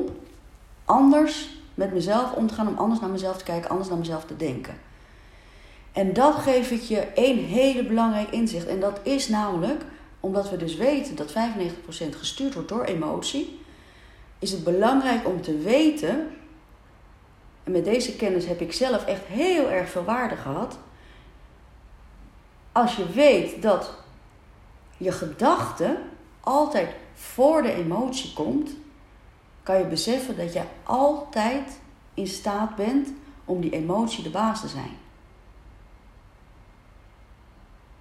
anders 0.85 1.49
met 1.75 1.93
mezelf 1.93 2.33
om 2.33 2.47
te 2.47 2.55
gaan, 2.55 2.69
om 2.69 2.77
anders 2.77 3.01
naar 3.01 3.11
mezelf 3.11 3.37
te 3.37 3.45
kijken, 3.45 3.71
anders 3.71 3.89
naar 3.89 3.99
mezelf 3.99 4.25
te 4.25 4.37
denken? 4.37 4.75
En 5.93 6.13
dat 6.13 6.35
geef 6.35 6.71
ik 6.71 6.83
je 6.83 7.01
één 7.01 7.39
hele 7.39 7.85
belangrijk 7.85 8.31
inzicht. 8.31 8.67
En 8.67 8.81
dat 8.81 9.01
is 9.03 9.29
namelijk, 9.29 9.85
omdat 10.21 10.51
we 10.51 10.57
dus 10.57 10.77
weten 10.77 11.17
dat 11.17 11.33
95% 11.33 11.35
gestuurd 12.19 12.55
wordt 12.55 12.69
door 12.69 12.85
emotie, 12.85 13.61
is 14.39 14.51
het 14.51 14.65
belangrijk 14.65 15.27
om 15.27 15.43
te 15.43 15.59
weten, 15.59 16.27
en 17.69 17.75
met 17.75 17.85
deze 17.85 18.17
kennis 18.17 18.47
heb 18.47 18.61
ik 18.61 18.73
zelf 18.73 19.05
echt 19.05 19.25
heel 19.27 19.71
erg 19.71 19.91
veel 19.91 20.05
waarde 20.05 20.37
gehad, 20.37 20.79
als 22.73 22.97
je 22.97 23.09
weet 23.13 23.63
dat 23.63 23.95
je 24.97 25.13
gedachte 25.13 25.99
altijd 26.41 26.89
voor 27.15 27.63
de 27.63 27.73
emotie 27.73 28.33
komt, 28.33 28.71
kan 29.63 29.79
je 29.79 29.85
beseffen 29.85 30.37
dat 30.37 30.53
je 30.53 30.63
altijd 30.83 31.81
in 32.15 32.27
staat 32.27 32.77
bent 32.77 33.09
om 33.45 33.61
die 33.61 33.73
emotie 33.73 34.23
de 34.23 34.31
baas 34.31 34.61
te 34.61 34.69
zijn. 34.69 34.97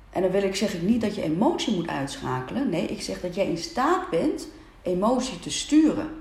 En 0.09 0.21
dan 0.21 0.31
wil 0.31 0.43
ik 0.43 0.55
zeggen 0.55 0.85
niet 0.85 1.01
dat 1.01 1.15
je 1.15 1.23
emotie 1.23 1.75
moet 1.75 1.87
uitschakelen. 1.87 2.69
Nee, 2.69 2.85
ik 2.85 3.01
zeg 3.01 3.21
dat 3.21 3.35
jij 3.35 3.47
in 3.47 3.57
staat 3.57 4.09
bent 4.09 4.47
emotie 4.81 5.39
te 5.39 5.51
sturen. 5.51 6.16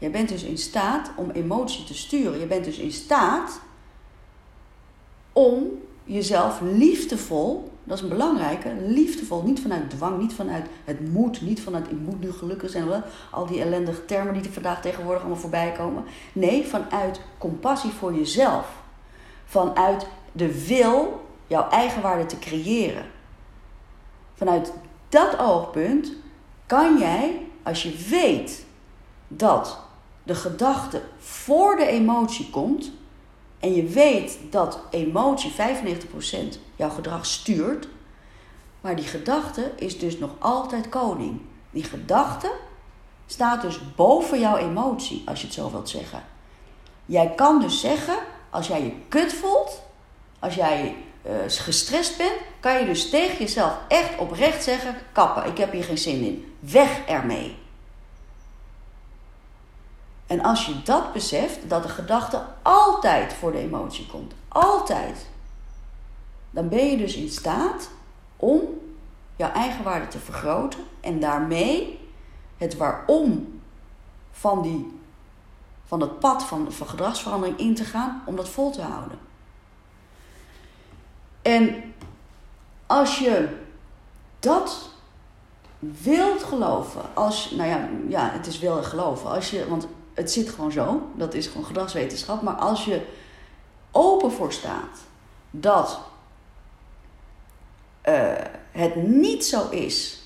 Jij 0.00 0.10
bent 0.10 0.28
dus 0.28 0.42
in 0.42 0.58
staat 0.58 1.10
om 1.16 1.30
emotie 1.30 1.84
te 1.84 1.94
sturen. 1.94 2.40
Je 2.40 2.46
bent 2.46 2.64
dus 2.64 2.78
in 2.78 2.92
staat 2.92 3.60
om 5.32 5.66
jezelf 6.04 6.60
liefdevol, 6.60 7.72
dat 7.84 7.96
is 7.96 8.02
een 8.02 8.08
belangrijke, 8.08 8.74
liefdevol, 8.80 9.42
niet 9.42 9.60
vanuit 9.60 9.90
dwang, 9.90 10.18
niet 10.18 10.32
vanuit 10.32 10.66
het 10.84 11.12
moet, 11.12 11.40
niet 11.40 11.60
vanuit 11.60 11.90
ik 11.90 11.98
moet 11.98 12.20
nu 12.20 12.32
gelukkig 12.32 12.70
zijn, 12.70 13.02
al 13.30 13.46
die 13.46 13.60
ellendige 13.60 14.04
termen 14.04 14.34
die 14.34 14.42
er 14.42 14.52
vandaag 14.52 14.80
tegenwoordig 14.80 15.20
allemaal 15.20 15.40
voorbij 15.40 15.72
komen. 15.72 16.04
Nee, 16.32 16.66
vanuit 16.66 17.20
compassie 17.38 17.90
voor 17.90 18.14
jezelf. 18.14 18.66
Vanuit 19.44 20.06
de 20.32 20.66
wil 20.66 21.26
jouw 21.46 21.68
eigen 21.68 22.02
waarde 22.02 22.26
te 22.26 22.38
creëren. 22.38 23.04
Vanuit 24.34 24.72
dat 25.08 25.38
oogpunt 25.38 26.12
kan 26.66 26.98
jij, 26.98 27.46
als 27.62 27.82
je 27.82 28.06
weet 28.10 28.64
dat 29.28 29.88
de 30.30 30.36
gedachte 30.36 31.02
voor 31.18 31.76
de 31.76 31.86
emotie 31.86 32.50
komt 32.50 32.90
en 33.58 33.74
je 33.74 33.84
weet 33.84 34.38
dat 34.50 34.80
emotie 34.90 35.52
95% 35.52 35.56
jouw 36.76 36.90
gedrag 36.90 37.26
stuurt, 37.26 37.88
maar 38.80 38.96
die 38.96 39.04
gedachte 39.04 39.72
is 39.76 39.98
dus 39.98 40.18
nog 40.18 40.30
altijd 40.38 40.88
koning. 40.88 41.40
Die 41.70 41.84
gedachte 41.84 42.52
staat 43.26 43.62
dus 43.62 43.94
boven 43.96 44.40
jouw 44.40 44.56
emotie, 44.56 45.22
als 45.26 45.40
je 45.40 45.46
het 45.46 45.54
zo 45.54 45.70
wilt 45.70 45.88
zeggen. 45.88 46.22
Jij 47.06 47.32
kan 47.34 47.60
dus 47.60 47.80
zeggen, 47.80 48.16
als 48.50 48.66
jij 48.66 48.82
je 48.82 48.92
kut 49.08 49.32
voelt, 49.32 49.82
als 50.38 50.54
jij 50.54 50.96
uh, 51.26 51.32
gestrest 51.46 52.16
bent, 52.16 52.36
kan 52.60 52.78
je 52.78 52.84
dus 52.84 53.10
tegen 53.10 53.38
jezelf 53.38 53.78
echt 53.88 54.18
oprecht 54.18 54.64
zeggen: 54.64 54.94
kappen, 55.12 55.46
ik 55.46 55.58
heb 55.58 55.72
hier 55.72 55.84
geen 55.84 55.98
zin 55.98 56.24
in. 56.24 56.54
Weg 56.60 57.00
ermee. 57.06 57.59
En 60.30 60.42
als 60.42 60.66
je 60.66 60.82
dat 60.82 61.12
beseft, 61.12 61.68
dat 61.68 61.82
de 61.82 61.88
gedachte 61.88 62.42
altijd 62.62 63.32
voor 63.32 63.52
de 63.52 63.58
emotie 63.58 64.06
komt, 64.06 64.32
altijd, 64.48 65.26
dan 66.50 66.68
ben 66.68 66.86
je 66.86 66.96
dus 66.96 67.14
in 67.14 67.28
staat 67.28 67.90
om 68.36 68.60
jouw 69.36 69.50
eigen 69.50 69.84
waarde 69.84 70.08
te 70.08 70.18
vergroten 70.18 70.80
en 71.00 71.20
daarmee 71.20 72.08
het 72.56 72.76
waarom 72.76 73.60
van, 74.30 74.62
die, 74.62 75.00
van 75.86 76.00
het 76.00 76.18
pad 76.18 76.44
van, 76.44 76.72
van 76.72 76.88
gedragsverandering 76.88 77.58
in 77.58 77.74
te 77.74 77.84
gaan, 77.84 78.22
om 78.26 78.36
dat 78.36 78.48
vol 78.48 78.70
te 78.70 78.82
houden. 78.82 79.18
En 81.42 81.94
als 82.86 83.18
je 83.18 83.58
dat 84.38 84.90
wilt 85.78 86.42
geloven, 86.42 87.02
als, 87.14 87.50
nou 87.50 87.68
ja, 87.68 87.88
ja, 88.08 88.30
het 88.30 88.46
is 88.46 88.58
willen 88.58 88.84
geloven, 88.84 89.30
als 89.30 89.50
je, 89.50 89.68
want 89.68 89.86
het 90.20 90.32
zit 90.32 90.50
gewoon 90.50 90.72
zo, 90.72 91.10
dat 91.14 91.34
is 91.34 91.46
gewoon 91.46 91.64
gedragswetenschap, 91.64 92.42
maar 92.42 92.54
als 92.54 92.84
je 92.84 93.06
open 93.90 94.32
voor 94.32 94.52
staat 94.52 94.98
dat 95.50 96.00
uh, 98.08 98.32
het 98.70 98.96
niet 98.96 99.44
zo 99.44 99.68
is 99.68 100.22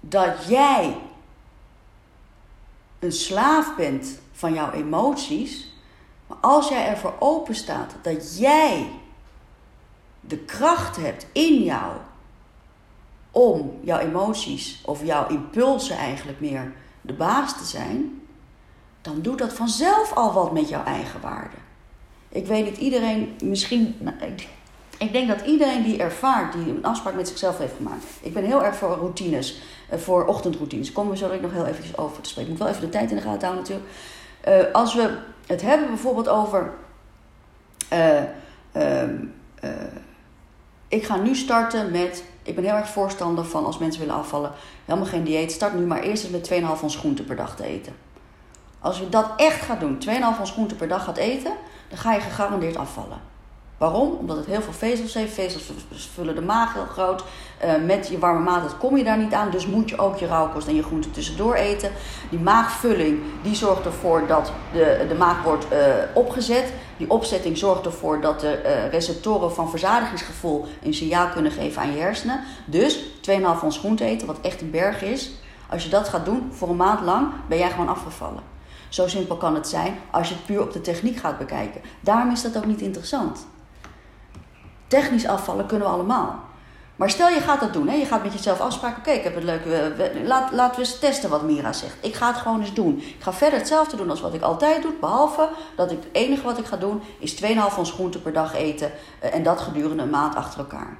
dat 0.00 0.46
jij 0.48 0.96
een 2.98 3.12
slaaf 3.12 3.76
bent 3.76 4.18
van 4.32 4.54
jouw 4.54 4.70
emoties, 4.70 5.68
Maar 6.26 6.38
als 6.40 6.68
jij 6.68 6.86
ervoor 6.86 7.14
open 7.18 7.54
staat 7.54 7.94
dat 8.02 8.38
jij 8.38 8.90
de 10.20 10.38
kracht 10.38 10.96
hebt 10.96 11.26
in 11.32 11.62
jou 11.62 11.92
om 13.30 13.78
jouw 13.82 13.98
emoties 13.98 14.80
of 14.84 15.04
jouw 15.04 15.28
impulsen 15.28 15.96
eigenlijk 15.96 16.40
meer 16.40 16.72
de 17.00 17.12
baas 17.12 17.58
te 17.58 17.64
zijn, 17.64 18.19
dan 19.02 19.20
doet 19.22 19.38
dat 19.38 19.52
vanzelf 19.52 20.12
al 20.14 20.32
wat 20.32 20.52
met 20.52 20.68
jouw 20.68 20.84
eigen 20.84 21.20
waarde. 21.20 21.56
Ik 22.28 22.46
weet 22.46 22.64
niet, 22.64 22.76
iedereen, 22.76 23.36
misschien, 23.42 23.96
nou, 23.98 24.16
ik 24.98 25.12
denk 25.12 25.28
dat 25.28 25.40
iedereen 25.40 25.82
die 25.82 25.98
ervaart, 25.98 26.52
die 26.52 26.68
een 26.68 26.84
afspraak 26.84 27.14
met 27.14 27.28
zichzelf 27.28 27.58
heeft 27.58 27.76
gemaakt. 27.76 28.04
Ik 28.22 28.34
ben 28.34 28.44
heel 28.44 28.64
erg 28.64 28.76
voor 28.76 28.88
routines, 28.88 29.60
eh, 29.88 29.98
voor 29.98 30.26
ochtendroutines. 30.26 30.92
Komen 30.92 31.12
we 31.12 31.18
zo 31.18 31.40
nog 31.40 31.52
heel 31.52 31.66
eventjes 31.66 31.96
over 31.96 32.22
te 32.22 32.28
spreken. 32.28 32.52
Ik 32.52 32.58
moet 32.58 32.66
wel 32.66 32.76
even 32.76 32.90
de 32.90 32.98
tijd 32.98 33.10
in 33.10 33.16
de 33.16 33.22
gaten 33.22 33.48
houden 33.48 33.62
natuurlijk. 33.62 33.88
Uh, 34.48 34.74
als 34.74 34.94
we 34.94 35.18
het 35.46 35.62
hebben 35.62 35.88
bijvoorbeeld 35.88 36.28
over... 36.28 36.72
Uh, 37.92 38.22
ik 40.88 41.04
ga 41.04 41.16
nu 41.16 41.34
starten 41.34 41.90
met... 41.90 42.24
Ik 42.42 42.54
ben 42.54 42.64
heel 42.64 42.74
erg 42.74 42.88
voorstander 42.88 43.44
van 43.44 43.64
als 43.64 43.78
mensen 43.78 44.00
willen 44.00 44.14
afvallen... 44.14 44.52
helemaal 44.84 45.08
geen 45.08 45.24
dieet. 45.24 45.52
Start 45.52 45.74
nu 45.74 45.86
maar 45.86 46.02
eerst 46.02 46.24
eens 46.24 46.32
met 46.32 46.78
2,5 46.78 46.82
ons 46.82 46.96
groente 46.96 47.22
per 47.22 47.36
dag 47.36 47.56
te 47.56 47.64
eten. 47.64 47.92
Als 48.80 48.98
je 48.98 49.08
dat 49.08 49.30
echt 49.36 49.62
gaat 49.62 49.80
doen, 49.80 49.98
2,5 50.08 50.40
ons 50.40 50.50
groente 50.50 50.74
per 50.74 50.88
dag 50.88 51.04
gaat 51.04 51.16
eten... 51.16 51.52
dan 51.88 51.98
ga 51.98 52.12
je 52.12 52.20
gegarandeerd 52.20 52.76
afvallen. 52.76 53.30
Waarom? 53.80 54.16
Omdat 54.18 54.36
het 54.36 54.46
heel 54.46 54.62
veel 54.62 54.72
vezels 54.72 55.14
heeft. 55.14 55.32
Vezels 55.32 55.72
vullen 56.14 56.34
de 56.34 56.40
maag 56.40 56.74
heel 56.74 56.86
groot. 56.86 57.24
Uh, 57.64 57.72
met 57.86 58.08
je 58.08 58.18
warme 58.18 58.40
maaltijd 58.40 58.78
kom 58.78 58.96
je 58.96 59.04
daar 59.04 59.18
niet 59.18 59.32
aan. 59.32 59.50
Dus 59.50 59.66
moet 59.66 59.88
je 59.88 59.98
ook 59.98 60.16
je 60.16 60.26
rauwkost 60.26 60.68
en 60.68 60.74
je 60.74 60.82
groenten 60.82 61.10
tussendoor 61.10 61.54
eten. 61.54 61.90
Die 62.30 62.38
maagvulling 62.38 63.20
die 63.42 63.54
zorgt 63.54 63.84
ervoor 63.84 64.26
dat 64.26 64.52
de, 64.72 65.04
de 65.08 65.14
maag 65.14 65.42
wordt 65.42 65.66
uh, 65.72 65.78
opgezet. 66.14 66.72
Die 66.96 67.10
opzetting 67.10 67.58
zorgt 67.58 67.84
ervoor 67.84 68.20
dat 68.20 68.40
de 68.40 68.62
uh, 68.64 68.90
receptoren 68.90 69.52
van 69.52 69.70
verzadigingsgevoel 69.70 70.66
een 70.82 70.94
signaal 70.94 71.28
kunnen 71.28 71.52
geven 71.52 71.82
aan 71.82 71.92
je 71.92 72.00
hersenen. 72.00 72.40
Dus 72.64 72.98
2,5 73.30 73.42
ons 73.62 73.78
groente 73.78 74.04
eten, 74.04 74.26
wat 74.26 74.40
echt 74.40 74.60
een 74.60 74.70
berg 74.70 75.02
is. 75.02 75.30
Als 75.70 75.84
je 75.84 75.90
dat 75.90 76.08
gaat 76.08 76.24
doen 76.24 76.50
voor 76.52 76.68
een 76.68 76.76
maand 76.76 77.00
lang, 77.00 77.28
ben 77.48 77.58
jij 77.58 77.70
gewoon 77.70 77.88
afgevallen. 77.88 78.42
Zo 78.90 79.08
simpel 79.08 79.36
kan 79.36 79.54
het 79.54 79.68
zijn 79.68 79.98
als 80.10 80.28
je 80.28 80.34
het 80.34 80.46
puur 80.46 80.62
op 80.62 80.72
de 80.72 80.80
techniek 80.80 81.16
gaat 81.16 81.38
bekijken. 81.38 81.80
Daarom 82.00 82.32
is 82.32 82.42
dat 82.42 82.56
ook 82.56 82.66
niet 82.66 82.80
interessant. 82.80 83.46
Technisch 84.86 85.26
afvallen 85.26 85.66
kunnen 85.66 85.86
we 85.86 85.92
allemaal. 85.92 86.48
Maar 86.96 87.10
stel 87.10 87.28
je 87.28 87.40
gaat 87.40 87.60
dat 87.60 87.72
doen, 87.72 87.88
hè? 87.88 87.94
je 87.94 88.04
gaat 88.04 88.22
met 88.22 88.32
jezelf 88.32 88.60
afspraken. 88.60 88.98
Oké, 88.98 89.10
ik 89.10 89.24
heb 89.24 89.34
het 89.34 89.44
leuk. 89.44 89.60
laat, 90.24 90.52
laten 90.52 90.80
we 90.80 90.86
eens 90.86 90.98
testen 90.98 91.30
wat 91.30 91.42
Mira 91.42 91.72
zegt. 91.72 91.94
Ik 92.00 92.14
ga 92.14 92.26
het 92.26 92.36
gewoon 92.36 92.60
eens 92.60 92.74
doen. 92.74 92.98
Ik 92.98 93.16
ga 93.18 93.32
verder 93.32 93.58
hetzelfde 93.58 93.96
doen 93.96 94.10
als 94.10 94.20
wat 94.20 94.34
ik 94.34 94.42
altijd 94.42 94.82
doe. 94.82 94.92
Behalve 95.00 95.48
dat 95.76 95.90
ik 95.90 95.98
het 95.98 96.08
enige 96.12 96.42
wat 96.42 96.58
ik 96.58 96.66
ga 96.66 96.76
doen 96.76 97.02
is 97.18 97.42
2,5 97.42 97.78
ons 97.78 97.90
groente 97.90 98.18
per 98.18 98.32
dag 98.32 98.54
eten. 98.54 98.92
Eh, 99.18 99.34
en 99.34 99.42
dat 99.42 99.60
gedurende 99.60 100.02
een 100.02 100.10
maand 100.10 100.34
achter 100.34 100.58
elkaar. 100.58 100.96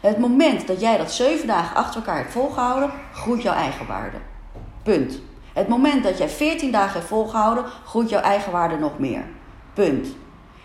Het 0.00 0.18
moment 0.18 0.66
dat 0.66 0.80
jij 0.80 0.96
dat 0.96 1.12
7 1.12 1.46
dagen 1.46 1.76
achter 1.76 1.96
elkaar 1.96 2.16
hebt 2.16 2.32
volgehouden, 2.32 2.90
groeit 3.12 3.42
jouw 3.42 3.54
eigen 3.54 3.86
waarde. 3.86 4.16
Punt. 4.82 5.20
Het 5.52 5.68
moment 5.68 6.02
dat 6.02 6.18
jij 6.18 6.28
14 6.28 6.72
dagen 6.72 6.92
hebt 6.92 7.06
volgehouden, 7.06 7.64
groeit 7.84 8.08
jouw 8.08 8.20
eigen 8.20 8.52
waarde 8.52 8.76
nog 8.76 8.98
meer. 8.98 9.24
Punt. 9.74 10.08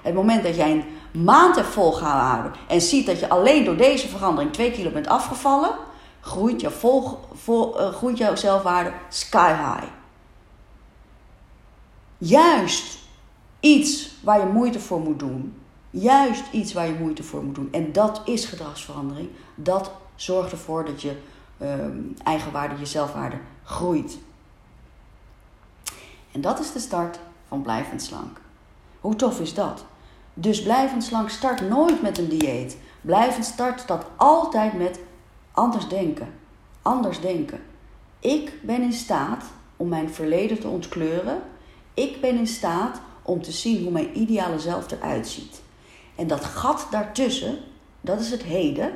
Het 0.01 0.13
moment 0.13 0.43
dat 0.43 0.55
jij 0.55 0.71
een 0.71 1.23
maand 1.23 1.55
hebt 1.55 1.67
volgehouden 1.67 2.51
en 2.67 2.81
ziet 2.81 3.05
dat 3.05 3.19
je 3.19 3.29
alleen 3.29 3.65
door 3.65 3.77
deze 3.77 4.07
verandering 4.07 4.53
2 4.53 4.71
kilo 4.71 4.89
bent 4.89 5.07
afgevallen, 5.07 5.71
groeit, 6.19 6.61
je 6.61 6.71
vol, 6.71 7.19
uh, 7.49 7.87
groeit 7.89 8.17
jouw 8.17 8.35
zelfwaarde 8.35 8.91
sky 9.09 9.53
high. 9.53 9.87
Juist 12.17 12.97
iets 13.59 14.15
waar 14.23 14.39
je 14.39 14.45
moeite 14.45 14.79
voor 14.79 14.99
moet 14.99 15.19
doen. 15.19 15.61
Juist 15.89 16.43
iets 16.51 16.73
waar 16.73 16.87
je 16.87 16.95
moeite 16.99 17.23
voor 17.23 17.43
moet 17.43 17.55
doen. 17.55 17.67
En 17.71 17.91
dat 17.91 18.21
is 18.25 18.45
gedragsverandering. 18.45 19.29
Dat 19.55 19.91
zorgt 20.15 20.51
ervoor 20.51 20.85
dat 20.85 21.01
je 21.01 21.17
uh, 21.57 21.69
eigenwaarde, 22.23 22.79
je 22.79 22.85
zelfwaarde 22.85 23.37
groeit. 23.63 24.17
En 26.37 26.43
dat 26.43 26.59
is 26.59 26.71
de 26.71 26.79
start 26.79 27.19
van 27.47 27.61
blijvend 27.61 28.01
slank. 28.01 28.41
Hoe 29.01 29.15
tof 29.15 29.39
is 29.39 29.53
dat? 29.53 29.85
Dus 30.33 30.63
blijvend 30.63 31.03
slank 31.03 31.29
start 31.29 31.69
nooit 31.69 32.01
met 32.01 32.17
een 32.17 32.27
dieet. 32.27 32.77
Blijvend 33.01 33.45
start 33.45 33.79
staat 33.79 34.05
altijd 34.15 34.73
met 34.73 34.99
anders 35.51 35.87
denken. 35.87 36.33
Anders 36.81 37.19
denken. 37.19 37.59
Ik 38.19 38.53
ben 38.63 38.81
in 38.81 38.93
staat 38.93 39.43
om 39.77 39.87
mijn 39.87 40.09
verleden 40.09 40.59
te 40.59 40.67
ontkleuren. 40.67 41.41
Ik 41.93 42.21
ben 42.21 42.37
in 42.37 42.47
staat 42.47 43.01
om 43.21 43.41
te 43.41 43.51
zien 43.51 43.83
hoe 43.83 43.91
mijn 43.91 44.19
ideale 44.19 44.59
zelf 44.59 44.91
eruit 44.91 45.27
ziet. 45.27 45.61
En 46.15 46.27
dat 46.27 46.45
gat 46.45 46.87
daartussen, 46.91 47.57
dat 48.01 48.19
is 48.19 48.31
het 48.31 48.43
heden. 48.43 48.93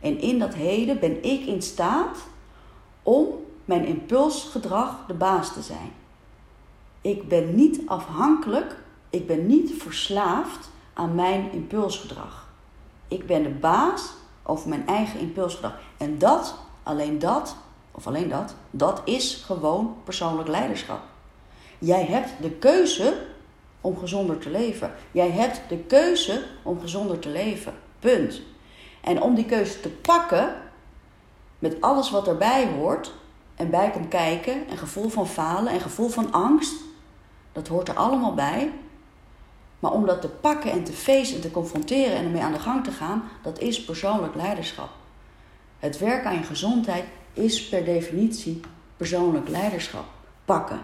En 0.00 0.20
in 0.20 0.38
dat 0.38 0.54
heden 0.54 1.00
ben 1.00 1.22
ik 1.22 1.46
in 1.46 1.62
staat 1.62 2.18
om 3.02 3.26
mijn 3.64 3.84
impulsgedrag 3.84 5.06
de 5.06 5.14
baas 5.14 5.52
te 5.52 5.62
zijn. 5.62 5.98
Ik 7.00 7.28
ben 7.28 7.54
niet 7.54 7.80
afhankelijk, 7.86 8.76
ik 9.10 9.26
ben 9.26 9.46
niet 9.46 9.72
verslaafd 9.78 10.70
aan 10.94 11.14
mijn 11.14 11.52
impulsgedrag. 11.52 12.48
Ik 13.08 13.26
ben 13.26 13.42
de 13.42 13.48
baas 13.48 14.12
over 14.42 14.68
mijn 14.68 14.86
eigen 14.86 15.20
impulsgedrag. 15.20 15.78
En 15.96 16.18
dat, 16.18 16.54
alleen 16.82 17.18
dat, 17.18 17.56
of 17.90 18.06
alleen 18.06 18.28
dat, 18.28 18.54
dat 18.70 19.02
is 19.04 19.42
gewoon 19.46 19.96
persoonlijk 20.04 20.48
leiderschap. 20.48 21.00
Jij 21.78 22.04
hebt 22.04 22.30
de 22.40 22.50
keuze 22.50 23.26
om 23.80 23.98
gezonder 23.98 24.38
te 24.38 24.50
leven. 24.50 24.92
Jij 25.10 25.30
hebt 25.30 25.60
de 25.68 25.78
keuze 25.78 26.44
om 26.62 26.80
gezonder 26.80 27.18
te 27.18 27.28
leven. 27.28 27.74
Punt. 27.98 28.40
En 29.00 29.22
om 29.22 29.34
die 29.34 29.44
keuze 29.44 29.80
te 29.80 29.88
pakken, 29.88 30.54
met 31.58 31.80
alles 31.80 32.10
wat 32.10 32.28
erbij 32.28 32.66
hoort 32.66 33.12
en 33.54 33.70
bij 33.70 33.90
komt 33.90 34.08
kijken, 34.08 34.68
en 34.68 34.78
gevoel 34.78 35.08
van 35.08 35.26
falen 35.26 35.72
en 35.72 35.80
gevoel 35.80 36.08
van 36.08 36.32
angst, 36.32 36.74
dat 37.52 37.68
hoort 37.68 37.88
er 37.88 37.94
allemaal 37.94 38.34
bij. 38.34 38.72
Maar 39.78 39.92
om 39.92 40.06
dat 40.06 40.20
te 40.20 40.28
pakken 40.28 40.70
en 40.70 40.84
te 40.84 40.92
feesten 40.92 41.36
en 41.36 41.42
te 41.42 41.50
confronteren 41.50 42.16
en 42.16 42.24
ermee 42.24 42.42
aan 42.42 42.52
de 42.52 42.58
gang 42.58 42.84
te 42.84 42.90
gaan, 42.90 43.22
dat 43.42 43.58
is 43.58 43.84
persoonlijk 43.84 44.34
leiderschap. 44.34 44.90
Het 45.78 45.98
werk 45.98 46.24
aan 46.24 46.34
je 46.34 46.42
gezondheid 46.42 47.04
is 47.32 47.68
per 47.68 47.84
definitie 47.84 48.60
persoonlijk 48.96 49.48
leiderschap. 49.48 50.04
Pakken. 50.44 50.80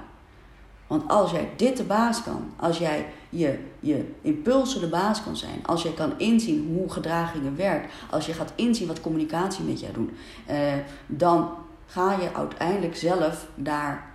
Want 0.87 1.09
als 1.09 1.31
jij 1.31 1.51
dit 1.57 1.77
de 1.77 1.85
baas 1.85 2.23
kan, 2.23 2.53
als 2.57 2.79
jij 2.79 3.07
je, 3.29 3.59
je 3.81 4.15
impulsen 4.21 4.81
de 4.81 4.89
baas 4.89 5.23
kan 5.23 5.37
zijn, 5.37 5.67
als 5.67 5.83
jij 5.83 5.93
kan 5.93 6.19
inzien 6.19 6.75
hoe 6.75 6.91
gedragingen 6.91 7.57
werkt, 7.57 7.93
als 8.11 8.27
je 8.27 8.33
gaat 8.33 8.53
inzien 8.55 8.87
wat 8.87 9.01
communicatie 9.01 9.65
met 9.65 9.81
jou 9.81 9.93
doet, 9.93 10.11
eh, 10.47 10.73
dan 11.07 11.51
ga 11.87 12.13
je 12.13 12.35
uiteindelijk 12.35 12.97
zelf 12.97 13.47
daar 13.55 14.11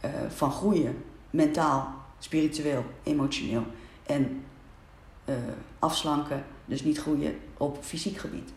eh, 0.00 0.10
van 0.28 0.52
groeien. 0.52 1.04
Mentaal, 1.34 1.88
spiritueel, 2.18 2.84
emotioneel 3.02 3.64
en 4.06 4.44
uh, 5.24 5.34
afslanken, 5.78 6.44
dus 6.64 6.82
niet 6.82 6.98
groeien 6.98 7.38
op 7.56 7.78
fysiek 7.80 8.18
gebied. 8.18 8.50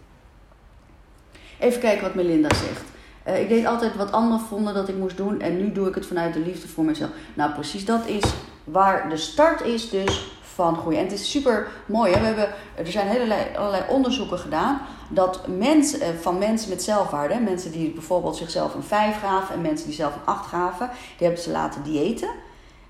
Even 1.60 1.80
kijken 1.80 2.04
wat 2.04 2.16
Melinda 2.16 2.54
zegt. 2.54 2.84
Uh, 3.28 3.42
ik 3.42 3.50
deed 3.50 3.66
altijd 3.66 3.96
wat 3.96 4.12
anderen 4.12 4.46
vonden 4.46 4.74
dat 4.74 4.90
ik 4.90 4.96
moest 4.96 5.18
doen 5.18 5.42
en 5.42 5.58
nu 5.58 5.72
doe 5.72 5.88
ik 5.88 5.96
het 5.96 6.06
vanuit 6.06 6.34
de 6.34 6.40
liefde 6.40 6.68
voor 6.68 6.84
mezelf. 6.84 7.10
Nou, 7.34 7.54
precies 7.54 7.86
dat 7.86 8.06
is 8.06 8.34
waar 8.64 9.10
de 9.10 9.18
start 9.18 9.62
is 9.62 9.90
dus 9.90 10.32
van 10.42 10.76
groeien. 10.76 11.00
En 11.00 11.06
het 11.06 11.14
is 11.14 11.32
super 11.32 11.68
mooi. 11.86 12.14
Hè? 12.14 12.20
We 12.20 12.26
hebben, 12.26 12.50
er 12.76 12.92
zijn 12.92 13.10
allerlei, 13.10 13.56
allerlei 13.56 13.84
onderzoeken 13.90 14.40
gedaan 14.40 14.82
dat 15.10 15.48
mensen, 15.48 16.02
eh, 16.02 16.10
van 16.22 16.38
mensen 16.38 16.70
met 16.70 16.84
zelfwaarde, 16.84 17.40
mensen 17.40 17.72
die 17.72 17.92
bijvoorbeeld 17.92 18.36
zichzelf 18.36 18.74
een 18.74 18.84
5 18.84 19.20
gaven 19.20 19.56
en 19.56 19.62
mensen 19.62 19.88
die 19.88 19.96
zelf 19.96 20.16
een 20.16 20.26
8 20.26 20.48
gaven, 20.48 20.90
die 21.18 21.28
hebben 21.28 21.44
ze 21.44 21.52
laten 21.52 21.84
diëten. 21.84 22.30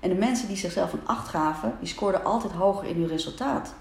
En 0.00 0.08
de 0.08 0.14
mensen 0.14 0.48
die 0.48 0.56
zichzelf 0.56 0.92
een 0.92 1.06
8 1.06 1.28
gaven, 1.28 1.76
die 1.78 1.88
scoorden 1.88 2.24
altijd 2.24 2.52
hoger 2.52 2.88
in 2.88 2.96
hun 2.96 3.08
resultaat. 3.08 3.74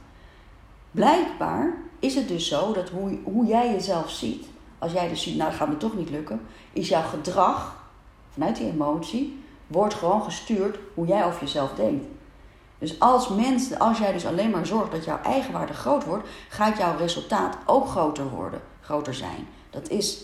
Blijkbaar 0.92 1.74
is 2.00 2.16
het 2.16 2.28
dus 2.28 2.48
zo 2.48 2.74
dat 2.74 2.90
hoe, 2.90 3.20
hoe 3.24 3.46
jij 3.46 3.72
jezelf 3.72 4.10
ziet, 4.10 4.46
als 4.80 4.92
jij 4.92 5.08
dus 5.10 5.22
ziet, 5.22 5.36
nou 5.38 5.50
dat 5.50 5.60
gaat 5.60 5.70
me 5.70 5.78
toch 5.78 5.96
niet 5.96 6.10
lukken, 6.10 6.42
is 6.74 6.90
jouw 6.90 7.04
gedrag 7.04 7.76
vanuit 8.30 8.56
die 8.56 8.72
emotie, 8.72 9.44
wordt 9.68 9.94
gewoon 9.94 10.24
gestuurd 10.24 10.78
hoe 10.94 11.08
jij 11.08 11.26
over 11.26 11.42
jezelf 11.42 11.74
denkt. 11.74 12.06
Dus 12.80 13.00
als 13.00 13.30
mensen, 13.30 13.80
als 13.80 13.98
jij 13.98 14.12
dus 14.14 14.26
alleen 14.26 14.50
maar 14.50 14.66
zorgt 14.66 14.92
dat 14.92 15.06
jouw 15.06 15.22
eigenwaarde 15.22 15.74
groot 15.74 16.06
wordt, 16.06 16.28
gaat 16.50 16.78
jouw 16.78 16.98
resultaat 16.98 17.58
ook 17.66 17.88
groter 17.88 18.30
worden, 18.30 18.62
groter 18.82 19.14
zijn. 19.14 19.48
Dat 19.70 19.90
is, 19.90 20.24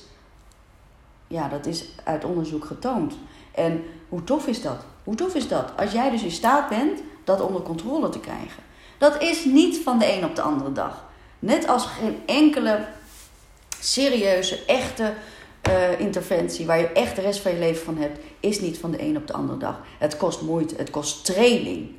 ja, 1.27 1.47
dat 1.47 1.65
is 1.65 1.85
uit 2.03 2.25
onderzoek 2.25 2.65
getoond. 2.65 3.15
En 3.51 3.83
hoe 4.09 4.23
tof 4.23 4.47
is 4.47 4.61
dat? 4.61 4.85
Hoe 5.03 5.15
tof 5.15 5.35
is 5.35 5.47
dat? 5.47 5.71
Als 5.77 5.91
jij 5.91 6.09
dus 6.09 6.23
in 6.23 6.31
staat 6.31 6.69
bent 6.69 6.99
dat 7.23 7.41
onder 7.41 7.61
controle 7.61 8.09
te 8.09 8.19
krijgen. 8.19 8.63
Dat 8.97 9.21
is 9.21 9.45
niet 9.45 9.77
van 9.83 9.99
de 9.99 10.13
een 10.13 10.25
op 10.25 10.35
de 10.35 10.41
andere 10.41 10.71
dag. 10.71 11.05
Net 11.39 11.67
als 11.67 11.85
geen 11.85 12.21
enkele 12.25 12.85
serieuze, 13.79 14.65
echte 14.65 15.13
uh, 15.69 15.99
interventie 15.99 16.65
waar 16.65 16.79
je 16.79 16.91
echt 16.91 17.15
de 17.15 17.21
rest 17.21 17.39
van 17.39 17.51
je 17.51 17.59
leven 17.59 17.85
van 17.85 17.97
hebt, 17.97 18.19
is 18.39 18.59
niet 18.59 18.77
van 18.77 18.91
de 18.91 19.01
een 19.01 19.17
op 19.17 19.27
de 19.27 19.33
andere 19.33 19.57
dag. 19.57 19.81
Het 19.99 20.17
kost 20.17 20.41
moeite, 20.41 20.75
het 20.75 20.89
kost 20.89 21.25
training. 21.25 21.89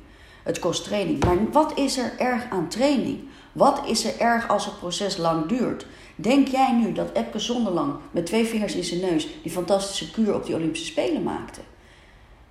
Het 0.43 0.59
kost 0.59 0.83
training. 0.83 1.23
Maar 1.23 1.51
wat 1.51 1.77
is 1.77 1.97
er 1.97 2.13
erg 2.17 2.49
aan 2.49 2.67
training? 2.69 3.27
Wat 3.51 3.81
is 3.85 4.05
er 4.05 4.19
erg 4.19 4.47
als 4.47 4.65
het 4.65 4.79
proces 4.79 5.17
lang 5.17 5.45
duurt? 5.45 5.85
Denk 6.15 6.47
jij 6.47 6.71
nu 6.71 6.91
dat 6.91 7.09
Epke 7.13 7.39
Zonderlang 7.39 7.93
met 8.11 8.25
twee 8.25 8.45
vingers 8.45 8.75
in 8.75 8.83
zijn 8.83 8.99
neus 8.99 9.27
die 9.43 9.51
fantastische 9.51 10.11
kuur 10.11 10.35
op 10.35 10.45
die 10.45 10.55
Olympische 10.55 10.85
Spelen 10.85 11.23
maakte? 11.23 11.61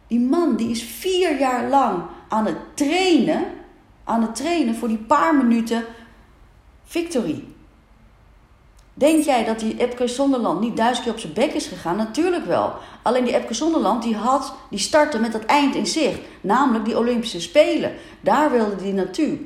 Die 0.07 0.21
man 0.21 0.57
die 0.57 0.71
is 0.71 0.83
vier 0.83 1.39
jaar 1.39 1.69
lang 1.69 2.03
aan 2.29 2.47
het 2.47 2.57
trainen, 2.75 3.45
aan 4.05 4.23
het 4.23 4.35
trainen 4.35 4.75
voor 4.75 4.89
die 4.89 4.99
paar 4.99 5.35
minuten 5.35 5.85
victory. 6.85 7.45
Denk 8.95 9.25
jij 9.25 9.45
dat 9.45 9.59
die 9.59 9.77
Epke 9.77 10.07
Zonderland 10.07 10.61
niet 10.61 10.77
duizend 10.77 11.05
keer 11.05 11.13
op 11.13 11.21
zijn 11.21 11.33
bek 11.33 11.53
is 11.53 11.67
gegaan? 11.67 11.97
Natuurlijk 11.97 12.45
wel. 12.45 12.73
Alleen 13.03 13.25
die 13.25 13.35
Epke 13.35 13.55
Zonderland 13.55 14.03
die 14.03 14.17
had, 14.17 14.55
die 14.71 14.79
startte 14.79 15.19
met 15.19 15.33
dat 15.33 15.45
eind 15.45 15.75
in 15.75 15.87
zicht. 15.87 16.21
Namelijk 16.41 16.85
die 16.85 16.99
Olympische 16.99 17.41
Spelen. 17.41 17.93
Daar 18.21 18.51
wilde 18.51 18.83
hij 18.83 18.93
naartoe. 18.93 19.39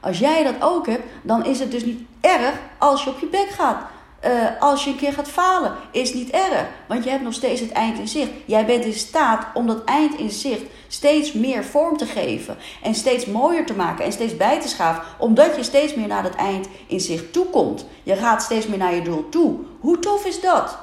Als 0.00 0.18
jij 0.18 0.42
dat 0.42 0.54
ook 0.60 0.86
hebt, 0.86 1.04
dan 1.22 1.44
is 1.44 1.58
het 1.58 1.70
dus 1.70 1.84
niet 1.84 2.00
erg 2.20 2.54
als 2.78 3.04
je 3.04 3.10
op 3.10 3.18
je 3.18 3.26
bek 3.26 3.48
gaat. 3.48 3.86
Uh, 4.26 4.30
als 4.60 4.84
je 4.84 4.90
een 4.90 4.96
keer 4.96 5.12
gaat 5.12 5.28
falen, 5.28 5.72
is 5.90 6.14
niet 6.14 6.30
erg. 6.30 6.66
Want 6.88 7.04
je 7.04 7.10
hebt 7.10 7.22
nog 7.22 7.34
steeds 7.34 7.60
het 7.60 7.72
eind 7.72 7.98
in 7.98 8.08
zicht. 8.08 8.30
Jij 8.44 8.66
bent 8.66 8.84
in 8.84 8.92
staat 8.92 9.46
om 9.54 9.66
dat 9.66 9.84
eind 9.84 10.18
in 10.18 10.30
zicht 10.30 10.62
steeds 10.88 11.32
meer 11.32 11.64
vorm 11.64 11.96
te 11.96 12.06
geven. 12.06 12.56
En 12.82 12.94
steeds 12.94 13.26
mooier 13.26 13.66
te 13.66 13.74
maken 13.74 14.04
en 14.04 14.12
steeds 14.12 14.36
bij 14.36 14.60
te 14.60 14.68
schaven. 14.68 15.02
Omdat 15.18 15.56
je 15.56 15.62
steeds 15.62 15.94
meer 15.94 16.06
naar 16.06 16.22
dat 16.22 16.34
eind 16.34 16.68
in 16.86 17.00
zicht 17.00 17.32
toe 17.32 17.46
komt. 17.46 17.86
Je 18.02 18.16
gaat 18.16 18.42
steeds 18.42 18.66
meer 18.66 18.78
naar 18.78 18.94
je 18.94 19.02
doel 19.02 19.28
toe. 19.28 19.56
Hoe 19.80 19.98
tof 19.98 20.26
is 20.26 20.40
dat? 20.40 20.78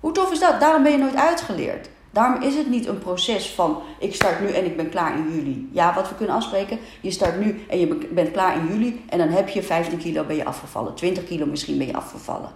Hoe 0.00 0.12
tof 0.12 0.32
is 0.32 0.40
dat? 0.40 0.60
Daarom 0.60 0.82
ben 0.82 0.92
je 0.92 0.98
nooit 0.98 1.16
uitgeleerd. 1.16 1.88
Daarom 2.16 2.42
is 2.42 2.54
het 2.54 2.68
niet 2.68 2.86
een 2.86 2.98
proces 2.98 3.50
van 3.50 3.82
ik 3.98 4.14
start 4.14 4.40
nu 4.40 4.48
en 4.48 4.64
ik 4.64 4.76
ben 4.76 4.88
klaar 4.88 5.16
in 5.16 5.34
juli. 5.34 5.68
Ja, 5.72 5.94
wat 5.94 6.08
we 6.08 6.14
kunnen 6.14 6.34
afspreken, 6.34 6.78
je 7.00 7.10
start 7.10 7.40
nu 7.40 7.64
en 7.68 7.78
je 7.78 8.08
bent 8.12 8.30
klaar 8.30 8.56
in 8.56 8.66
juli 8.66 9.04
en 9.08 9.18
dan 9.18 9.28
heb 9.28 9.48
je 9.48 9.62
15 9.62 9.98
kilo 9.98 10.24
ben 10.24 10.36
je 10.36 10.44
afgevallen. 10.44 10.94
20 10.94 11.24
kilo 11.24 11.46
misschien 11.46 11.78
ben 11.78 11.86
je 11.86 11.96
afgevallen. 11.96 12.50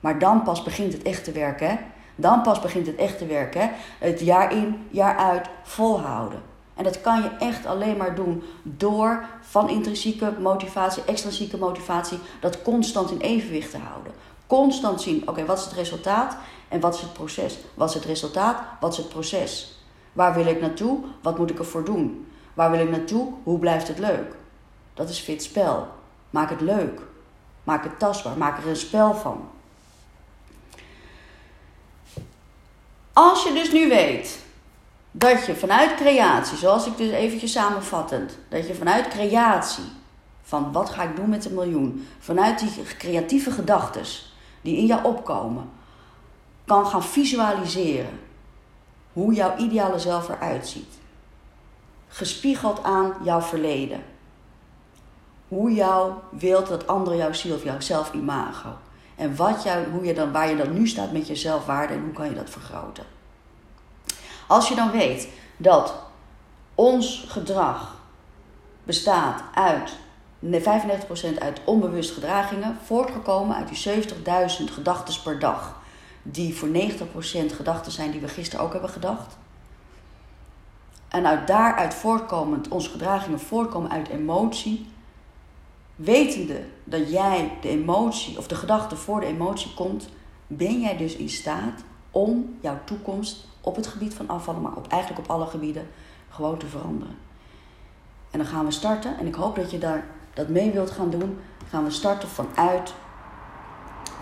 Maar 0.00 0.18
dan 0.18 0.42
pas 0.42 0.62
begint 0.62 0.92
het 0.92 1.02
echt 1.02 1.24
te 1.24 1.32
werken. 1.32 1.68
Hè? 1.68 1.76
Dan 2.16 2.42
pas 2.42 2.60
begint 2.60 2.86
het 2.86 2.96
echt 2.96 3.18
te 3.18 3.26
werken. 3.26 3.60
Hè? 3.60 3.68
Het 3.98 4.20
jaar 4.20 4.52
in, 4.52 4.86
jaar 4.90 5.16
uit 5.16 5.48
volhouden. 5.62 6.42
En 6.74 6.84
dat 6.84 7.00
kan 7.00 7.22
je 7.22 7.30
echt 7.38 7.66
alleen 7.66 7.96
maar 7.96 8.14
doen 8.14 8.42
door 8.62 9.24
van 9.40 9.68
intrinsieke 9.68 10.32
motivatie, 10.38 11.02
extrinsieke 11.06 11.56
motivatie, 11.56 12.18
dat 12.40 12.62
constant 12.62 13.10
in 13.10 13.20
evenwicht 13.20 13.70
te 13.70 13.78
houden. 13.78 14.12
Constant 14.46 15.02
zien, 15.02 15.28
oké, 15.28 15.44
wat 15.44 15.58
is 15.58 15.64
het 15.64 15.72
resultaat 15.72 16.36
en 16.70 16.80
wat 16.80 16.94
is 16.94 17.00
het 17.00 17.12
proces? 17.12 17.58
Wat 17.74 17.88
is 17.88 17.94
het 17.94 18.04
resultaat? 18.04 18.62
Wat 18.80 18.92
is 18.92 18.98
het 18.98 19.08
proces? 19.08 19.78
Waar 20.12 20.34
wil 20.34 20.46
ik 20.46 20.60
naartoe? 20.60 21.04
Wat 21.22 21.38
moet 21.38 21.50
ik 21.50 21.58
ervoor 21.58 21.84
doen? 21.84 22.32
Waar 22.54 22.70
wil 22.70 22.80
ik 22.80 22.90
naartoe? 22.90 23.32
Hoe 23.42 23.58
blijft 23.58 23.88
het 23.88 23.98
leuk? 23.98 24.34
Dat 24.94 25.08
is 25.08 25.18
fit 25.18 25.42
spel. 25.42 25.88
Maak 26.30 26.50
het 26.50 26.60
leuk. 26.60 27.00
Maak 27.64 27.84
het 27.84 27.98
tastbaar. 27.98 28.36
Maak 28.36 28.58
er 28.58 28.68
een 28.68 28.76
spel 28.76 29.14
van. 29.14 29.48
Als 33.12 33.42
je 33.42 33.52
dus 33.52 33.72
nu 33.72 33.88
weet 33.88 34.38
dat 35.10 35.46
je 35.46 35.54
vanuit 35.54 35.94
creatie, 35.94 36.56
zoals 36.56 36.86
ik 36.86 36.96
dus 36.96 37.10
eventjes 37.10 37.52
samenvattend, 37.52 38.38
dat 38.48 38.66
je 38.66 38.74
vanuit 38.74 39.08
creatie, 39.08 39.84
van 40.42 40.72
wat 40.72 40.90
ga 40.90 41.02
ik 41.02 41.16
doen 41.16 41.28
met 41.28 41.44
een 41.44 41.54
miljoen, 41.54 42.06
vanuit 42.18 42.58
die 42.58 42.70
creatieve 42.98 43.50
gedachten 43.50 44.04
die 44.60 44.76
in 44.76 44.86
jou 44.86 45.04
opkomen, 45.04 45.70
kan 46.64 46.86
gaan 46.86 47.02
visualiseren 47.02 48.20
hoe 49.12 49.34
jouw 49.34 49.56
ideale 49.56 49.98
zelf 49.98 50.28
eruit 50.28 50.68
ziet. 50.68 50.98
Gespiegeld 52.08 52.82
aan 52.82 53.14
jouw 53.22 53.40
verleden. 53.40 54.02
Hoe 55.48 55.72
jou 55.72 56.12
wilt 56.30 56.66
dat 56.66 56.86
anderen 56.86 57.18
jou 57.18 57.34
zien 57.34 57.54
of 57.54 57.64
jouw 57.64 57.80
zelfimago. 57.80 58.68
En 59.16 59.36
wat 59.36 59.62
jou, 59.62 59.90
hoe 59.90 60.04
je 60.04 60.14
dan, 60.14 60.32
waar 60.32 60.48
je 60.48 60.56
dan 60.56 60.72
nu 60.72 60.88
staat 60.88 61.12
met 61.12 61.26
je 61.26 61.36
zelfwaarde 61.36 61.94
en 61.94 62.02
hoe 62.02 62.12
kan 62.12 62.28
je 62.28 62.34
dat 62.34 62.50
vergroten. 62.50 63.04
Als 64.46 64.68
je 64.68 64.74
dan 64.74 64.90
weet 64.90 65.28
dat 65.56 65.94
ons 66.74 67.24
gedrag 67.28 67.96
bestaat 68.84 69.42
uit 69.54 69.92
95% 70.44 71.38
uit 71.38 71.60
onbewust 71.64 72.10
gedragingen, 72.10 72.78
voortgekomen 72.84 73.56
uit 73.56 73.68
die 73.68 74.04
70.000 74.04 74.72
gedachten 74.72 75.22
per 75.22 75.38
dag 75.38 75.79
die 76.22 76.56
voor 76.56 76.68
90% 76.68 76.72
gedachten 77.54 77.92
zijn 77.92 78.10
die 78.10 78.20
we 78.20 78.28
gisteren 78.28 78.64
ook 78.64 78.72
hebben 78.72 78.90
gedacht. 78.90 79.36
En 81.08 81.26
uit 81.26 81.46
daaruit 81.46 81.94
voortkomend, 81.94 82.68
onze 82.68 82.90
gedragingen 82.90 83.40
voortkomen 83.40 83.90
uit 83.90 84.08
emotie. 84.08 84.88
Wetende 85.96 86.64
dat 86.84 87.10
jij 87.10 87.52
de 87.60 87.68
emotie 87.68 88.38
of 88.38 88.46
de 88.46 88.54
gedachte 88.54 88.96
voor 88.96 89.20
de 89.20 89.26
emotie 89.26 89.74
komt, 89.74 90.08
ben 90.46 90.80
jij 90.80 90.96
dus 90.96 91.16
in 91.16 91.28
staat 91.28 91.84
om 92.10 92.56
jouw 92.60 92.78
toekomst 92.84 93.48
op 93.60 93.76
het 93.76 93.86
gebied 93.86 94.14
van 94.14 94.28
afvallen, 94.28 94.62
maar 94.62 94.76
op, 94.76 94.86
eigenlijk 94.88 95.22
op 95.22 95.30
alle 95.30 95.46
gebieden, 95.46 95.88
gewoon 96.28 96.58
te 96.58 96.66
veranderen. 96.66 97.16
En 98.30 98.38
dan 98.38 98.48
gaan 98.48 98.64
we 98.64 98.70
starten, 98.70 99.18
en 99.18 99.26
ik 99.26 99.34
hoop 99.34 99.56
dat 99.56 99.70
je 99.70 99.78
daar 99.78 100.06
dat 100.34 100.48
mee 100.48 100.70
wilt 100.70 100.90
gaan 100.90 101.10
doen. 101.10 101.38
Gaan 101.68 101.84
we 101.84 101.90
starten 101.90 102.28
vanuit 102.28 102.94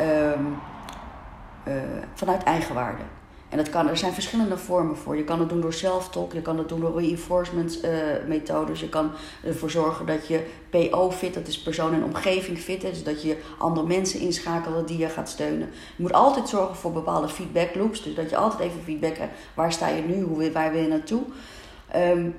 um, 0.01 0.59
uh, 1.69 1.75
vanuit 2.15 2.43
eigenwaarde. 2.43 3.03
En 3.49 3.57
dat 3.57 3.71
kan, 3.71 3.89
er 3.89 3.97
zijn 3.97 4.13
verschillende 4.13 4.59
vormen 4.59 4.97
voor. 4.97 5.17
Je 5.17 5.25
kan 5.25 5.41
het 5.41 5.49
doen 5.49 5.61
door 5.61 5.73
self-talk, 5.73 6.33
je 6.33 6.43
kan 6.43 6.59
het 6.59 6.69
doen 6.69 6.81
door 6.81 7.01
reinforcement 7.01 7.85
uh, 7.85 7.91
methodes. 8.27 8.81
Je 8.81 8.89
kan 8.89 9.11
ervoor 9.45 9.71
zorgen 9.71 10.07
dat 10.07 10.27
je 10.27 10.47
PO 10.71 11.11
fit, 11.11 11.35
dat 11.35 11.47
is 11.47 11.63
persoon 11.63 11.95
en 11.95 12.05
omgeving 12.05 12.59
fit. 12.59 12.81
Dus 12.81 13.05
dat 13.05 13.23
je 13.23 13.37
andere 13.59 13.87
mensen 13.87 14.21
inschakelt 14.21 14.89
die 14.89 14.99
je 14.99 15.09
gaat 15.09 15.29
steunen. 15.29 15.69
Je 15.97 16.03
moet 16.03 16.13
altijd 16.13 16.49
zorgen 16.49 16.77
voor 16.77 16.93
bepaalde 16.93 17.29
feedback 17.29 17.75
loops. 17.75 18.03
Dus 18.03 18.15
dat 18.15 18.31
je 18.31 18.37
altijd 18.37 18.61
even 18.61 18.83
feedback 18.83 19.17
hebt. 19.17 19.33
Waar 19.55 19.73
sta 19.73 19.89
je 19.89 20.03
nu? 20.03 20.23
Hoe, 20.23 20.53
waar 20.53 20.73
wil 20.73 20.83
je 20.83 20.89
naartoe? 20.89 21.23
Um, 21.97 22.35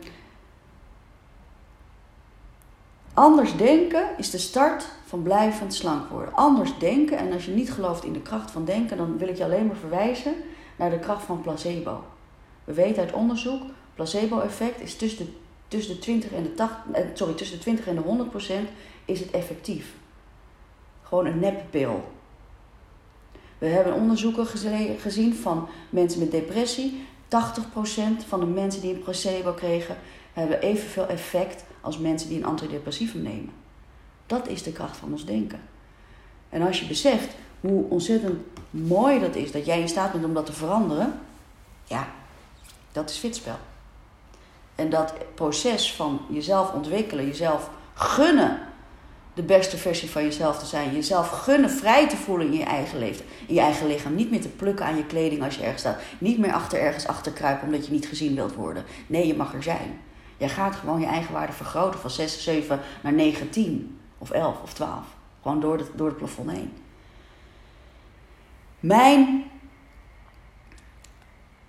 Anders 3.19 3.55
denken 3.55 4.07
is 4.17 4.29
de 4.29 4.37
start 4.37 4.85
van 5.09 5.23
blijvend 5.23 5.73
slank 5.73 6.09
worden. 6.09 6.33
Anders 6.33 6.77
denken, 6.77 7.17
en 7.17 7.33
als 7.33 7.45
je 7.45 7.51
niet 7.51 7.71
gelooft 7.71 8.03
in 8.03 8.13
de 8.13 8.21
kracht 8.21 8.51
van 8.51 8.65
denken, 8.65 8.97
dan 8.97 9.17
wil 9.17 9.27
ik 9.27 9.37
je 9.37 9.43
alleen 9.43 9.67
maar 9.67 9.75
verwijzen 9.75 10.33
naar 10.75 10.89
de 10.89 10.99
kracht 10.99 11.23
van 11.23 11.41
placebo. 11.41 12.03
We 12.63 12.73
weten 12.73 13.03
uit 13.03 13.13
onderzoek, 13.13 13.61
placebo-effect 13.95 14.81
is 14.81 14.95
tussen 14.95 15.25
de, 15.25 15.31
tussen 15.67 15.93
de 15.95 15.99
20 15.99 16.31
en 16.31 16.43
de 16.43 16.53
80, 16.53 16.91
eh, 16.91 17.05
sorry, 17.13 17.33
tussen 17.33 17.57
de 17.57 17.63
20 17.63 17.87
en 17.87 17.95
de 17.95 18.01
100 18.01 18.29
procent 18.29 18.69
is 19.05 19.19
het 19.19 19.31
effectief. 19.31 19.93
Gewoon 21.03 21.25
een 21.25 21.39
neppil. 21.39 22.11
We 23.57 23.67
hebben 23.67 23.93
onderzoeken 23.93 24.45
gezien 24.99 25.35
van 25.35 25.67
mensen 25.89 26.19
met 26.19 26.31
depressie. 26.31 27.05
80% 27.27 28.25
van 28.27 28.39
de 28.39 28.45
mensen 28.45 28.81
die 28.81 28.93
een 28.93 29.03
placebo 29.03 29.53
kregen, 29.53 29.97
hebben 30.33 30.61
evenveel 30.61 31.07
effect 31.07 31.65
als 31.81 31.97
mensen 31.97 32.29
die 32.29 32.37
een 32.37 32.45
antidepressivum 32.45 33.21
nemen. 33.21 33.67
Dat 34.29 34.47
is 34.47 34.63
de 34.63 34.71
kracht 34.71 34.97
van 34.97 35.11
ons 35.11 35.25
denken. 35.25 35.59
En 36.49 36.61
als 36.61 36.79
je 36.79 36.87
beseft 36.87 37.35
hoe 37.59 37.89
ontzettend 37.89 38.41
mooi 38.69 39.19
dat 39.19 39.35
is 39.35 39.51
dat 39.51 39.65
jij 39.65 39.81
in 39.81 39.89
staat 39.89 40.11
bent 40.11 40.25
om 40.25 40.33
dat 40.33 40.45
te 40.45 40.53
veranderen, 40.53 41.19
ja, 41.83 42.07
dat 42.91 43.09
is 43.09 43.17
fitspel. 43.17 43.57
En 44.75 44.89
dat 44.89 45.13
proces 45.33 45.93
van 45.93 46.21
jezelf 46.29 46.73
ontwikkelen, 46.73 47.25
jezelf 47.25 47.69
gunnen 47.93 48.59
de 49.33 49.43
beste 49.43 49.77
versie 49.77 50.09
van 50.09 50.23
jezelf 50.23 50.59
te 50.59 50.65
zijn, 50.65 50.93
jezelf 50.93 51.29
gunnen 51.29 51.69
vrij 51.69 52.09
te 52.09 52.17
voelen 52.17 52.47
in 52.47 52.57
je 52.57 52.63
eigen 52.63 52.99
leven, 52.99 53.25
in 53.47 53.53
je 53.53 53.61
eigen 53.61 53.87
lichaam, 53.87 54.15
niet 54.15 54.31
meer 54.31 54.41
te 54.41 54.49
plukken 54.49 54.85
aan 54.85 54.97
je 54.97 55.05
kleding 55.05 55.43
als 55.43 55.55
je 55.55 55.61
ergens 55.61 55.81
staat, 55.81 56.01
niet 56.17 56.37
meer 56.37 56.53
achter 56.53 56.79
ergens 56.79 57.07
achter 57.07 57.31
kruipen 57.31 57.65
omdat 57.65 57.85
je 57.85 57.91
niet 57.91 58.07
gezien 58.07 58.35
wilt 58.35 58.55
worden. 58.55 58.83
Nee, 59.07 59.27
je 59.27 59.35
mag 59.35 59.53
er 59.53 59.63
zijn. 59.63 60.01
Jij 60.37 60.49
gaat 60.49 60.75
gewoon 60.75 60.99
je 60.99 61.05
eigen 61.05 61.33
waarde 61.33 61.53
vergroten 61.53 61.99
van 61.99 62.09
6, 62.09 62.43
7 62.43 62.79
naar 63.01 63.13
9, 63.13 63.49
10 63.49 63.98
of 64.19 64.31
11 64.31 64.61
of 64.61 64.73
12. 64.73 65.05
Gewoon 65.41 65.59
door, 65.59 65.77
het, 65.77 65.91
door 65.95 66.07
het 66.07 66.17
plafond 66.17 66.51
heen. 66.51 66.73
Mijn 68.79 69.43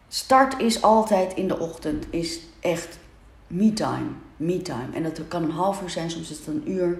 start 0.08 0.60
is 0.60 0.82
altijd 0.82 1.34
in 1.34 1.48
de 1.48 1.58
ochtend, 1.58 2.06
is 2.10 2.40
echt 2.60 2.98
me-time. 3.46 4.08
Me-time. 4.36 4.92
En 4.92 5.02
dat 5.02 5.20
kan 5.28 5.42
een 5.42 5.50
half 5.50 5.82
uur 5.82 5.90
zijn, 5.90 6.10
soms 6.10 6.30
is 6.30 6.38
het 6.38 6.46
een 6.46 6.70
uur. 6.70 6.98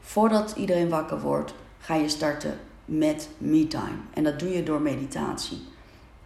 Voordat 0.00 0.54
iedereen 0.56 0.88
wakker 0.88 1.20
wordt, 1.20 1.54
ga 1.78 1.94
je 1.94 2.08
starten 2.08 2.58
met 2.84 3.28
me-time. 3.38 3.96
En 4.14 4.24
dat 4.24 4.38
doe 4.38 4.48
je 4.48 4.62
door 4.62 4.80
meditatie. 4.80 5.58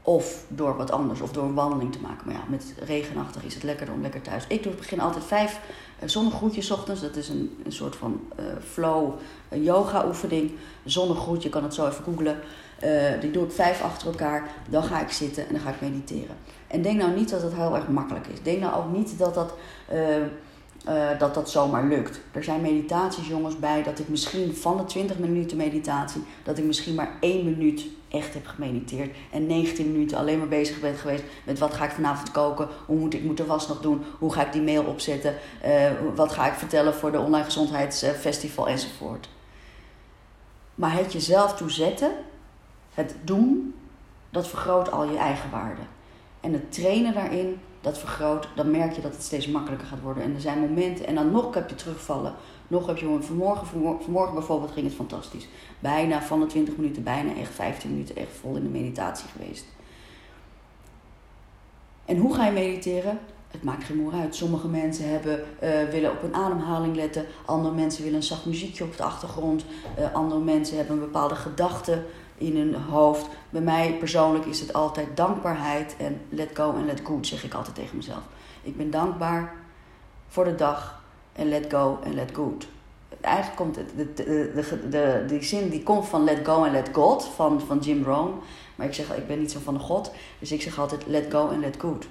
Of 0.03 0.45
door 0.49 0.77
wat 0.77 0.91
anders, 0.91 1.20
of 1.20 1.33
door 1.33 1.45
een 1.45 1.55
wandeling 1.55 1.93
te 1.93 2.01
maken. 2.01 2.27
Maar 2.27 2.35
ja, 2.35 2.45
met 2.49 2.75
regenachtig 2.79 3.45
is 3.45 3.55
het 3.55 3.62
lekkerder 3.62 3.95
om 3.95 4.01
lekker 4.01 4.23
thuis. 4.23 4.45
Ik 4.47 4.62
doe 4.62 4.73
het 4.73 4.81
begin 4.81 5.01
altijd 5.01 5.25
vijf 5.25 5.61
uh, 6.03 6.09
zonnegroetjes 6.09 6.71
ochtends. 6.71 7.01
Dat 7.01 7.17
is 7.17 7.29
een, 7.29 7.57
een 7.65 7.73
soort 7.73 7.97
van 7.97 8.21
uh, 8.41 8.45
flow 8.71 9.13
yoga 9.49 10.07
oefening. 10.07 10.53
Zonnegroet, 10.85 11.43
je 11.43 11.49
kan 11.49 11.63
het 11.63 11.75
zo 11.75 11.87
even 11.87 12.05
googlen. 12.05 12.39
Uh, 12.85 13.21
die 13.21 13.31
doe 13.31 13.45
ik 13.45 13.53
vijf 13.53 13.83
achter 13.83 14.09
elkaar. 14.09 14.51
Dan 14.71 14.83
ga 14.83 15.01
ik 15.01 15.11
zitten 15.11 15.47
en 15.47 15.53
dan 15.53 15.63
ga 15.63 15.71
ik 15.71 15.81
mediteren. 15.81 16.37
En 16.67 16.83
denk 16.83 16.99
nou 16.99 17.15
niet 17.15 17.31
dat 17.31 17.43
het 17.43 17.55
heel 17.55 17.77
erg 17.77 17.89
makkelijk 17.89 18.27
is. 18.27 18.43
Denk 18.43 18.61
nou 18.61 18.85
ook 18.85 18.93
niet 18.93 19.19
dat 19.19 19.35
dat 19.35 19.55
eh, 20.85 21.19
dat 21.19 21.35
dat 21.35 21.51
zomaar 21.51 21.85
lukt. 21.85 22.21
Er 22.33 22.45
zijn 22.45 22.61
meditaties, 22.61 23.29
jongens, 23.29 23.59
bij 23.59 23.83
dat 23.83 23.99
ik 23.99 24.09
misschien 24.09 24.55
van 24.55 24.77
de 24.77 24.85
20 24.85 25.19
minuten 25.19 25.57
meditatie, 25.57 26.23
dat 26.43 26.59
ik 26.59 26.65
misschien 26.65 26.95
maar 26.95 27.11
één 27.21 27.45
minuut 27.45 27.87
echt 28.13 28.35
heb 28.35 28.47
gemediteerd. 28.47 29.17
En 29.31 29.47
19 29.47 29.93
minuten 29.93 30.17
alleen 30.17 30.39
maar 30.39 30.49
bezig 30.49 30.81
ben 30.81 30.95
geweest 30.95 31.25
met 31.45 31.59
wat 31.59 31.75
ga 31.75 31.85
ik 31.85 31.91
vanavond 31.91 32.31
koken, 32.31 32.69
hoe 32.87 32.99
moet 32.99 33.15
ik 33.15 33.23
moet 33.23 33.37
de 33.37 33.47
was 33.47 33.69
nog 33.69 33.81
doen, 33.81 34.05
hoe 34.19 34.33
ga 34.33 34.47
ik 34.47 34.53
die 34.53 34.63
mail 34.63 34.85
opzetten, 34.85 35.35
uh, 35.65 35.91
wat 36.15 36.33
ga 36.33 36.47
ik 36.47 36.55
vertellen 36.55 36.95
voor 36.95 37.13
de 37.13 37.19
online 37.19 37.45
gezondheidsfestival 37.45 38.69
enzovoort. 38.69 39.29
Maar 40.75 40.93
het 40.93 41.13
jezelf 41.13 41.55
toezetten, 41.55 42.13
het 42.95 43.15
doen, 43.25 43.75
dat 44.31 44.49
vergroot 44.49 44.91
al 44.91 45.05
je 45.05 45.19
eigen 45.19 45.51
waarde. 45.51 45.83
En 46.41 46.53
het 46.53 46.73
trainen 46.73 47.15
daarin, 47.15 47.61
dat 47.83 47.99
vergroot, 47.99 48.49
dan 48.55 48.70
merk 48.70 48.93
je 48.93 49.01
dat 49.01 49.12
het 49.12 49.22
steeds 49.22 49.49
makkelijker 49.49 49.87
gaat 49.87 50.01
worden. 50.01 50.22
En 50.22 50.35
er 50.35 50.41
zijn 50.41 50.61
momenten, 50.61 51.07
en 51.07 51.14
dan 51.14 51.30
nog 51.30 51.55
heb 51.55 51.68
je 51.68 51.74
terugvallen. 51.74 52.35
Nog 52.68 52.87
heb 52.87 52.99
je 52.99 53.18
vanmorgen, 53.20 53.66
vanmorgen 54.03 54.35
bijvoorbeeld 54.35 54.72
ging 54.72 54.87
het 54.87 54.95
fantastisch. 54.95 55.49
Bijna 55.78 56.22
van 56.22 56.41
de 56.41 56.47
20 56.47 56.76
minuten, 56.76 57.03
bijna 57.03 57.35
echt 57.37 57.55
15 57.55 57.91
minuten 57.91 58.16
echt 58.16 58.33
vol 58.41 58.57
in 58.57 58.62
de 58.62 58.68
meditatie 58.68 59.28
geweest. 59.28 59.64
En 62.05 62.16
hoe 62.16 62.35
ga 62.35 62.47
je 62.47 62.53
mediteren? 62.53 63.18
Het 63.51 63.62
maakt 63.62 63.85
geen 63.85 63.97
moer 63.97 64.12
uit. 64.12 64.35
Sommige 64.35 64.68
mensen 64.68 65.09
hebben, 65.09 65.41
uh, 65.62 65.91
willen 65.91 66.11
op 66.11 66.20
hun 66.20 66.35
ademhaling 66.35 66.97
letten. 66.97 67.26
Andere 67.45 67.74
mensen 67.74 68.03
willen 68.03 68.18
een 68.18 68.24
zacht 68.24 68.47
muziekje 68.47 68.85
op 68.85 68.97
de 68.97 69.03
achtergrond. 69.03 69.64
Uh, 69.99 70.14
andere 70.14 70.41
mensen 70.41 70.76
hebben 70.76 70.95
een 70.95 71.03
bepaalde 71.03 71.35
gedachte 71.35 72.03
in 72.43 72.57
hun 72.57 72.74
hoofd. 72.74 73.26
Bij 73.51 73.61
mij 73.61 73.97
persoonlijk 73.99 74.45
is 74.45 74.61
het 74.61 74.72
altijd 74.72 75.16
dankbaarheid 75.16 75.97
en 75.99 76.20
let 76.28 76.51
go 76.55 76.74
en 76.74 76.86
let 76.86 77.01
good, 77.05 77.26
zeg 77.26 77.45
ik 77.45 77.55
altijd 77.55 77.74
tegen 77.74 77.97
mezelf. 77.97 78.22
Ik 78.62 78.76
ben 78.76 78.90
dankbaar 78.90 79.55
voor 80.28 80.45
de 80.45 80.55
dag 80.55 81.03
en 81.32 81.49
let 81.49 81.66
go 81.68 81.99
en 82.05 82.14
let 82.14 82.30
good. 82.34 82.66
Eigenlijk 83.20 83.57
komt 83.57 83.74
de, 83.74 84.12
de, 84.14 84.88
de, 84.88 85.24
die 85.28 85.43
zin 85.43 85.68
die 85.68 85.82
komt 85.82 86.09
van 86.09 86.24
let 86.24 86.47
go 86.47 86.64
en 86.64 86.72
let 86.72 86.88
God 86.93 87.24
van, 87.24 87.61
van 87.61 87.78
Jim 87.78 88.05
Rohn. 88.05 88.30
Maar 88.74 88.86
ik 88.86 88.95
zeg, 88.95 89.16
ik 89.16 89.26
ben 89.26 89.38
niet 89.38 89.53
zo 89.53 89.59
van 89.64 89.74
de 89.74 89.80
God. 89.80 90.12
Dus 90.38 90.53
ik 90.53 90.62
zeg 90.62 90.78
altijd 90.78 91.07
let 91.07 91.26
go 91.30 91.51
en 91.51 91.61
let 91.61 91.76
good. 91.78 92.07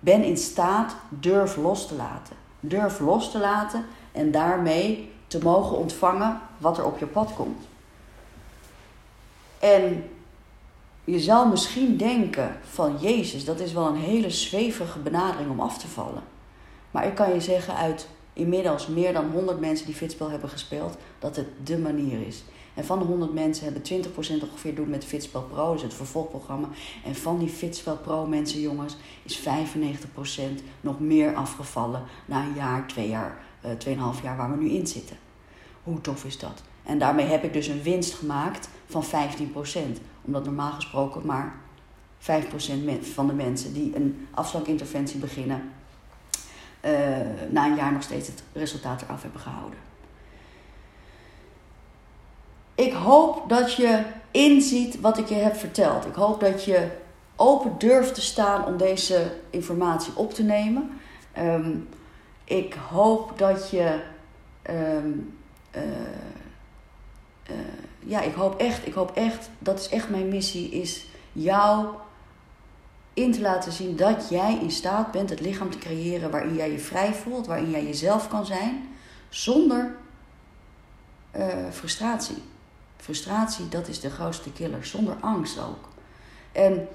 Ben 0.00 0.24
in 0.24 0.36
staat, 0.36 0.96
durf 1.08 1.56
los 1.56 1.86
te 1.86 1.94
laten. 1.94 2.36
Durf 2.60 3.00
los 3.00 3.30
te 3.30 3.38
laten 3.38 3.84
en 4.12 4.30
daarmee 4.30 5.12
te 5.26 5.38
mogen 5.42 5.76
ontvangen 5.76 6.40
wat 6.58 6.78
er 6.78 6.84
op 6.84 6.98
je 6.98 7.06
pad 7.06 7.34
komt. 7.34 7.64
En 9.64 10.04
je 11.04 11.20
zal 11.20 11.48
misschien 11.48 11.96
denken 11.96 12.56
van 12.62 12.96
Jezus, 13.00 13.44
dat 13.44 13.60
is 13.60 13.72
wel 13.72 13.86
een 13.86 13.96
hele 13.96 14.30
zwevige 14.30 14.98
benadering 14.98 15.50
om 15.50 15.60
af 15.60 15.78
te 15.78 15.88
vallen. 15.88 16.22
Maar 16.90 17.06
ik 17.06 17.14
kan 17.14 17.34
je 17.34 17.40
zeggen 17.40 17.76
uit 17.76 18.08
inmiddels 18.32 18.86
meer 18.86 19.12
dan 19.12 19.30
100 19.30 19.60
mensen 19.60 19.86
die 19.86 19.94
Fitspel 19.94 20.30
hebben 20.30 20.48
gespeeld, 20.48 20.96
dat 21.18 21.36
het 21.36 21.46
de 21.64 21.78
manier 21.78 22.26
is. 22.26 22.44
En 22.74 22.84
van 22.84 22.98
de 22.98 23.04
100 23.04 23.32
mensen 23.32 23.64
hebben 23.64 23.82
20% 23.82 24.42
ongeveer 24.42 24.74
doen 24.74 24.90
met 24.90 25.04
Fitspel 25.04 25.42
Pro, 25.42 25.72
dus 25.72 25.82
het 25.82 25.94
vervolgprogramma. 25.94 26.68
En 27.04 27.14
van 27.14 27.38
die 27.38 27.48
Fitspel 27.48 27.96
Pro 27.96 28.26
mensen, 28.26 28.60
jongens, 28.60 28.96
is 29.22 29.40
95% 29.40 29.42
nog 30.80 31.00
meer 31.00 31.34
afgevallen 31.34 32.02
na 32.26 32.44
een 32.44 32.54
jaar, 32.54 32.86
twee 32.86 33.08
jaar, 33.08 33.44
uh, 33.64 33.70
tweeënhalf 33.70 34.22
jaar 34.22 34.36
waar 34.36 34.50
we 34.50 34.64
nu 34.64 34.70
in 34.70 34.86
zitten. 34.86 35.16
Hoe 35.82 36.00
tof 36.00 36.24
is 36.24 36.38
dat? 36.38 36.62
En 36.84 36.98
daarmee 36.98 37.26
heb 37.26 37.44
ik 37.44 37.52
dus 37.52 37.66
een 37.66 37.82
winst 37.82 38.14
gemaakt 38.14 38.68
van 38.86 39.04
15%. 39.04 39.08
Omdat 40.22 40.44
normaal 40.44 40.72
gesproken 40.72 41.26
maar 41.26 41.54
5% 42.20 42.24
van 43.00 43.26
de 43.26 43.32
mensen 43.32 43.72
die 43.72 43.96
een 43.96 44.28
afslankinterventie 44.30 45.20
beginnen, 45.20 45.72
uh, 46.84 46.90
na 47.50 47.66
een 47.66 47.76
jaar 47.76 47.92
nog 47.92 48.02
steeds 48.02 48.26
het 48.26 48.42
resultaat 48.52 49.02
eraf 49.02 49.22
hebben 49.22 49.40
gehouden. 49.40 49.78
Ik 52.74 52.92
hoop 52.92 53.48
dat 53.48 53.74
je 53.74 54.02
inziet 54.30 55.00
wat 55.00 55.18
ik 55.18 55.28
je 55.28 55.34
heb 55.34 55.56
verteld. 55.56 56.06
Ik 56.06 56.14
hoop 56.14 56.40
dat 56.40 56.64
je 56.64 56.88
open 57.36 57.74
durft 57.78 58.14
te 58.14 58.20
staan 58.20 58.64
om 58.64 58.76
deze 58.76 59.32
informatie 59.50 60.16
op 60.16 60.34
te 60.34 60.42
nemen. 60.42 60.90
Um, 61.38 61.88
ik 62.44 62.74
hoop 62.90 63.38
dat 63.38 63.70
je 63.70 64.00
um, 64.70 65.36
uh, 65.76 65.82
uh, 67.50 67.56
ja, 67.98 68.20
ik 68.20 68.34
hoop 68.34 68.60
echt, 68.60 68.86
ik 68.86 68.94
hoop 68.94 69.10
echt, 69.10 69.48
dat 69.58 69.78
is 69.78 69.88
echt 69.88 70.08
mijn 70.08 70.28
missie, 70.28 70.70
is 70.70 71.04
jou 71.32 71.86
in 73.14 73.32
te 73.32 73.40
laten 73.40 73.72
zien 73.72 73.96
dat 73.96 74.28
jij 74.28 74.58
in 74.60 74.70
staat 74.70 75.10
bent 75.10 75.30
het 75.30 75.40
lichaam 75.40 75.70
te 75.70 75.78
creëren 75.78 76.30
waarin 76.30 76.54
jij 76.54 76.70
je 76.70 76.78
vrij 76.78 77.14
voelt, 77.14 77.46
waarin 77.46 77.70
jij 77.70 77.84
jezelf 77.84 78.28
kan 78.28 78.46
zijn, 78.46 78.88
zonder 79.28 79.96
uh, 81.36 81.46
frustratie. 81.70 82.42
Frustratie, 82.96 83.68
dat 83.68 83.88
is 83.88 84.00
de 84.00 84.10
grootste 84.10 84.52
killer, 84.52 84.86
zonder 84.86 85.16
angst 85.20 85.58
ook. 85.58 85.88
En 86.52 86.88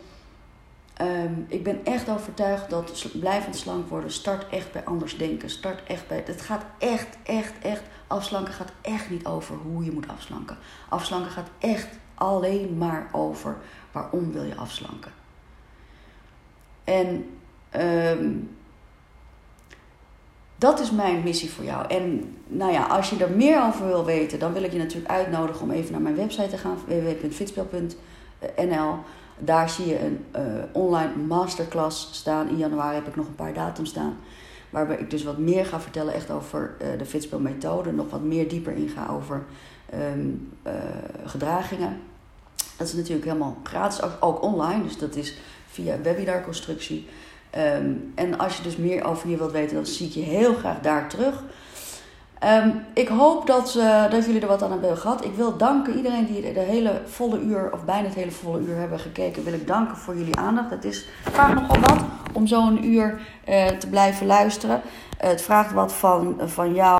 um, 1.02 1.45
ik 1.47 1.64
ben 1.64 1.86
echt 1.86 2.10
overtuigd 2.10 2.70
dat 2.70 3.08
blijvend 3.20 3.56
slank 3.56 3.89
worden 3.89 4.12
start 4.12 4.50
echt 4.50 4.72
bij 4.72 4.86
anders 4.86 5.18
denken. 5.18 5.50
Start 5.50 5.84
echt 5.84 6.08
bij. 6.08 6.24
Het 6.26 6.41
gaat 6.41 6.64
echt, 6.78 7.18
echt, 7.24 7.54
echt 7.62 7.82
Afslanken 8.10 8.54
gaat 8.54 8.72
echt 8.82 9.10
niet 9.10 9.26
over 9.26 9.56
hoe 9.56 9.84
je 9.84 9.91
moet 9.91 10.08
afslanken. 10.08 10.58
Afslanken 10.89 11.32
gaat 11.32 11.50
echt 11.60 11.88
alleen 12.16 12.78
maar 12.78 13.10
over 13.12 13.58
waarom 13.91 14.32
wil 14.32 14.43
je 14.43 14.56
afslanken. 14.56 15.12
En 16.84 17.30
um, 17.76 18.56
dat 20.56 20.80
is 20.80 20.91
mijn 20.91 21.24
missie 21.24 21.52
voor 21.52 21.64
jou. 21.64 21.88
En 21.88 22.36
nou 22.47 22.72
ja, 22.72 22.84
als 22.84 23.10
je 23.10 23.24
er 23.24 23.32
meer 23.32 23.64
over 23.64 23.88
wil 23.88 24.06
weten, 24.06 24.39
dan 24.39 24.54
wil 24.54 24.64
ik 24.64 24.72
je 24.72 24.78
natuurlijk 24.78 25.12
uitnodigen 25.12 25.62
om 25.62 25.72
even 25.72 25.91
naar 25.91 26.02
mijn 26.02 26.16
website 26.16 26.50
te 26.50 26.58
gaan, 26.58 26.78
www.fitspel.nl. 26.88 28.95
Daar 29.40 29.70
zie 29.70 29.88
je 29.88 30.00
een 30.00 30.26
uh, 30.36 30.42
online 30.72 31.16
masterclass 31.16 32.10
staan. 32.12 32.50
In 32.50 32.58
januari 32.58 32.96
heb 32.96 33.08
ik 33.08 33.16
nog 33.16 33.28
een 33.28 33.36
paar 33.36 33.54
datums 33.54 33.90
staan. 33.90 34.18
Waarbij 34.70 34.98
ik 34.98 35.10
dus 35.10 35.24
wat 35.24 35.38
meer 35.38 35.66
ga 35.66 35.80
vertellen 35.80 36.14
echt 36.14 36.32
over 36.32 36.76
uh, 36.82 36.88
de 36.98 37.06
fitspelmethode. 37.06 37.92
Nog 37.92 38.10
wat 38.10 38.24
meer 38.24 38.50
dieper 38.50 38.74
inga 38.74 39.08
over 39.08 39.44
um, 39.94 40.52
uh, 40.68 40.74
gedragingen. 41.26 42.02
Dat 42.78 42.88
is 42.88 42.94
natuurlijk 42.94 43.26
helemaal 43.26 43.58
gratis, 43.64 44.22
ook, 44.22 44.42
online. 44.42 44.84
Dus 44.84 44.98
dat 44.98 45.16
is 45.16 45.38
via 45.68 46.02
webinarconstructie. 46.02 47.08
Um, 47.58 48.12
en 48.16 48.38
als 48.38 48.58
je 48.58 48.64
dus 48.64 48.76
meer 48.76 49.04
over 49.04 49.28
hier 49.28 49.38
wilt 49.38 49.52
weten, 49.52 49.76
dan 49.76 49.86
zie 49.86 50.08
ik 50.08 50.14
je 50.14 50.22
heel 50.22 50.54
graag 50.54 50.80
daar 50.80 51.10
terug. 51.10 51.44
Um, 52.46 52.86
ik 52.94 53.08
hoop 53.08 53.48
dat, 53.48 53.76
uh, 53.78 54.12
dat 54.12 54.26
jullie 54.26 54.42
er 54.42 54.48
wat 54.48 54.64
aan 54.64 54.72
hebben 54.72 54.98
gehad. 54.98 55.26
Ik 55.26 55.36
wil 55.36 55.58
danken 55.58 55.96
iedereen 55.96 56.26
die 56.26 56.54
de 56.54 56.60
hele 56.60 57.02
volle 57.06 57.40
uur, 57.40 57.70
of 57.74 57.86
bijna 57.86 58.08
het 58.08 58.16
hele 58.16 58.32
volle 58.32 58.60
uur 58.60 58.76
hebben 58.76 59.00
gekeken. 59.00 59.44
Wil 59.44 59.54
ik 59.54 59.68
danken 59.68 59.98
voor 59.98 60.18
jullie 60.18 60.36
aandacht. 60.36 60.70
Het 60.70 60.86
is 60.86 61.08
vaak 61.32 61.54
nogal 61.54 61.80
wat 61.80 62.04
om 62.34 62.48
zo'n 62.48 62.86
uur 62.86 63.22
uh, 63.50 63.68
te 63.68 63.88
blijven 63.90 64.26
luisteren. 64.26 64.82
Uh, 65.24 65.30
het 65.30 65.42
vraagt 65.42 65.74
wat 65.74 65.94
van, 65.94 66.36
van 66.46 66.74
jou. 66.74 66.98